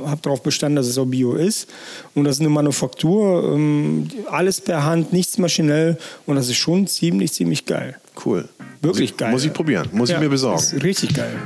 habe 0.06 0.20
darauf 0.22 0.42
bestanden, 0.42 0.76
dass 0.76 0.87
es 0.87 0.96
auch 0.96 1.04
bio 1.04 1.34
ist. 1.34 1.68
Und 2.14 2.24
das 2.24 2.37
ist 2.37 2.40
eine 2.40 2.48
Manufaktur, 2.48 3.52
ähm, 3.54 4.08
alles 4.30 4.62
per 4.62 4.82
Hand, 4.82 5.12
nichts 5.12 5.37
maschinell. 5.37 5.98
Und 6.24 6.37
das 6.37 6.48
ist 6.48 6.56
schon 6.56 6.87
ziemlich, 6.87 7.32
ziemlich 7.32 7.66
geil. 7.66 7.96
Cool. 8.24 8.48
Wirklich 8.80 9.11
muss 9.11 9.11
ich, 9.11 9.16
geil. 9.18 9.30
Muss 9.30 9.44
ich 9.44 9.52
probieren. 9.52 9.88
Muss 9.92 10.08
ich 10.08 10.18
mir 10.18 10.30
besorgen. 10.30 10.64
Richtig 10.80 11.14
geil. 11.14 11.37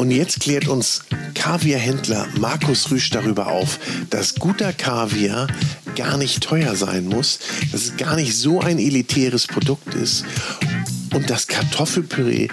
Und 0.00 0.10
jetzt 0.10 0.40
klärt 0.40 0.66
uns 0.66 1.02
Kaviarhändler 1.34 2.26
Markus 2.38 2.90
Rüsch 2.90 3.10
darüber 3.10 3.48
auf, 3.48 3.78
dass 4.08 4.34
guter 4.36 4.72
Kaviar 4.72 5.46
gar 5.94 6.16
nicht 6.16 6.42
teuer 6.42 6.74
sein 6.74 7.04
muss, 7.04 7.38
dass 7.70 7.82
es 7.82 7.96
gar 7.98 8.16
nicht 8.16 8.34
so 8.34 8.60
ein 8.60 8.78
elitäres 8.78 9.46
Produkt 9.46 9.92
ist 9.92 10.24
und 11.12 11.28
dass 11.28 11.48
Kartoffelpüree 11.48 12.48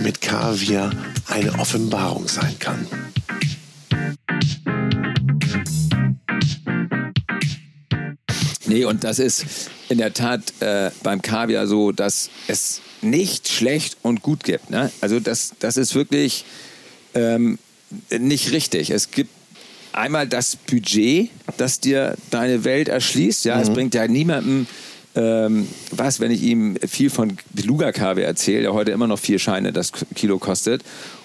mit 0.00 0.22
Kaviar 0.22 0.90
eine 1.26 1.58
Offenbarung 1.58 2.28
sein 2.28 2.58
kann. 2.58 2.86
Nee, 8.64 8.86
und 8.86 9.04
das 9.04 9.18
ist 9.18 9.44
in 9.90 9.98
der 9.98 10.14
Tat 10.14 10.40
äh, 10.60 10.90
beim 11.02 11.20
Kaviar 11.20 11.66
so, 11.66 11.92
dass 11.92 12.30
es 12.48 12.80
nicht 13.02 13.48
schlecht 13.48 13.98
und 14.00 14.22
gut 14.22 14.44
gibt. 14.44 14.70
Ne? 14.70 14.90
Also 15.02 15.20
das, 15.20 15.52
das 15.58 15.76
ist 15.76 15.94
wirklich 15.94 16.46
ähm, 17.14 17.58
nicht 18.18 18.52
richtig. 18.52 18.90
Es 18.90 19.10
gibt 19.10 19.30
einmal 19.92 20.26
das 20.28 20.56
Budget, 20.56 21.30
das 21.56 21.80
dir 21.80 22.16
deine 22.30 22.64
Welt 22.64 22.88
erschließt. 22.88 23.44
Ja, 23.44 23.60
es 23.60 23.70
bringt 23.70 23.94
ja 23.94 24.06
niemandem 24.06 24.66
ähm, 25.16 25.66
was, 25.90 26.20
wenn 26.20 26.30
ich 26.30 26.42
ihm 26.42 26.76
viel 26.88 27.10
von 27.10 27.36
Beluga-Kaviar 27.50 28.26
erzähle, 28.26 28.62
der 28.62 28.72
heute 28.74 28.92
immer 28.92 29.08
noch 29.08 29.18
vier 29.18 29.38
Scheine 29.38 29.72
das 29.72 29.90
Kilo 30.14 30.38
kostet 30.38 30.82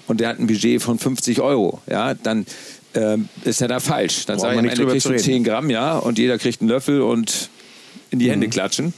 und 0.07 0.19
der 0.19 0.29
hat 0.29 0.39
ein 0.39 0.47
Budget 0.47 0.81
von 0.81 0.97
50 0.97 1.39
Euro, 1.39 1.81
ja, 1.87 2.15
dann 2.15 2.47
ähm, 2.95 3.29
ist 3.43 3.61
er 3.61 3.67
da 3.67 3.79
falsch. 3.79 4.25
Dann 4.25 4.39
sage 4.39 4.53
ich 4.53 4.55
man 4.55 4.65
am 4.65 4.71
Ende 4.71 4.87
kriegst 4.87 5.05
du 5.05 5.11
reden. 5.11 5.23
10 5.23 5.43
Gramm, 5.43 5.69
ja, 5.69 5.97
und 5.97 6.17
jeder 6.17 6.39
kriegt 6.39 6.61
einen 6.61 6.69
Löffel 6.69 7.01
und 7.01 7.49
in 8.09 8.19
die 8.19 8.25
Mhm. 8.25 8.31
Hände 8.31 8.49
klatschen. 8.49 8.93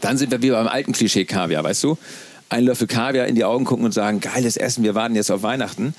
Dann 0.00 0.16
sind 0.16 0.32
wir 0.32 0.42
wieder 0.42 0.54
beim 0.56 0.68
alten 0.68 0.92
Klischee 0.92 1.24
Kaviar, 1.24 1.62
weißt 1.62 1.84
du? 1.84 1.98
Ein 2.52 2.64
Löffel 2.64 2.86
Kaviar 2.86 3.26
in 3.26 3.34
die 3.34 3.44
Augen 3.44 3.64
gucken 3.64 3.84
und 3.84 3.92
sagen, 3.92 4.20
geiles 4.20 4.56
Essen, 4.56 4.84
wir 4.84 4.94
warten 4.94 5.14
jetzt 5.14 5.30
auf 5.30 5.42
Weihnachten. 5.42 5.94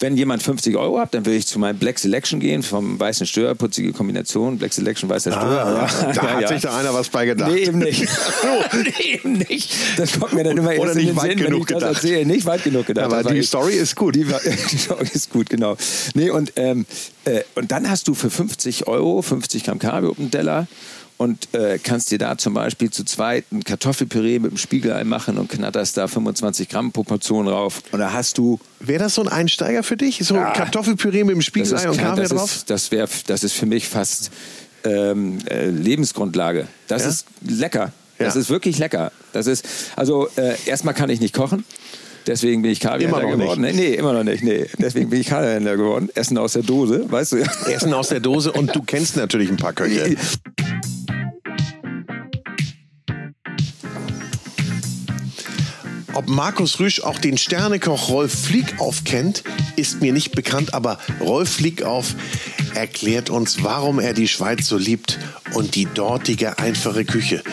Wenn 0.00 0.16
jemand 0.16 0.44
50 0.44 0.76
Euro 0.76 1.00
hat, 1.00 1.12
dann 1.14 1.26
will 1.26 1.34
ich 1.34 1.48
zu 1.48 1.58
meinem 1.58 1.76
Black 1.78 1.98
Selection 1.98 2.38
gehen, 2.38 2.62
vom 2.62 3.00
weißen 3.00 3.26
Stör, 3.26 3.56
putzige 3.56 3.92
Kombination, 3.92 4.56
Black 4.56 4.72
Selection, 4.72 5.08
weißer 5.08 5.32
Stör. 5.32 5.42
Ah, 5.42 5.88
ja. 5.88 6.12
da 6.12 6.22
Ja, 6.22 6.30
hat 6.34 6.40
ja. 6.42 6.48
sich 6.48 6.60
da 6.62 6.76
einer 6.76 6.94
was 6.94 7.08
bei 7.08 7.26
gedacht. 7.26 7.50
Nee, 7.50 7.62
eben 7.64 7.78
nicht. 7.80 8.06
nee, 8.74 8.92
eben 9.14 9.32
nicht. 9.32 9.72
Das 9.96 10.18
kommt 10.20 10.34
mir 10.34 10.44
dann 10.44 10.56
immer 10.56 10.70
Oder 10.70 10.84
erst 10.84 10.96
nicht 10.96 11.08
in 11.08 11.14
den 11.14 11.16
weit 11.16 11.30
Sinn, 11.30 11.38
wenn 11.40 11.46
genug 11.46 11.60
ich 11.62 11.66
das 11.76 11.78
gedacht. 11.82 11.94
erzähle. 12.04 12.26
Nicht 12.26 12.46
weit 12.46 12.62
genug 12.62 12.86
gedacht. 12.86 13.06
Aber 13.06 13.22
Das 13.24 13.32
die 13.32 13.38
ich- 13.38 13.48
Story 13.48 13.74
ist 13.74 13.96
gut. 13.96 14.14
Die, 14.14 14.24
die 14.24 14.78
Story 14.78 15.06
ist 15.12 15.30
gut, 15.30 15.50
genau. 15.50 15.76
Nee, 16.14 16.30
und, 16.30 16.52
ähm, 16.54 16.86
äh, 17.24 17.40
und 17.56 17.72
dann 17.72 17.90
hast 17.90 18.06
du 18.06 18.14
für 18.14 18.30
50 18.30 18.86
Euro 18.86 19.20
50 19.22 19.64
Gramm 19.64 19.80
Kaviar 19.80 20.10
auf 20.12 20.16
dem 20.16 20.30
Teller 20.30 20.68
und 21.18 21.52
äh, 21.54 21.78
kannst 21.82 22.10
dir 22.10 22.18
da 22.18 22.38
zum 22.38 22.54
Beispiel 22.54 22.90
zu 22.90 23.04
zweit 23.04 23.44
ein 23.52 23.62
Kartoffelpüree 23.64 24.38
mit 24.38 24.52
einem 24.52 24.56
Spiegelei 24.58 25.04
machen 25.04 25.36
und 25.36 25.50
knatterst 25.50 25.96
da 25.96 26.06
25 26.08 26.68
Gramm 26.68 26.92
pro 26.92 27.02
Portion 27.02 27.46
drauf. 27.46 27.82
Und 27.92 27.98
da 27.98 28.12
hast 28.12 28.38
du 28.38 28.58
Wäre 28.80 29.00
das 29.04 29.16
so 29.16 29.22
ein 29.22 29.28
Einsteiger 29.28 29.82
für 29.82 29.96
dich? 29.96 30.20
So 30.24 30.34
Kartoffelpüree 30.34 31.24
mit 31.24 31.34
dem 31.34 31.42
Spiegelei 31.42 31.88
und 31.90 31.96
Kaviar 31.98 32.16
das 32.16 32.28
drauf? 32.30 32.54
Ist, 32.56 32.70
das, 32.70 32.90
wär, 32.92 33.08
das 33.26 33.44
ist 33.44 33.52
für 33.52 33.66
mich 33.66 33.88
fast 33.88 34.30
ähm, 34.84 35.38
äh, 35.50 35.68
Lebensgrundlage. 35.68 36.68
Das 36.86 37.02
Ja? 37.02 37.08
ist 37.08 37.26
lecker. 37.46 37.92
Das 38.18 38.34
Ja. 38.34 38.40
ist 38.40 38.48
wirklich 38.50 38.78
lecker. 38.78 39.12
Das 39.32 39.46
ist, 39.46 39.64
also 39.96 40.28
äh, 40.36 40.54
erstmal 40.66 40.94
kann 40.94 41.10
ich 41.10 41.20
nicht 41.20 41.34
kochen. 41.34 41.64
Deswegen 42.28 42.62
bin 42.62 42.70
ich 42.70 42.80
Kaviarhändler 42.80 43.36
geworden. 43.36 43.62
Nee, 43.62 43.72
nee, 43.72 43.94
immer 43.94 44.12
noch 44.12 44.22
nicht. 44.22 44.44
Nee. 44.44 44.66
Deswegen 44.78 45.08
bin 45.08 45.20
ich 45.20 45.28
Kaviarhändler 45.28 45.76
geworden. 45.76 46.10
Essen 46.14 46.36
aus 46.38 46.52
der 46.52 46.62
Dose, 46.62 47.10
weißt 47.10 47.32
du 47.32 47.36
ja. 47.38 47.46
Essen 47.66 47.94
aus 47.94 48.08
der 48.08 48.20
Dose 48.20 48.52
und 48.52 48.74
du 48.76 48.82
kennst 48.82 49.16
natürlich 49.16 49.48
ein 49.50 49.56
paar 49.56 49.72
Köche. 49.72 50.16
Ob 56.18 56.28
Markus 56.28 56.80
Rüsch 56.80 57.00
auch 57.00 57.20
den 57.20 57.38
Sternekoch 57.38 58.08
Rolf 58.08 58.46
Fliegauf 58.46 59.04
kennt, 59.04 59.44
ist 59.76 60.00
mir 60.00 60.12
nicht 60.12 60.32
bekannt, 60.32 60.74
aber 60.74 60.98
Rolf 61.20 61.48
Fliegauf 61.48 62.16
erklärt 62.74 63.30
uns, 63.30 63.62
warum 63.62 64.00
er 64.00 64.14
die 64.14 64.26
Schweiz 64.26 64.66
so 64.66 64.76
liebt 64.76 65.20
und 65.54 65.76
die 65.76 65.84
dortige 65.84 66.58
einfache 66.58 67.04
Küche. 67.04 67.44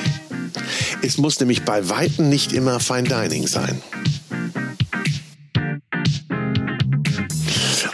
Es 1.03 1.19
muss 1.19 1.39
nämlich 1.39 1.61
bei 1.61 1.89
Weitem 1.89 2.27
nicht 2.27 2.53
immer 2.53 2.79
Fine 2.79 3.03
Dining 3.03 3.45
sein. 3.45 3.83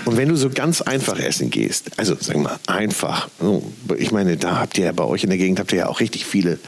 Und 0.05 0.15
wenn 0.15 0.29
du 0.29 0.37
so 0.37 0.49
ganz 0.49 0.81
einfach 0.81 1.19
essen 1.19 1.49
gehst, 1.49 1.99
also 1.99 2.15
sag 2.17 2.37
mal 2.37 2.57
einfach, 2.67 3.27
so, 3.41 3.61
ich 3.97 4.13
meine, 4.13 4.37
da 4.37 4.57
habt 4.57 4.77
ihr 4.77 4.85
ja 4.85 4.93
bei 4.93 5.03
euch 5.03 5.25
in 5.25 5.31
der 5.31 5.37
Gegend 5.37 5.59
habt 5.59 5.73
ihr 5.73 5.79
ja 5.79 5.87
auch 5.87 5.99
richtig 5.99 6.25
viele, 6.25 6.59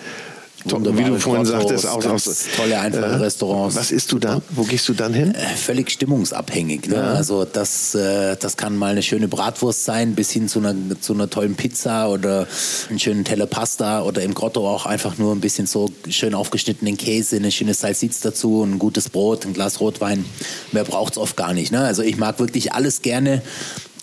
to- 0.68 0.80
wie 0.80 0.84
du 0.84 0.86
Wunderbare 0.86 1.20
vorhin 1.20 1.46
sagtest, 1.46 1.88
auch, 1.88 2.04
auch 2.06 2.20
tolle, 2.58 2.80
einfache 2.80 3.20
Restaurants. 3.22 3.76
Was 3.76 3.92
isst 3.92 4.12
du 4.12 4.20
dann? 4.20 4.42
Wo 4.50 4.64
gehst 4.64 4.88
du 4.90 4.94
dann 4.94 5.14
hin? 5.14 5.34
Äh, 5.36 5.56
völlig 5.56 5.92
stimmungsabhängig. 5.92 6.88
Ne? 6.88 7.02
Also 7.02 7.46
das, 7.46 7.96
äh, 7.96 8.36
das 8.40 8.58
kann 8.58 8.76
mal 8.76 8.92
eine 8.92 9.04
schöne 9.04 9.28
Bratwurst 9.28 9.86
sein, 9.86 10.16
bis 10.16 10.32
hin 10.32 10.48
zu 10.48 10.60
einer, 10.60 10.76
zu 11.02 11.14
einer 11.14 11.30
tollen 11.30 11.56
Pizza 11.56 12.10
oder 12.10 12.48
einen 12.90 13.00
schönen 13.00 13.26
Teller 13.26 13.46
Pasta 13.46 14.02
oder 14.04 14.22
im 14.22 14.34
Grotto 14.34 14.68
auch 14.70 14.86
einfach 14.86 15.18
nur 15.18 15.34
ein 15.34 15.42
bisschen 15.42 15.68
so 15.68 15.90
schön 16.10 16.34
aufgeschnittenen 16.36 16.98
Käse, 16.98 17.36
eine 17.38 17.52
schöne 17.52 17.74
Salsitz 17.74 18.22
dazu, 18.22 18.64
ein 18.64 18.80
gutes 18.80 19.10
Brot, 19.10 19.46
ein 19.46 19.54
Glas 19.54 19.80
Rotwein. 19.80 20.26
Mehr 20.72 20.84
braucht's 20.84 21.18
oft 21.18 21.36
gar 21.38 21.54
nicht. 21.54 21.72
Ne? 21.72 21.80
Also 21.82 22.02
ich 22.02 22.18
mag 22.18 22.40
wirklich 22.40 22.74
alles 22.74 23.02
gerne. 23.02 23.42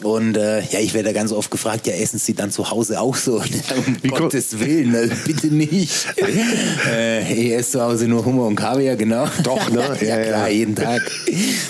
Und 0.02 0.36
äh, 0.36 0.60
ja, 0.60 0.80
ich 0.80 0.94
werde 0.94 1.12
ganz 1.12 1.32
oft 1.32 1.50
gefragt, 1.50 1.86
ja, 1.86 1.94
essen 1.94 2.18
Sie 2.18 2.34
dann 2.34 2.50
zu 2.50 2.70
Hause 2.70 3.00
auch 3.00 3.16
so? 3.16 3.42
um 4.02 4.10
Gottes 4.10 4.58
Willen, 4.58 4.94
also 4.94 5.14
bitte 5.26 5.48
nicht. 5.48 6.06
äh, 6.90 7.32
ich 7.32 7.53
esse 7.53 7.72
zu 7.72 7.82
Hause 7.82 8.09
nur 8.09 8.24
Hummer 8.24 8.46
und 8.46 8.57
Kaviar, 8.57 8.96
genau. 8.96 9.26
Doch, 9.42 9.70
ne? 9.70 9.96
ja, 10.01 10.11
Ja, 10.11 10.18
ja. 10.18 10.26
klar, 10.26 10.51
jeden 10.51 10.74
Tag. 10.74 11.03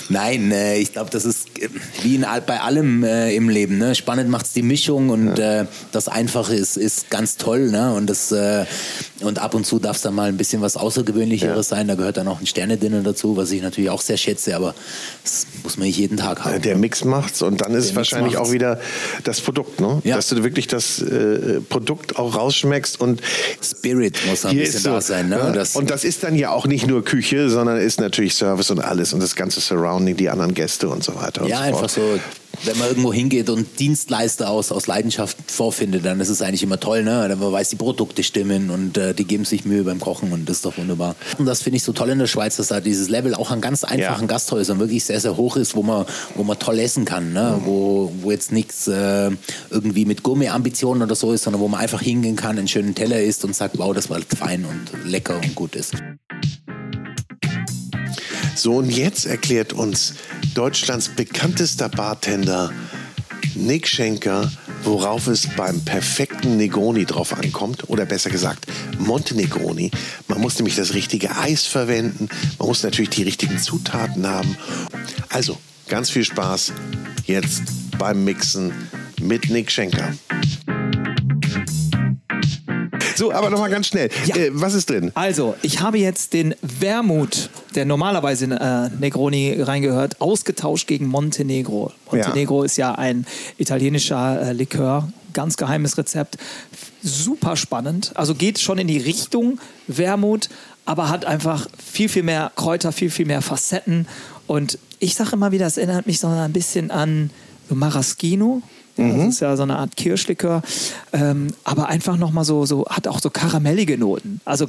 Nein, 0.09 0.51
äh, 0.51 0.77
ich 0.77 0.93
glaube, 0.93 1.09
das 1.11 1.25
ist 1.25 1.47
äh, 1.59 1.69
wie 2.01 2.15
in, 2.15 2.25
bei 2.45 2.59
allem 2.59 3.03
äh, 3.03 3.35
im 3.35 3.49
Leben. 3.49 3.77
Ne? 3.77 3.93
Spannend 3.95 4.29
macht's 4.29 4.53
die 4.53 4.63
Mischung 4.63 5.09
und 5.09 5.37
äh, 5.37 5.65
das 5.91 6.07
Einfache 6.07 6.55
ist, 6.55 6.77
ist 6.77 7.09
ganz 7.09 7.37
toll. 7.37 7.69
Ne? 7.69 7.93
Und 7.93 8.09
das, 8.09 8.31
äh, 8.31 8.65
Und 9.23 9.39
ab 9.39 9.53
und 9.53 9.65
zu 9.65 9.79
darf 9.79 9.97
es 9.97 10.01
dann 10.01 10.15
mal 10.15 10.29
ein 10.29 10.37
bisschen 10.37 10.61
was 10.61 10.77
Außergewöhnlicheres 10.77 11.69
sein. 11.69 11.87
Da 11.87 11.95
gehört 11.95 12.17
dann 12.17 12.27
auch 12.27 12.39
ein 12.39 12.45
Sternedinner 12.45 13.01
dazu, 13.01 13.37
was 13.37 13.51
ich 13.51 13.61
natürlich 13.61 13.89
auch 13.89 14.01
sehr 14.01 14.17
schätze, 14.17 14.55
aber 14.55 14.73
das 15.23 15.47
muss 15.63 15.77
man 15.77 15.87
nicht 15.87 15.97
jeden 15.97 16.17
Tag 16.17 16.43
haben. 16.43 16.61
Der 16.61 16.77
Mix 16.77 17.03
macht's 17.03 17.41
und 17.41 17.61
dann 17.61 17.73
ist 17.73 17.85
es 17.85 17.95
wahrscheinlich 17.95 18.37
auch 18.37 18.51
wieder 18.51 18.79
das 19.23 19.41
Produkt, 19.41 19.79
ne? 19.79 20.01
Ja. 20.03 20.15
Dass 20.15 20.29
du 20.29 20.43
wirklich 20.43 20.67
das 20.67 21.01
äh, 21.01 21.61
Produkt 21.61 22.17
auch 22.17 22.35
rausschmeckst 22.35 22.99
und 22.99 23.21
Spirit 23.61 24.19
muss 24.29 24.45
ein 24.45 24.57
bisschen 24.57 24.81
so, 24.81 24.89
da 24.91 25.01
sein. 25.01 25.29
Ne? 25.29 25.37
ja? 25.37 25.51
Das, 25.51 25.75
und 25.75 25.89
das 25.89 26.03
ist 26.03 26.23
dann 26.23 26.35
ja 26.35 26.51
auch 26.51 26.65
nicht 26.65 26.87
nur 26.87 27.03
Küche, 27.03 27.49
sondern 27.49 27.77
ist 27.77 27.99
natürlich 27.99 28.35
Service 28.35 28.71
und 28.71 28.79
alles 28.79 29.13
und 29.13 29.21
das 29.21 29.35
ganze 29.35 29.59
Surrounding, 29.61 30.17
die 30.17 30.29
anderen 30.29 30.53
Gäste 30.53 30.89
und 30.89 31.03
so 31.03 31.15
weiter. 31.15 31.45
ja, 31.47 31.57
und 31.57 31.63
so 31.63 31.67
einfach 31.67 31.79
fort. 31.89 31.91
so, 31.91 32.19
wenn 32.63 32.77
man 32.77 32.87
irgendwo 32.89 33.11
hingeht 33.11 33.49
und 33.49 33.79
Dienstleister 33.79 34.49
aus, 34.49 34.71
aus 34.71 34.87
Leidenschaft 34.87 35.37
vorfindet, 35.47 36.05
dann 36.05 36.19
ist 36.19 36.29
es 36.29 36.41
eigentlich 36.41 36.63
immer 36.63 36.79
toll, 36.79 37.03
ne? 37.03 37.25
Wenn 37.27 37.39
man 37.39 37.51
weiß, 37.51 37.69
die 37.69 37.75
Produkte 37.75 38.23
stimmen 38.23 38.69
und 38.69 38.97
äh, 38.97 39.13
die 39.13 39.25
geben 39.25 39.45
sich 39.45 39.65
Mühe 39.65 39.83
beim 39.83 39.99
Kochen 39.99 40.31
und 40.31 40.47
das 40.47 40.57
ist 40.57 40.65
doch 40.65 40.77
wunderbar. 40.77 41.15
Und 41.37 41.45
das 41.45 41.61
finde 41.61 41.77
ich 41.77 41.83
so 41.83 41.93
toll 41.93 42.09
in 42.09 42.19
der 42.19 42.27
Schweiz, 42.27 42.57
dass 42.57 42.67
da 42.67 42.79
dieses 42.79 43.09
Level 43.09 43.33
auch 43.33 43.51
an 43.51 43.61
ganz 43.61 43.83
einfachen 43.83 44.21
Ja. 44.23 44.27
Gasthäusern 44.27 44.79
wirklich 44.79 45.03
sehr, 45.03 45.19
sehr 45.19 45.37
hoch 45.37 45.55
ist, 45.57 45.75
wo 45.75 45.83
man, 45.83 46.05
wo 46.35 46.43
man 46.43 46.59
toll 46.59 46.79
essen 46.79 47.05
kann, 47.05 47.33
ne? 47.33 47.59
wo, 47.63 48.11
wo 48.21 48.31
jetzt 48.31 48.51
nichts 48.51 48.87
äh, 48.87 49.31
irgendwie 49.69 50.05
mit 50.05 50.23
Gourmet-Ambitionen 50.23 51.01
oder 51.01 51.15
so 51.15 51.33
ist, 51.33 51.43
sondern 51.43 51.61
wo 51.61 51.67
man 51.67 51.79
einfach 51.79 52.01
hingehen 52.01 52.35
kann, 52.35 52.57
einen 52.57 52.67
schönen 52.67 52.95
Teller 52.95 53.21
isst 53.21 53.43
und 53.45 53.55
sagt, 53.55 53.77
wow, 53.77 53.93
das 53.93 54.09
war 54.09 54.19
fein 54.37 54.65
und 54.65 55.09
lecker 55.09 55.35
und 55.35 55.55
gut 55.55 55.75
ist. 55.75 55.93
So, 58.55 58.75
und 58.75 58.89
jetzt 58.89 59.25
erklärt 59.25 59.73
uns 59.73 60.13
Deutschlands 60.53 61.09
bekanntester 61.09 61.89
Bartender 61.89 62.71
Nick 63.55 63.87
Schenker, 63.87 64.51
worauf 64.83 65.27
es 65.27 65.47
beim 65.55 65.83
perfekten 65.83 66.57
Negroni 66.57 67.05
drauf 67.05 67.33
ankommt. 67.33 67.89
Oder 67.89 68.05
besser 68.05 68.29
gesagt, 68.29 68.65
Montenegroni. 68.99 69.91
Man 70.27 70.41
muss 70.41 70.57
nämlich 70.57 70.75
das 70.75 70.93
richtige 70.93 71.35
Eis 71.37 71.65
verwenden. 71.65 72.29
Man 72.59 72.67
muss 72.67 72.83
natürlich 72.83 73.09
die 73.09 73.23
richtigen 73.23 73.59
Zutaten 73.59 74.27
haben. 74.27 74.57
Also, 75.29 75.57
ganz 75.87 76.09
viel 76.09 76.25
Spaß 76.25 76.73
jetzt 77.25 77.63
beim 77.97 78.23
Mixen 78.23 78.73
mit 79.21 79.49
Nick 79.49 79.71
Schenker. 79.71 80.13
So, 83.15 83.31
aber 83.31 83.49
nochmal 83.51 83.69
ganz 83.69 83.87
schnell. 83.87 84.09
Äh, 84.29 84.49
was 84.51 84.73
ist 84.73 84.89
drin? 84.89 85.11
Also, 85.13 85.55
ich 85.61 85.79
habe 85.79 85.99
jetzt 85.99 86.33
den 86.33 86.55
Wermut, 86.61 87.51
der 87.75 87.85
normalerweise 87.85 88.45
in 88.45 88.51
äh, 88.51 88.89
Negroni 88.89 89.61
reingehört, 89.61 90.19
ausgetauscht 90.21 90.87
gegen 90.87 91.07
Montenegro. 91.07 91.91
Montenegro 92.11 92.63
ist 92.63 92.77
ja 92.77 92.93
ein 92.93 93.25
italienischer 93.57 94.49
äh, 94.49 94.53
Likör, 94.53 95.11
ganz 95.33 95.57
geheimes 95.57 95.97
Rezept, 95.97 96.37
super 97.01 97.55
spannend. 97.55 98.11
Also 98.15 98.35
geht 98.35 98.59
schon 98.59 98.77
in 98.77 98.87
die 98.87 98.97
Richtung 98.97 99.59
Wermut, 99.87 100.49
aber 100.85 101.09
hat 101.09 101.25
einfach 101.25 101.67
viel, 101.77 102.09
viel 102.09 102.23
mehr 102.23 102.51
Kräuter, 102.55 102.91
viel, 102.91 103.09
viel 103.09 103.25
mehr 103.25 103.41
Facetten. 103.41 104.07
Und 104.47 104.77
ich 104.99 105.15
sage 105.15 105.31
immer 105.33 105.51
wieder, 105.51 105.65
es 105.65 105.77
erinnert 105.77 106.07
mich 106.07 106.19
so 106.19 106.27
ein 106.27 106.53
bisschen 106.53 106.91
an 106.91 107.29
Maraschino. 107.69 108.61
Ja, 108.97 109.07
Das 109.07 109.27
ist 109.27 109.39
ja 109.39 109.55
so 109.55 109.63
eine 109.63 109.77
Art 109.77 109.95
Kirschlikör, 109.95 110.61
ähm, 111.13 111.47
aber 111.63 111.87
einfach 111.87 112.17
nochmal 112.17 112.45
so, 112.45 112.65
so, 112.65 112.85
hat 112.87 113.07
auch 113.07 113.19
so 113.19 113.29
karamellige 113.29 113.97
Noten. 113.97 114.41
Also 114.45 114.67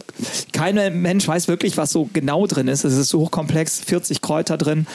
kein 0.53 1.03
Mensch 1.03 1.27
weiß 1.27 1.49
wirklich, 1.49 1.77
was 1.77 1.91
so 1.91 2.09
genau 2.13 2.47
drin 2.47 2.69
ist. 2.69 2.85
Es 2.85 2.97
ist 2.97 3.09
so 3.09 3.21
hochkomplex, 3.21 3.81
40 3.81 4.21
Kräuter 4.21 4.57
drin. 4.57 4.87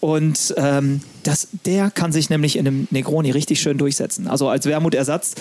Und 0.00 0.54
ähm, 0.56 1.00
das, 1.24 1.48
der 1.66 1.90
kann 1.90 2.12
sich 2.12 2.30
nämlich 2.30 2.56
in 2.56 2.66
einem 2.66 2.88
Negroni 2.90 3.30
richtig 3.32 3.60
schön 3.60 3.78
durchsetzen. 3.78 4.28
Also 4.28 4.48
als 4.48 4.64
Wermutersatz 4.64 5.34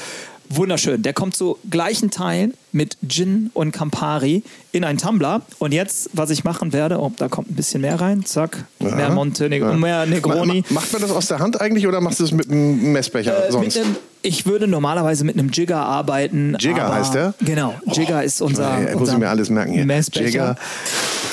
wunderschön. 0.50 1.02
Der 1.04 1.14
kommt 1.14 1.36
zu 1.36 1.58
gleichen 1.70 2.10
Teilen 2.12 2.54
mit 2.72 2.98
Gin 3.08 3.50
und 3.54 3.72
Campari 3.72 4.44
in 4.72 4.84
einen 4.84 4.98
Tumbler. 4.98 5.42
Und 5.60 5.74
jetzt, 5.74 6.10
was 6.14 6.30
ich 6.30 6.44
machen 6.44 6.74
werde, 6.74 7.00
oh, 7.00 7.12
da 7.18 7.28
kommt 7.28 7.50
ein 7.52 7.56
bisschen 7.56 7.82
mehr 7.82 8.00
rein, 8.00 8.26
zack, 8.26 8.66
mehr 8.80 9.10
Montenegro, 9.10 9.74
mehr 9.74 10.06
Negroni. 10.06 10.64
Ma- 10.70 10.74
ma- 10.74 10.82
Macht 10.82 10.94
man 10.94 11.02
das 11.02 11.12
aus 11.12 11.28
der 11.28 11.40
Hand 11.40 11.60
eigentlich 11.60 11.88
oder 11.88 12.02
machst 12.02 12.20
du 12.20 12.24
es 12.24 12.32
mit 12.32 12.50
einem 12.50 12.92
Messbecher 12.92 13.48
Äh, 13.48 13.52
sonst? 13.52 13.78
einem, 13.78 13.96
ich 14.22 14.46
würde 14.46 14.68
normalerweise 14.68 15.24
mit 15.24 15.38
einem 15.38 15.50
Jigger 15.50 15.78
arbeiten. 15.80 16.56
Jigger 16.60 16.94
heißt 16.94 17.14
der? 17.14 17.34
Genau, 17.42 17.74
Jigger 17.92 18.24
ist 18.24 18.42
unser, 18.42 18.78
Ey, 18.90 18.96
muss 18.96 19.10
ich 19.12 19.18
mir 19.18 19.30
alles 19.30 19.50
merken 19.50 19.74
hier. 19.74 19.86
Messbecher. 19.86 20.26
Jigger. 20.26 20.56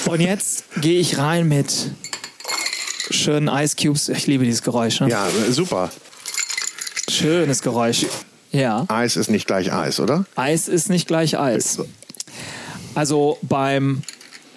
Und 0.06 0.20
jetzt 0.20 0.64
gehe 0.80 0.98
ich 1.00 1.18
rein 1.18 1.48
mit 1.48 1.90
schönen 3.10 3.48
Ice 3.48 3.76
Cubes. 3.80 4.08
Ich 4.08 4.26
liebe 4.26 4.44
dieses 4.44 4.62
Geräusch. 4.62 5.00
Ne? 5.00 5.08
Ja, 5.08 5.26
super. 5.50 5.90
Schönes 7.10 7.60
Geräusch. 7.62 8.06
Ja. 8.54 8.84
Eis 8.88 9.16
ist 9.16 9.30
nicht 9.30 9.46
gleich 9.46 9.72
Eis, 9.72 10.00
oder? 10.00 10.24
Eis 10.36 10.68
ist 10.68 10.88
nicht 10.88 11.06
gleich 11.06 11.38
Eis. 11.38 11.80
Also 12.94 13.38
beim 13.42 14.02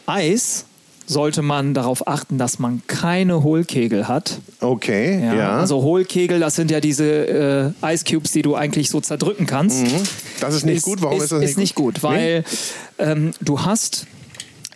Eis 0.06 0.66
sollte 1.08 1.42
man 1.42 1.74
darauf 1.74 2.08
achten, 2.08 2.38
dass 2.38 2.60
man 2.60 2.82
keine 2.88 3.42
Hohlkegel 3.42 4.08
hat. 4.08 4.40
Okay, 4.60 5.24
ja. 5.24 5.34
Ja, 5.34 5.60
Also 5.60 5.82
Hohlkegel, 5.82 6.40
das 6.40 6.56
sind 6.56 6.70
ja 6.70 6.80
diese 6.82 7.74
äh, 7.84 7.94
Ice 7.94 8.04
Cubes, 8.04 8.34
die 8.34 8.42
du 8.42 8.56
eigentlich 8.56 8.90
so 8.90 9.00
zerdrücken 9.00 9.46
kannst. 9.46 9.84
Mhm. 9.84 10.04
Das 10.42 10.54
ist 10.54 10.66
nicht 10.66 10.84
gut. 10.84 11.02
Warum 11.02 11.22
ist, 11.22 11.32
das 11.32 11.40
nicht 11.40 11.50
ist 11.52 11.58
nicht 11.58 11.76
gut? 11.76 12.04
Weil 12.04 12.44
ähm, 13.00 13.32
du 13.42 13.62
hast 13.62 14.06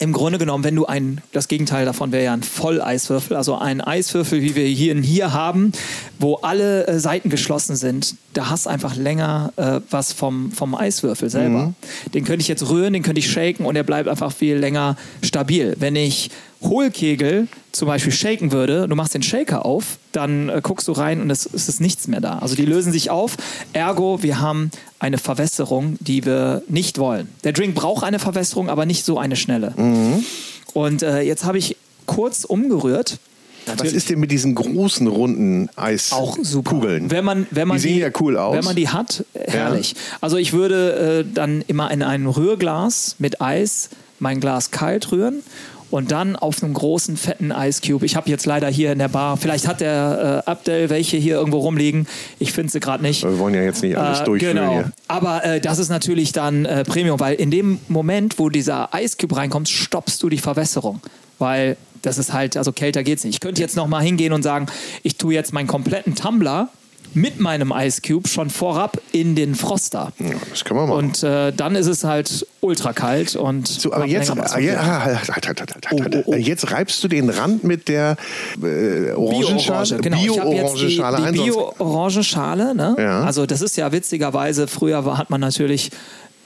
im 0.02 0.14
Grunde 0.14 0.40
genommen, 0.40 0.64
wenn 0.64 0.76
du 0.76 0.88
ein, 0.88 1.22
das 1.32 1.48
Gegenteil 1.48 1.86
davon 1.86 2.12
wäre 2.12 2.24
ja 2.24 2.34
ein 2.34 2.42
Volleiswürfel, 2.42 3.38
also 3.38 3.56
ein 3.60 3.82
Eiswürfel, 3.82 4.42
wie 4.42 4.56
wir 4.56 4.66
hier, 4.66 4.96
hier 4.96 5.32
haben, 5.32 5.74
wo 6.18 6.38
alle 6.38 6.88
äh, 6.88 7.00
Seiten 7.00 7.30
geschlossen 7.30 7.76
sind, 7.76 8.16
da 8.34 8.50
hast 8.50 8.66
einfach 8.66 8.96
länger 8.96 9.54
äh, 9.58 9.80
was 9.92 10.12
vom, 10.12 10.52
vom 10.52 10.74
Eiswürfel 10.74 11.30
selber. 11.30 11.68
Mhm. 11.68 11.76
Den 12.16 12.24
könnte 12.24 12.42
ich 12.42 12.48
jetzt 12.48 12.68
rühren, 12.68 12.94
den 12.94 13.04
könnte 13.04 13.20
ich 13.20 13.32
shaken 13.32 13.64
und 13.64 13.76
der 13.76 13.84
bleibt 13.84 14.10
einfach 14.10 14.32
viel 14.34 14.58
länger 14.58 14.98
stabil. 15.22 15.76
Wenn 15.78 15.96
ich 15.96 16.32
Hohlkegel 16.64 17.48
zum 17.72 17.88
Beispiel 17.88 18.12
shaken 18.12 18.52
würde, 18.52 18.88
du 18.88 18.96
machst 18.96 19.14
den 19.14 19.24
Shaker 19.24 19.66
auf, 19.66 19.98
dann 20.12 20.50
äh, 20.50 20.62
guckst 20.62 20.88
du 20.88 20.92
rein 20.92 21.22
und 21.22 21.30
es, 21.30 21.46
es 21.52 21.70
ist 21.70 21.82
nichts 21.82 22.08
mehr 22.08 22.20
da. 22.20 22.40
Also 22.40 22.56
die 22.56 22.66
lösen 22.66 22.92
sich 22.92 23.10
auf. 23.10 23.38
Ergo, 23.74 24.22
wir 24.24 24.40
haben 24.40 24.72
eine 25.00 25.18
Verwässerung, 25.18 25.98
die 26.00 26.26
wir 26.26 26.64
nicht 26.68 26.98
wollen. 26.98 27.30
Der 27.44 27.54
Drink 27.54 27.76
braucht 27.76 28.04
eine 28.04 28.20
Verwässerung, 28.20 28.70
aber 28.70 28.86
nicht 28.86 29.06
so 29.06 29.18
eine 29.18 29.36
schnelle. 29.36 29.74
Mhm. 29.78 30.24
Und 30.74 31.04
äh, 31.04 31.22
jetzt 31.22 31.46
habe 31.46 31.58
ich 31.58 31.78
kurz 32.06 32.44
umgerührt. 32.44 33.20
Was 33.78 33.94
ist 33.94 34.10
denn 34.10 34.20
mit 34.20 34.32
diesen 34.32 34.56
großen 34.56 35.06
runden 35.08 35.70
Eiskugeln? 35.76 37.12
Wenn 37.12 37.24
man, 37.24 37.46
wenn 37.52 37.68
man 37.68 37.78
die 37.78 37.84
sehen 37.84 38.00
ja 38.00 38.10
cool 38.20 38.36
aus. 38.36 38.56
Wenn 38.56 38.66
man 38.66 38.76
die 38.76 38.90
hat, 38.90 39.24
äh, 39.34 39.52
herrlich. 39.52 39.96
Also 40.20 40.38
ich 40.38 40.52
würde 40.52 41.26
äh, 41.30 41.34
dann 41.34 41.64
immer 41.68 41.92
in 41.92 42.02
ein 42.02 42.26
Rührglas 42.26 43.16
mit 43.20 43.40
Eis 43.40 43.90
mein 44.20 44.40
Glas 44.40 44.72
kalt 44.72 45.12
rühren 45.12 45.42
und 45.92 46.12
dann 46.12 46.36
auf 46.36 46.64
einem 46.64 46.74
großen, 46.74 47.18
fetten 47.18 47.52
Ice 47.52 47.82
Cube. 47.86 48.06
Ich 48.06 48.16
habe 48.16 48.30
jetzt 48.30 48.46
leider 48.46 48.68
hier 48.70 48.92
in 48.92 49.00
der 49.00 49.10
Bar, 49.10 49.38
vielleicht 49.38 49.68
hat 49.68 49.82
der 49.82 50.44
äh, 50.48 50.50
Abdel 50.50 50.90
welche 50.90 51.18
hier 51.18 51.36
irgendwo 51.36 51.60
rumliegen. 51.60 52.08
Ich 52.40 52.54
finde 52.54 52.72
sie 52.72 52.80
gerade 52.80 53.04
nicht. 53.04 53.24
Wir 53.24 53.38
wollen 53.38 53.54
ja 53.54 53.62
jetzt 53.62 53.84
nicht 53.84 53.98
alles 53.98 54.22
Äh, 54.22 54.24
durchführen 54.24 54.58
genau. 54.58 54.72
hier. 54.74 54.92
Aber 55.08 55.44
äh, 55.44 55.62
das 55.62 55.78
ist 55.80 55.90
natürlich 55.90 56.32
dann 56.32 56.66
äh, 56.66 56.84
Premium, 56.84 57.20
weil 57.20 57.36
in 57.36 57.52
dem 57.52 57.80
Moment, 57.88 58.40
wo 58.40 58.50
dieser 58.50 58.90
Ice 58.96 59.18
Cube 59.20 59.36
reinkommt, 59.36 59.70
stoppst 59.70 60.24
du 60.24 60.30
die 60.30 60.38
Verwässerung. 60.38 61.02
Weil 61.40 61.78
das 62.02 62.18
ist 62.18 62.34
halt, 62.34 62.58
also 62.58 62.72
kälter 62.72 63.04
geht's 63.04 63.24
nicht. 63.24 63.36
Ich 63.36 63.40
könnte 63.40 63.62
jetzt 63.62 63.76
noch 63.76 63.88
mal 63.88 64.02
hingehen 64.02 64.34
und 64.34 64.44
sagen, 64.44 64.68
ich 65.04 65.18
tue 65.18 65.34
jetzt 65.34 65.54
meinen 65.54 65.68
kompletten 65.68 66.16
Tumbler 66.16 66.70
mit 67.14 67.40
meinem 67.40 67.74
Ice 67.76 68.02
Cube 68.02 68.28
schon 68.28 68.50
vorab 68.50 68.98
in 69.12 69.36
den 69.36 69.56
Froster. 69.56 70.12
Ja, 70.20 70.32
das 70.50 70.64
kann 70.64 70.78
man 70.78 70.88
machen. 70.90 71.06
Und 71.06 71.24
äh, 71.24 71.52
dann 71.52 71.76
ist 71.76 71.88
es 71.88 72.04
halt 72.04 72.46
ultra 72.62 72.94
kalt 72.94 73.36
und 73.36 73.68
So, 73.68 73.92
aber 73.94 74.06
jetzt, 74.06 74.32
jetzt 76.38 76.72
reibst 76.72 77.04
du 77.04 77.08
den 77.08 77.30
Rand 77.30 77.64
mit 77.64 77.88
der 77.88 78.16
äh, 78.62 79.12
Orangenschale, 79.12 79.98
genau. 79.98 80.18
Bio-Orangenschale 80.22 81.18
ein. 81.18 81.36
sonst- 81.36 81.46
Bio-Orangenschale. 81.46 82.76
Ne? 82.76 82.96
Ja. 83.00 83.24
Also 83.24 83.46
das 83.46 83.62
ist 83.62 83.78
ja 83.78 83.92
witzigerweise, 83.92 84.68
früher 84.68 85.06
war, 85.06 85.18
hat 85.18 85.30
man 85.30 85.42
natürlich 85.42 85.92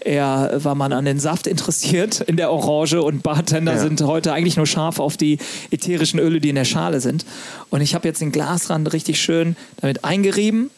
eher, 0.06 0.60
war 0.64 0.76
man 0.76 0.94
an 0.94 1.06
den 1.06 1.20
Saft 1.20 1.48
interessiert 1.48 2.22
in 2.28 2.38
der 2.38 2.52
Orange 2.52 3.02
und 3.02 3.24
Bartender 3.24 3.74
Ja. 3.74 3.80
sind 3.80 4.02
heute 4.02 4.34
eigentlich 4.34 4.58
nur 4.58 4.68
scharf 4.68 5.00
auf 5.00 5.18
die 5.18 5.38
ätherischen 5.72 6.20
Öle, 6.20 6.40
die 6.40 6.50
in 6.50 6.56
der 6.56 6.66
Schale 6.66 7.02
sind. 7.02 7.26
Und 7.70 7.82
ich 7.82 7.96
habe 7.96 8.08
jetzt 8.08 8.22
den 8.22 8.32
Glasrand 8.32 8.92
richtig 8.94 9.20
schön 9.20 9.56
damit 9.82 10.04
eingerieben 10.06 10.70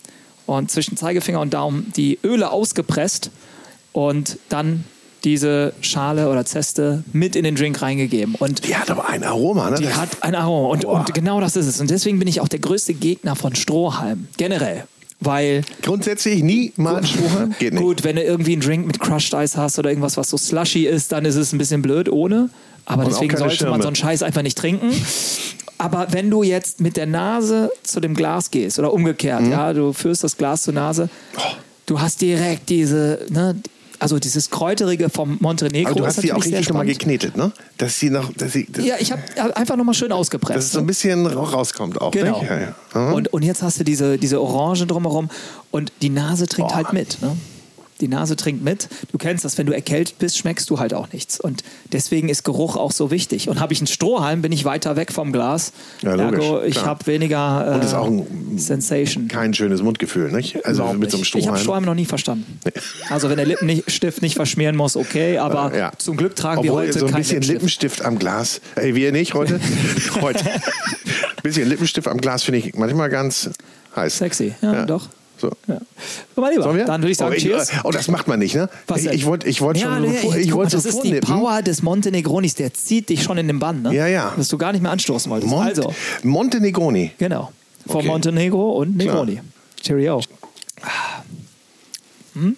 und 0.46 0.72
zwischen 0.72 0.98
Zeigefinger 0.98 1.42
und 1.42 1.54
Daumen 1.54 1.92
die 1.96 2.20
Öle 2.24 2.52
ausgepresst 2.52 3.32
und 3.92 4.38
dann 4.50 4.86
diese 5.24 5.74
Schale 5.82 6.30
oder 6.30 6.46
Zeste 6.46 7.04
mit 7.12 7.36
in 7.36 7.44
den 7.44 7.56
Drink 7.56 7.82
reingegeben. 7.82 8.36
Und 8.36 8.66
die 8.68 8.76
hat 8.76 8.90
aber 8.90 9.10
ein 9.10 9.24
Aroma, 9.24 9.72
ne? 9.72 9.78
Die 9.78 9.90
hat 9.94 10.10
ein 10.22 10.36
Aroma. 10.36 10.70
Und, 10.70 10.86
und 10.86 11.14
genau 11.14 11.42
das 11.42 11.56
ist 11.56 11.66
es. 11.68 11.82
Und 11.82 11.90
deswegen 11.90 12.20
bin 12.20 12.28
ich 12.28 12.40
auch 12.40 12.48
der 12.48 12.60
größte 12.60 12.94
Gegner 12.94 13.36
von 13.36 13.56
Strohhalm. 13.56 14.28
Generell. 14.38 14.86
Weil. 15.20 15.64
Grundsätzlich 15.82 16.44
nie 16.44 16.74
mal 16.76 17.04
Strohhalm? 17.06 17.56
Geht 17.60 17.74
nicht. 17.74 17.82
Gut, 17.84 18.04
wenn 18.04 18.16
du 18.18 18.24
irgendwie 18.24 18.54
einen 18.54 18.62
Drink 18.62 18.86
mit 18.86 19.00
Crushed 19.00 19.34
Ice 19.34 19.58
hast 19.60 19.80
oder 19.80 19.90
irgendwas, 19.90 20.16
was 20.18 20.30
so 20.30 20.38
slushy 20.38 20.86
ist, 20.86 21.12
dann 21.12 21.26
ist 21.26 21.36
es 21.36 21.54
ein 21.54 21.58
bisschen 21.58 21.82
blöd 21.82 22.08
ohne. 22.10 22.50
Aber 22.86 23.04
Und 23.04 23.12
deswegen 23.12 23.36
sollte 23.36 23.64
man 23.66 23.72
Schirme. 23.72 23.82
so 23.82 23.88
einen 23.88 23.96
Scheiß 23.96 24.24
einfach 24.24 24.44
nicht 24.44 24.58
trinken. 24.58 24.92
Aber 25.80 26.08
wenn 26.12 26.30
du 26.30 26.42
jetzt 26.44 26.82
mit 26.82 26.98
der 26.98 27.06
Nase 27.06 27.72
zu 27.84 28.00
dem 28.00 28.14
Glas 28.14 28.50
gehst 28.52 28.80
oder 28.80 28.94
umgekehrt, 28.94 29.42
Mhm. 29.42 29.52
ja, 29.52 29.74
du 29.74 29.92
führst 29.94 30.24
das 30.24 30.38
Glas 30.38 30.64
zur 30.64 30.74
Nase, 30.74 31.10
du 31.86 32.00
hast 32.00 32.22
direkt 32.22 32.70
diese, 32.70 33.20
ne, 33.30 33.56
Also 34.00 34.20
dieses 34.20 34.50
Kräuterige 34.50 35.10
vom 35.10 35.38
Montenegro. 35.40 35.92
Aber 35.92 36.00
du 36.02 36.06
hast 36.06 36.22
die 36.22 36.32
auch 36.32 36.44
richtig 36.44 36.70
nochmal 36.70 36.86
geknetet, 36.86 37.36
ne? 37.36 37.52
Dass 37.78 38.00
sie 38.00 38.10
noch, 38.10 38.32
dass 38.34 38.54
sie, 38.54 38.66
dass, 38.66 38.86
Ja, 38.86 38.96
ich 39.00 39.12
habe 39.12 39.22
einfach 39.56 39.76
nochmal 39.76 39.96
schön 39.96 40.12
ausgepresst. 40.12 40.58
dass 40.58 40.66
es 40.66 40.72
so 40.72 40.80
ein 40.80 40.86
bisschen 40.86 41.26
rauskommt 41.26 42.00
auch. 42.00 42.12
Genau. 42.12 42.42
Ne? 42.42 42.48
Ja, 42.48 42.60
ja. 42.60 42.76
Aha. 42.94 43.12
Und, 43.14 43.34
und 43.34 43.44
jetzt 43.44 43.64
hast 43.64 43.80
du 43.80 43.84
diese, 43.84 44.18
diese 44.18 44.40
Orange 44.42 44.86
drumherum 44.86 45.30
und 45.72 45.92
die 46.02 46.10
Nase 46.10 46.48
trinkt 46.48 46.76
halt 46.76 46.94
mit. 46.94 47.22
Ne? 47.22 47.36
Die 48.02 48.08
Nase 48.08 48.36
trinkt 48.36 48.64
mit. 48.64 48.88
Du 49.12 49.18
kennst 49.18 49.44
das, 49.46 49.58
wenn 49.58 49.66
du 49.66 49.74
erkältet 49.74 50.20
bist, 50.20 50.38
schmeckst 50.38 50.70
du 50.70 50.80
halt 50.80 50.94
auch 50.94 51.12
nichts. 51.14 51.40
Und 51.40 51.64
deswegen 51.92 52.30
ist 52.30 52.44
Geruch 52.44 52.76
auch 52.76 52.92
so 52.92 53.10
wichtig. 53.12 53.50
Und 53.50 53.60
habe 53.60 53.74
ich 53.74 53.80
einen 53.80 53.88
Strohhalm, 53.88 54.42
bin 54.42 54.52
ich 54.52 54.66
weiter 54.66 54.96
weg 54.96 55.12
vom 55.12 55.32
Glas. 55.32 55.72
Ja, 56.02 56.14
logisch, 56.16 56.46
Ergo, 56.46 56.62
ich 56.64 56.86
habe 56.86 57.06
weniger 57.08 57.68
äh, 57.72 57.76
Und 57.76 57.84
ist 57.84 57.94
auch 57.94 58.08
ein, 58.08 58.58
Sensation. 58.58 59.28
kein 59.28 59.54
schönes 59.54 59.82
Mundgefühl, 59.82 60.32
nicht? 60.32 60.66
Also 60.66 60.82
Überhaupt 60.82 61.00
mit 61.00 61.12
so 61.12 61.18
einem 61.18 61.22
nicht. 61.22 61.36
Ich 61.36 61.48
habe 61.48 61.58
Strohhalm. 61.58 61.64
Strohhalm 61.64 61.86
noch 61.86 61.96
nie 61.96 62.06
verstanden. 62.06 62.60
Also 63.10 63.30
wenn 63.30 63.38
der 63.38 63.46
Lippenstift 63.46 64.22
nicht 64.22 64.36
verschmieren 64.36 64.76
muss, 64.76 64.96
okay, 64.96 65.38
aber 65.38 65.76
Ja. 65.76 65.92
zum 65.98 66.18
Glück 66.18 66.36
tragen 66.36 66.64
wir 66.64 66.72
Obwohl, 66.72 66.88
heute 66.88 67.00
so 67.00 67.06
ein 67.08 67.14
bisschen 67.14 67.42
Lippenstift. 67.42 67.54
Lippenstift 67.54 68.02
am 68.06 68.20
Glas. 68.20 68.62
Ey, 68.76 68.96
wir 68.96 69.12
nicht 69.12 69.34
heute. 69.34 69.60
heute. 70.22 70.46
Ein 70.46 70.62
bisschen 71.44 71.68
Lippenstift 71.68 72.08
am 72.08 72.18
Glas 72.20 72.44
finde 72.44 72.60
ich 72.60 72.76
manchmal 72.76 73.10
ganz 73.10 73.50
heiß. 73.96 74.18
Sexy, 74.18 74.54
ja, 74.62 74.86
doch. 74.86 75.10
So. 75.40 75.52
Ja. 75.68 75.80
Mein 76.36 76.52
Lieber, 76.52 76.64
Sollen 76.64 76.78
wir? 76.78 76.86
dann 76.86 77.02
würde 77.02 77.12
ich 77.12 77.18
sagen, 77.18 77.34
oh, 77.36 77.40
cheers. 77.40 77.72
Oh, 77.84 77.92
das 77.92 78.08
macht 78.08 78.28
man 78.28 78.40
nicht, 78.40 78.56
ne? 78.56 78.70
Was 78.88 79.00
ich 79.02 79.04
denn? 79.06 79.14
ich 79.16 79.26
wollte 79.26 79.48
ich 79.48 79.62
wollt 79.62 79.78
ja, 79.78 79.94
schon 79.96 80.04
ey, 80.06 80.16
ich 80.16 80.22
guck 80.50 80.58
wollt 80.58 80.66
mal, 80.66 80.70
so 80.70 80.78
das 80.78 80.86
ist 80.86 81.02
die. 81.04 81.20
Power 81.20 81.62
des 81.62 81.82
Montenegronis, 81.84 82.56
der 82.56 82.74
zieht 82.74 83.10
dich 83.10 83.22
schon 83.24 83.38
in 83.38 83.48
den 83.48 83.60
Bann, 83.60 83.84
ne? 83.84 83.94
Ja, 83.94 84.08
ja. 84.08 84.34
Dass 84.36 84.48
du 84.48 84.58
gar 84.58 84.72
nicht 84.72 84.82
mehr 84.82 84.92
anstoßen 84.92 85.30
wolltest. 85.32 85.52
Mont 85.52 85.66
also, 85.68 85.94
Montenegroni. 86.24 87.12
genau. 87.18 87.52
Von 87.86 87.98
Okay. 87.98 88.08
Montenegro 88.08 88.72
und 88.80 88.98
Klar. 89.00 89.24
Negroni. 89.26 89.42
Cheerio. 89.82 90.22
Hm? 92.34 92.56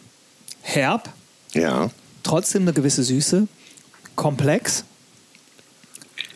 Herb, 0.61 1.09
Ja. 1.53 1.89
trotzdem 2.23 2.63
eine 2.63 2.73
gewisse 2.73 3.03
Süße, 3.03 3.47
komplex. 4.15 4.84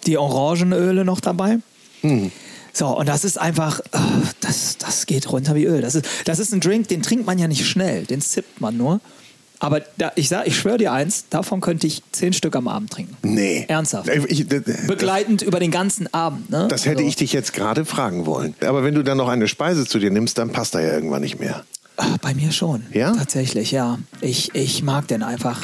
Die 0.06 0.18
Orangenöle 0.18 1.06
noch 1.06 1.20
dabei. 1.22 1.60
Hm. 2.02 2.32
So, 2.74 2.88
und 2.88 3.08
das 3.08 3.24
ist 3.24 3.40
einfach, 3.40 3.80
äh, 3.80 3.98
das, 4.94 5.00
das 5.02 5.06
geht 5.08 5.32
runter 5.32 5.56
wie 5.56 5.66
Öl. 5.66 5.82
Das 5.82 5.96
ist, 5.96 6.06
das 6.26 6.40
ist 6.40 6.54
ein 6.54 6.60
Drink, 6.60 6.88
den 6.88 7.02
trinkt 7.02 7.26
man 7.26 7.40
ja 7.40 7.48
nicht 7.48 7.66
schnell, 7.68 8.06
den 8.06 8.22
zippt 8.22 8.62
man 8.62 8.78
nur. 8.78 9.00
Aber 9.60 9.80
da, 9.98 10.12
ich 10.16 10.28
sag, 10.28 10.46
ich 10.46 10.58
schwöre 10.58 10.78
dir 10.78 10.92
eins, 10.92 11.26
davon 11.30 11.62
könnte 11.62 11.88
ich 11.88 12.02
zehn 12.12 12.34
Stück 12.34 12.54
am 12.56 12.68
Abend 12.68 12.92
trinken. 12.92 13.16
Nee. 13.22 13.66
Ernsthaft. 13.70 14.10
Äh, 14.10 14.26
Ich, 14.28 14.46
das, 14.48 14.62
Begleitend 14.88 15.42
über 15.42 15.60
den 15.60 15.72
ganzen 15.72 16.14
Abend. 16.14 16.50
Ne? 16.50 16.68
das 16.70 16.86
hätte 16.86 16.98
Also, 16.98 17.08
ich 17.08 17.16
dich 17.16 17.32
jetzt 17.32 17.54
gerade 17.54 17.86
fragen 17.86 18.26
wollen. 18.26 18.56
Aber 18.62 18.84
wenn 18.84 18.94
du 18.94 19.04
dann 19.04 19.18
noch 19.18 19.30
eine 19.30 19.48
Speise 19.48 19.86
zu 19.86 20.00
dir 20.00 20.12
nimmst, 20.12 20.38
dann 20.38 20.50
passt 20.50 20.76
da 20.76 20.82
ja 20.82 20.94
irgendwann 20.94 21.22
nicht 21.22 21.40
mehr. 21.40 21.64
Bei 22.22 22.34
mir 22.34 22.52
schon. 22.52 22.84
Ja? 22.92 23.14
Tatsächlich, 23.14 23.72
ja. 23.72 24.00
Ich, 24.20 24.54
ich 24.54 24.84
mag 24.84 25.08
den 25.08 25.24
einfach. 25.24 25.62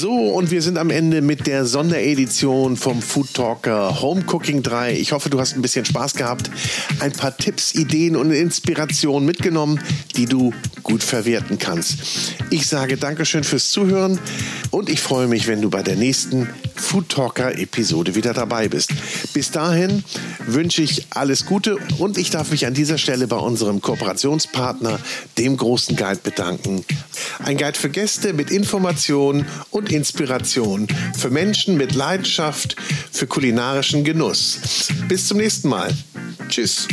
So, 0.00 0.14
und 0.14 0.50
wir 0.50 0.62
sind 0.62 0.78
am 0.78 0.88
Ende 0.88 1.20
mit 1.20 1.46
der 1.46 1.66
Sonderedition 1.66 2.78
vom 2.78 3.02
Food 3.02 3.34
Talker 3.34 4.00
Home 4.00 4.24
Cooking 4.26 4.62
3. 4.62 4.94
Ich 4.94 5.12
hoffe, 5.12 5.28
du 5.28 5.38
hast 5.38 5.54
ein 5.54 5.60
bisschen 5.60 5.84
Spaß 5.84 6.14
gehabt, 6.14 6.50
ein 7.00 7.12
paar 7.12 7.36
Tipps, 7.36 7.74
Ideen 7.74 8.16
und 8.16 8.30
Inspirationen 8.30 9.26
mitgenommen, 9.26 9.78
die 10.16 10.24
du 10.24 10.54
gut 10.82 11.02
verwerten 11.02 11.58
kannst. 11.58 11.98
Ich 12.48 12.66
sage 12.66 12.96
Dankeschön 12.96 13.44
fürs 13.44 13.72
Zuhören 13.72 14.18
und 14.70 14.88
ich 14.88 15.02
freue 15.02 15.26
mich, 15.26 15.46
wenn 15.46 15.60
du 15.60 15.68
bei 15.68 15.82
der 15.82 15.96
nächsten 15.96 16.48
Food 16.76 17.10
Talker 17.10 17.58
Episode 17.58 18.14
wieder 18.14 18.32
dabei 18.32 18.68
bist. 18.68 18.92
Bis 19.34 19.50
dahin 19.50 20.02
wünsche 20.46 20.80
ich 20.80 21.08
alles 21.10 21.44
Gute 21.44 21.76
und 21.98 22.16
ich 22.16 22.30
darf 22.30 22.50
mich 22.50 22.64
an 22.66 22.72
dieser 22.72 22.96
Stelle 22.96 23.26
bei 23.26 23.36
unserem 23.36 23.82
Kooperationspartner, 23.82 24.98
dem 25.36 25.58
großen 25.58 25.94
Guide, 25.94 26.20
bedanken. 26.22 26.84
Ein 27.44 27.56
Guide 27.56 27.78
für 27.78 27.90
Gäste 27.90 28.32
mit 28.32 28.50
Informationen 28.50 29.46
Inspiration 29.92 30.86
für 31.16 31.30
Menschen 31.30 31.76
mit 31.76 31.94
Leidenschaft 31.94 32.76
für 33.10 33.26
kulinarischen 33.26 34.04
Genuss. 34.04 34.88
Bis 35.08 35.26
zum 35.26 35.38
nächsten 35.38 35.68
Mal. 35.68 35.92
Tschüss. 36.48 36.88